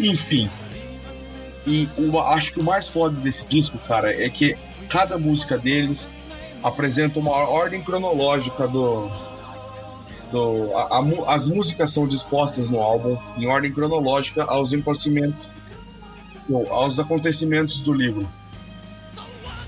enfim. 0.00 0.48
E 1.66 1.86
o, 1.98 2.18
acho 2.18 2.52
que 2.52 2.60
o 2.60 2.64
mais 2.64 2.88
foda 2.88 3.14
desse 3.20 3.46
disco, 3.46 3.76
cara, 3.86 4.10
é 4.10 4.30
que 4.30 4.56
cada 4.88 5.18
música 5.18 5.58
deles 5.58 6.08
apresenta 6.62 7.18
uma 7.18 7.30
ordem 7.30 7.82
cronológica 7.82 8.66
do. 8.66 9.08
do 10.30 10.70
a, 10.74 10.98
a, 10.98 11.34
as 11.34 11.46
músicas 11.46 11.90
são 11.92 12.06
dispostas 12.06 12.68
no 12.68 12.80
álbum 12.80 13.18
em 13.36 13.46
ordem 13.46 13.72
cronológica 13.72 14.44
aos 14.44 14.72
acontecimentos, 14.72 15.48
aos 16.70 16.98
acontecimentos 16.98 17.80
do 17.80 17.92
livro. 17.92 18.28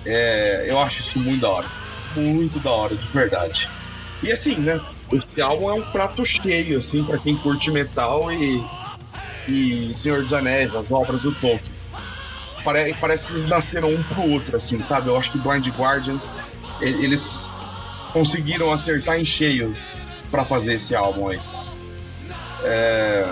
É, 0.07 0.65
eu 0.67 0.79
acho 0.81 1.01
isso 1.01 1.19
muito 1.19 1.41
da 1.41 1.49
hora. 1.51 1.69
Muito 2.17 2.59
da 2.59 2.71
hora, 2.71 2.97
de 2.97 3.07
verdade. 3.09 3.69
E 4.23 4.31
assim, 4.31 4.57
né? 4.57 4.81
Esse 5.13 5.41
álbum 5.41 5.71
é 5.71 5.75
um 5.75 5.83
prato 5.83 6.25
cheio, 6.25 6.79
assim, 6.79 7.03
para 7.03 7.19
quem 7.19 7.37
curte 7.37 7.71
metal 7.71 8.31
e, 8.33 8.65
e 9.49 9.93
Senhor 9.95 10.23
dos 10.23 10.33
Anéis, 10.33 10.75
as 10.75 10.91
obras 10.91 11.23
do 11.23 11.33
Tolkien. 11.33 11.81
Parece, 12.63 12.95
parece 13.01 13.27
que 13.27 13.33
eles 13.33 13.47
nasceram 13.47 13.89
um 13.93 14.03
pro 14.05 14.31
outro, 14.31 14.57
assim, 14.57 14.81
sabe? 14.83 15.09
Eu 15.09 15.17
acho 15.17 15.33
que 15.33 15.39
Blind 15.39 15.67
Guardian, 15.69 16.21
eles 16.81 17.49
conseguiram 18.13 18.73
acertar 18.73 19.19
em 19.19 19.25
cheio 19.25 19.75
para 20.31 20.45
fazer 20.45 20.75
esse 20.75 20.95
álbum 20.95 21.29
aí. 21.29 21.41
É... 22.63 23.27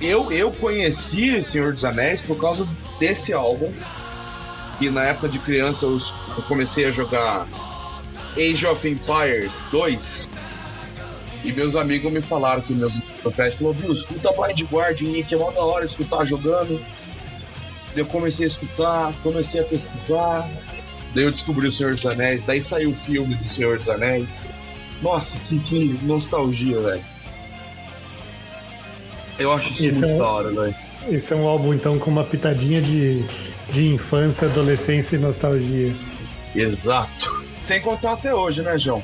Eu, 0.00 0.32
eu 0.32 0.50
conheci 0.50 1.42
Senhor 1.44 1.72
dos 1.72 1.84
Anéis 1.84 2.20
por 2.20 2.36
causa 2.36 2.66
desse 2.98 3.32
álbum. 3.32 3.72
E 4.80 4.90
na 4.90 5.04
época 5.04 5.28
de 5.28 5.38
criança 5.38 5.86
eu, 5.86 5.98
comecei 6.48 6.86
a 6.86 6.90
jogar 6.90 7.46
Age 8.36 8.66
of 8.66 8.88
Empires 8.88 9.52
2. 9.70 10.28
E 11.44 11.52
meus 11.52 11.76
amigos 11.76 12.12
me 12.12 12.20
falaram 12.20 12.62
que 12.62 12.72
meus 12.72 13.00
professores 13.22 13.58
falou, 13.58 13.74
viu, 13.74 13.92
escuta 13.92 14.32
Blind 14.32 14.62
Guardian 14.62 15.22
que 15.22 15.34
é 15.34 15.38
mó 15.38 15.50
da 15.52 15.62
hora 15.62 15.84
escutar 15.84 16.24
jogando. 16.24 16.80
Eu 17.94 18.06
comecei 18.06 18.46
a 18.46 18.48
escutar, 18.48 19.12
comecei 19.22 19.60
a 19.60 19.64
pesquisar. 19.64 20.48
Daí 21.14 21.24
eu 21.24 21.30
descobri 21.30 21.66
o 21.66 21.72
Senhor 21.72 21.94
dos 21.94 22.06
Anéis, 22.06 22.42
daí 22.42 22.62
saiu 22.62 22.90
o 22.90 22.94
filme 22.94 23.34
do 23.34 23.48
Senhor 23.48 23.78
dos 23.78 23.88
Anéis. 23.88 24.50
Nossa, 25.02 25.36
que, 25.40 25.58
que 25.58 25.98
nostalgia, 26.02 26.80
velho. 26.80 27.04
Eu 29.38 29.52
acho 29.52 29.72
isso 29.72 29.88
Esse 29.88 30.00
muito 30.00 30.14
é 30.14 30.18
da 30.18 30.28
hora, 30.28 30.50
velho. 30.50 30.74
Esse 31.10 31.32
é 31.32 31.36
um 31.36 31.46
álbum, 31.46 31.74
então, 31.74 31.98
com 31.98 32.10
uma 32.10 32.24
pitadinha 32.24 32.80
de, 32.80 33.24
de 33.72 33.88
infância, 33.88 34.46
adolescência 34.46 35.16
e 35.16 35.18
nostalgia. 35.18 35.94
Exato. 36.54 37.44
Sem 37.60 37.80
contar 37.80 38.12
até 38.12 38.34
hoje, 38.34 38.62
né, 38.62 38.78
João? 38.78 39.02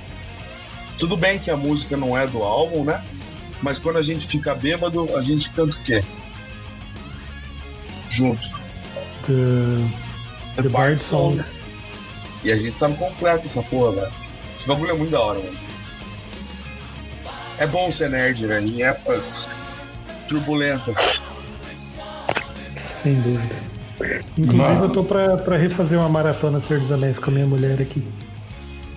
Tudo 0.99 1.17
bem 1.17 1.39
que 1.39 1.51
a 1.51 1.57
música 1.57 1.97
não 1.97 2.17
é 2.17 2.27
do 2.27 2.43
álbum, 2.43 2.85
né? 2.85 3.05
Mas 3.61 3.79
quando 3.79 3.97
a 3.97 4.03
gente 4.03 4.27
fica 4.27 4.55
bêbado, 4.55 5.17
a 5.17 5.23
gente 5.23 5.51
canta 5.51 5.77
o 5.77 5.83
quê? 5.83 6.03
Junto. 8.09 8.58
The, 9.29 10.63
The 10.63 10.69
Bard 10.71 10.99
Song. 10.99 11.45
E 12.43 12.51
a 12.51 12.57
gente 12.57 12.77
sabe 12.77 12.97
completo 12.97 13.47
essa 13.47 13.63
porra, 13.63 13.93
velho. 13.93 14.13
Esse 14.57 14.67
bagulho 14.67 14.91
é 14.91 14.95
muito 14.95 15.11
da 15.11 15.21
hora, 15.21 15.39
mano. 15.39 15.59
É 17.59 17.67
bom 17.67 17.91
ser 17.91 18.11
nerd, 18.11 18.47
velho, 18.47 18.67
em 18.67 18.83
épocas 18.83 19.49
turbulentas. 20.29 21.21
Sem 22.71 23.21
dúvida. 23.21 23.57
Inclusive, 24.37 24.75
Mano. 24.75 24.85
eu 24.85 24.91
tô 24.91 25.03
pra, 25.03 25.37
pra 25.37 25.57
refazer 25.57 25.99
uma 25.99 26.09
maratona 26.09 26.61
Senhor 26.61 26.79
dos 26.79 26.93
Anéis 26.93 27.19
com 27.19 27.31
a 27.31 27.35
minha 27.35 27.47
mulher 27.47 27.81
aqui. 27.83 28.03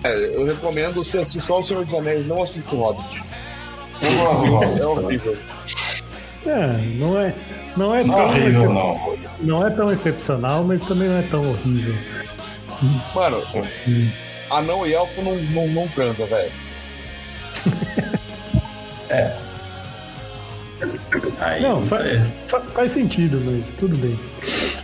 É, 0.04 0.36
eu 0.36 0.46
recomendo 0.46 0.94
você 0.94 1.18
assistir 1.18 1.40
só 1.40 1.58
o 1.58 1.62
Senhor 1.62 1.84
dos 1.84 1.94
Anéis, 1.94 2.26
não 2.26 2.42
assista 2.42 2.74
o 2.74 2.78
Hobbit. 2.78 3.22
É 4.00 4.28
horrível, 4.28 4.76
é 4.78 4.86
horrível. 4.86 5.36
É, 6.46 6.76
não 6.96 7.18
é, 7.18 7.34
não 7.76 7.94
é 7.94 8.02
Não 8.04 8.14
tão 8.14 8.22
é 8.22 8.26
horrível, 8.26 8.48
excep- 8.50 8.70
não. 8.70 9.16
não 9.40 9.66
é 9.66 9.70
tão 9.70 9.90
excepcional, 9.92 10.64
mas 10.64 10.80
também 10.82 11.08
não 11.08 11.16
é 11.18 11.22
tão 11.22 11.40
horrível. 11.48 11.94
Mano, 13.14 13.42
anão 14.50 14.86
e 14.86 14.92
elfo 14.92 15.22
não, 15.22 15.36
não, 15.36 15.68
não 15.68 15.88
transa, 15.88 16.26
velho. 16.26 16.50
Aí 21.40 21.62
Não, 21.62 21.84
fa- 21.86 22.00
fa- 22.48 22.60
faz 22.74 22.92
sentido, 22.92 23.40
mas 23.44 23.74
tudo 23.74 23.96
bem. 23.98 24.18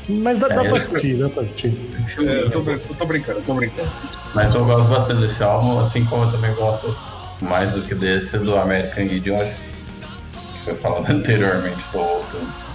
Mas 0.09 0.39
dá, 0.39 0.49
dá 0.49 0.55
É, 0.55 0.59
pra 0.61 0.69
eu- 0.69 0.77
assistir, 0.77 1.17
dá 1.17 1.29
pra 1.29 1.43
assistir. 1.43 1.73
É, 2.21 2.43
eu, 2.43 2.51
tô, 2.51 2.61
eu 2.71 2.79
tô 2.79 3.05
brincando, 3.07 3.39
eu 3.41 3.45
tô 3.45 3.55
brincando. 3.55 3.91
Mas 4.35 4.55
eu 4.55 4.65
gosto 4.65 4.89
bastante 4.89 5.21
desse 5.21 5.43
álbum, 5.43 5.79
assim 5.81 6.05
como 6.05 6.25
eu 6.25 6.31
também 6.31 6.55
gosto 6.55 6.97
mais 7.41 7.73
do 7.73 7.83
que 7.83 7.95
desse 7.95 8.39
do 8.39 8.57
American 8.57 9.05
Idiot, 9.05 9.45
que 9.45 10.65
foi 10.67 10.75
falado 10.77 11.09
anteriormente, 11.11 11.79
tô 11.91 11.99
voltando. 11.99 12.68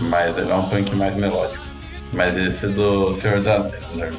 Mas 0.00 0.36
ele 0.36 0.50
é 0.50 0.54
um 0.54 0.68
punk 0.68 0.94
mais 0.94 1.16
melódico. 1.16 1.64
Mas 2.12 2.36
esse 2.36 2.66
do 2.68 3.12
Senhor 3.14 3.38
dos 3.38 3.46
Anéis, 3.46 3.84
Anéis. 3.92 4.16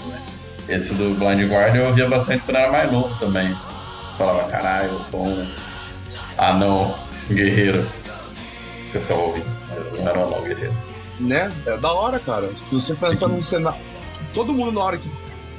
esse 0.68 0.94
do 0.94 1.16
Blind 1.16 1.50
Guardian 1.50 1.82
eu 1.82 1.88
ouvia 1.88 2.08
bastante 2.08 2.44
quando 2.44 2.58
era 2.58 2.72
mais 2.72 2.92
novo 2.92 3.18
também. 3.20 3.56
Falava, 4.18 4.44
caralho, 4.50 4.90
eu 4.92 5.00
sou 5.00 5.28
um 5.28 5.48
anão 6.38 6.96
guerreiro. 7.32 7.88
Eu 8.94 9.02
ficava 9.02 9.22
ouvindo, 9.22 9.48
mas 9.70 10.00
não 10.00 10.08
era 10.08 10.20
um 10.20 10.24
anão 10.24 10.42
guerreiro. 10.44 10.76
Né? 11.20 11.52
É 11.66 11.78
da 11.78 11.92
hora, 11.92 12.20
cara. 12.20 12.48
Se 12.48 12.64
você 12.72 12.96
pensar 12.96 13.28
num 13.28 13.42
cenário. 13.42 13.80
Todo 14.34 14.54
mundo 14.54 14.74
na 14.74 14.82
hora 14.82 14.98
que 14.98 15.10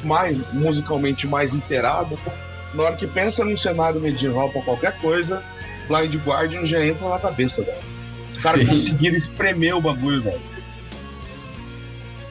mais 0.05 0.39
musicalmente 0.53 1.27
mais 1.27 1.53
inteirado, 1.53 2.19
na 2.75 2.83
hora 2.85 2.97
que 2.97 3.07
pensa 3.07 3.45
num 3.45 3.57
cenário 3.57 4.01
medieval 4.01 4.51
pra 4.51 4.63
qualquer 4.63 4.99
coisa, 4.99 5.43
Blind 5.89 6.15
Guardian 6.25 6.65
já 6.65 6.85
entra 6.85 7.09
na 7.09 7.19
cabeça, 7.19 7.63
velho. 7.63 8.00
Os 8.41 8.45
caras 8.45 8.67
conseguiram 8.67 9.19
espremer 9.19 9.77
o 9.77 9.83
bagulho, 9.83 10.23
velho. 10.23 10.41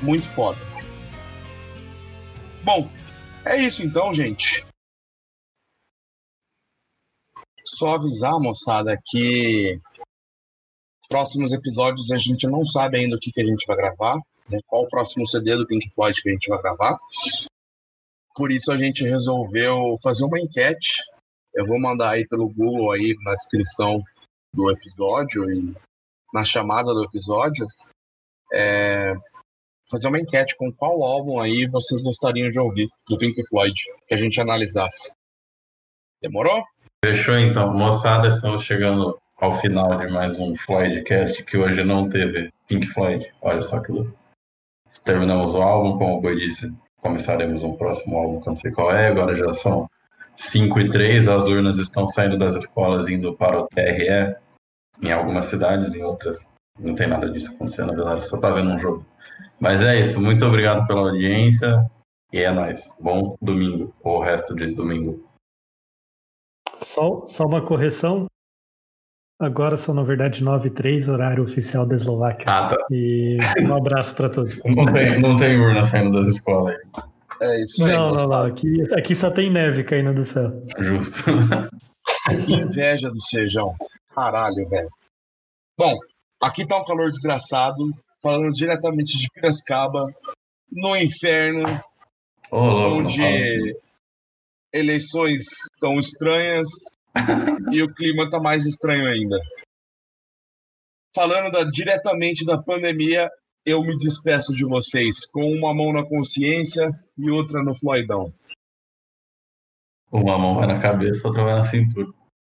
Muito 0.01 0.27
foda. 0.29 0.57
Bom, 2.63 2.89
é 3.45 3.57
isso 3.57 3.83
então, 3.83 4.11
gente. 4.11 4.65
Só 7.63 7.93
avisar, 7.93 8.39
moçada, 8.39 8.97
que 9.05 9.79
próximos 11.07 11.51
episódios 11.51 12.09
a 12.09 12.17
gente 12.17 12.47
não 12.47 12.65
sabe 12.65 12.97
ainda 12.97 13.15
o 13.15 13.19
que, 13.19 13.31
que 13.31 13.41
a 13.41 13.45
gente 13.45 13.67
vai 13.67 13.77
gravar, 13.77 14.15
né? 14.49 14.57
qual 14.65 14.85
o 14.85 14.89
próximo 14.89 15.27
CD 15.27 15.55
do 15.55 15.67
Pink 15.67 15.93
Floyd 15.93 16.19
que 16.19 16.29
a 16.29 16.31
gente 16.31 16.49
vai 16.49 16.59
gravar. 16.59 16.97
Por 18.33 18.51
isso 18.51 18.71
a 18.71 18.77
gente 18.77 19.03
resolveu 19.03 19.95
fazer 20.01 20.23
uma 20.23 20.39
enquete 20.39 21.03
Eu 21.53 21.67
vou 21.67 21.79
mandar 21.79 22.13
aí 22.13 22.27
pelo 22.27 22.49
Google 22.49 22.93
aí 22.93 23.15
na 23.23 23.35
descrição 23.35 24.01
do 24.51 24.71
episódio 24.71 25.51
e 25.51 25.88
na 26.33 26.43
chamada 26.43 26.93
do 26.93 27.03
episódio. 27.03 27.67
É, 28.51 29.13
fazer 29.89 30.07
uma 30.07 30.19
enquete 30.19 30.55
com 30.57 30.71
qual 30.71 31.03
álbum 31.03 31.39
aí 31.39 31.67
vocês 31.67 32.03
gostariam 32.03 32.49
de 32.49 32.59
ouvir 32.59 32.87
do 33.07 33.17
Pink 33.17 33.41
Floyd, 33.47 33.73
que 34.07 34.13
a 34.13 34.17
gente 34.17 34.39
analisasse. 34.39 35.13
Demorou? 36.21 36.63
Fechou 37.03 37.37
então. 37.37 37.73
Moçada, 37.73 38.27
estamos 38.27 38.63
chegando 38.63 39.17
ao 39.37 39.57
final 39.59 39.97
de 39.97 40.07
mais 40.07 40.37
um 40.37 40.55
Floydcast 40.55 41.43
que 41.43 41.57
hoje 41.57 41.83
não 41.83 42.09
teve 42.09 42.51
Pink 42.67 42.87
Floyd. 42.87 43.31
Olha 43.41 43.61
só 43.61 43.79
que 43.79 43.91
louco. 43.91 44.13
Terminamos 45.03 45.55
o 45.55 45.61
álbum, 45.61 45.97
como 45.97 46.17
o 46.17 46.21
Boi 46.21 46.35
disse, 46.35 46.71
começaremos 46.97 47.63
um 47.63 47.75
próximo 47.75 48.17
álbum 48.17 48.41
que 48.41 48.49
eu 48.49 48.51
não 48.51 48.57
sei 48.57 48.71
qual 48.71 48.93
é. 48.93 49.07
Agora 49.07 49.35
já 49.35 49.53
são 49.53 49.89
5 50.35 50.79
e 50.81 50.89
3, 50.89 51.27
as 51.27 51.45
urnas 51.45 51.77
estão 51.77 52.07
saindo 52.07 52.37
das 52.37 52.55
escolas 52.55 53.07
indo 53.07 53.35
para 53.35 53.59
o 53.59 53.67
TRE 53.67 54.35
em 55.01 55.11
algumas 55.11 55.45
cidades, 55.45 55.93
em 55.93 56.03
outras 56.03 56.53
não 56.79 56.95
tem 56.95 57.07
nada 57.07 57.29
disso 57.29 57.51
acontecendo, 57.51 57.91
a 57.91 57.95
galera 57.95 58.21
só 58.21 58.37
tá 58.37 58.49
vendo 58.51 58.69
um 58.69 58.79
jogo. 58.79 59.05
Mas 59.59 59.81
é 59.81 59.99
isso, 59.99 60.21
muito 60.21 60.45
obrigado 60.45 60.87
pela 60.87 61.01
audiência 61.01 61.85
e 62.31 62.39
é 62.39 62.51
nóis. 62.51 62.95
Bom 63.01 63.35
domingo, 63.41 63.93
ou 64.01 64.17
o 64.17 64.23
resto 64.23 64.55
de 64.55 64.67
domingo. 64.73 65.27
Só, 66.73 67.25
só 67.25 67.45
uma 67.45 67.61
correção. 67.61 68.27
Agora 69.41 69.77
são, 69.77 69.93
na 69.93 70.03
verdade, 70.03 70.43
9 70.43 70.67
e 70.67 70.71
3, 70.71 71.07
horário 71.07 71.43
oficial 71.43 71.87
da 71.87 71.95
Eslováquia. 71.95 72.45
Ah, 72.47 72.69
tá. 72.69 72.85
E 72.91 73.37
um 73.61 73.73
abraço 73.73 74.15
para 74.15 74.29
todos. 74.29 74.59
Não 74.65 74.85
tem, 74.85 75.19
não 75.19 75.37
tem 75.37 75.57
urna 75.57 75.85
saindo 75.85 76.11
das 76.11 76.35
escolas 76.35 76.75
aí. 76.75 77.03
É 77.41 77.63
isso 77.63 77.85
aí. 77.85 77.93
Não, 77.93 78.13
não, 78.13 78.27
não. 78.27 78.43
Aqui, 78.43 78.81
aqui 78.93 79.15
só 79.15 79.31
tem 79.31 79.49
neve 79.49 79.85
caindo 79.85 80.13
do 80.13 80.23
céu. 80.23 80.61
Justo. 80.77 81.23
Que 82.45 82.53
inveja 82.53 83.09
do 83.09 83.21
Sejão. 83.21 83.73
Caralho, 84.19 84.67
velho. 84.67 84.89
Bom, 85.77 85.97
aqui 86.41 86.67
tá 86.67 86.77
um 86.77 86.83
calor 86.83 87.09
desgraçado, 87.09 87.77
falando 88.21 88.51
diretamente 88.51 89.17
de 89.17 89.27
Piracicaba, 89.33 90.13
no 90.69 90.97
inferno, 90.97 91.63
onde 92.51 93.77
eleições 94.73 95.43
estão 95.73 95.97
estranhas 95.97 96.67
e 97.71 97.81
o 97.81 97.93
clima 97.93 98.29
tá 98.29 98.41
mais 98.41 98.65
estranho 98.65 99.07
ainda. 99.07 99.39
Falando 101.15 101.49
da- 101.49 101.63
diretamente 101.63 102.45
da 102.45 102.61
pandemia, 102.61 103.29
eu 103.65 103.81
me 103.83 103.95
despeço 103.95 104.53
de 104.53 104.65
vocês 104.65 105.25
com 105.31 105.45
uma 105.45 105.73
mão 105.73 105.93
na 105.93 106.05
consciência 106.05 106.89
e 107.17 107.29
outra 107.31 107.63
no 107.63 107.73
Floydão. 107.73 108.33
Uma 110.11 110.37
mão 110.37 110.55
vai 110.55 110.67
na 110.67 110.81
cabeça, 110.81 111.25
outra 111.25 111.41
vai 111.45 111.53
na 111.55 111.63
cintura. 111.63 112.11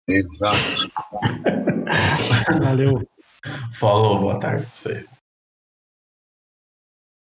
Exato. 0.07 0.79
Valeu. 2.62 3.08
Falou, 3.74 4.20
boa 4.20 4.39
tarde 4.39 4.66
pra 4.66 4.72
vocês. 4.76 5.18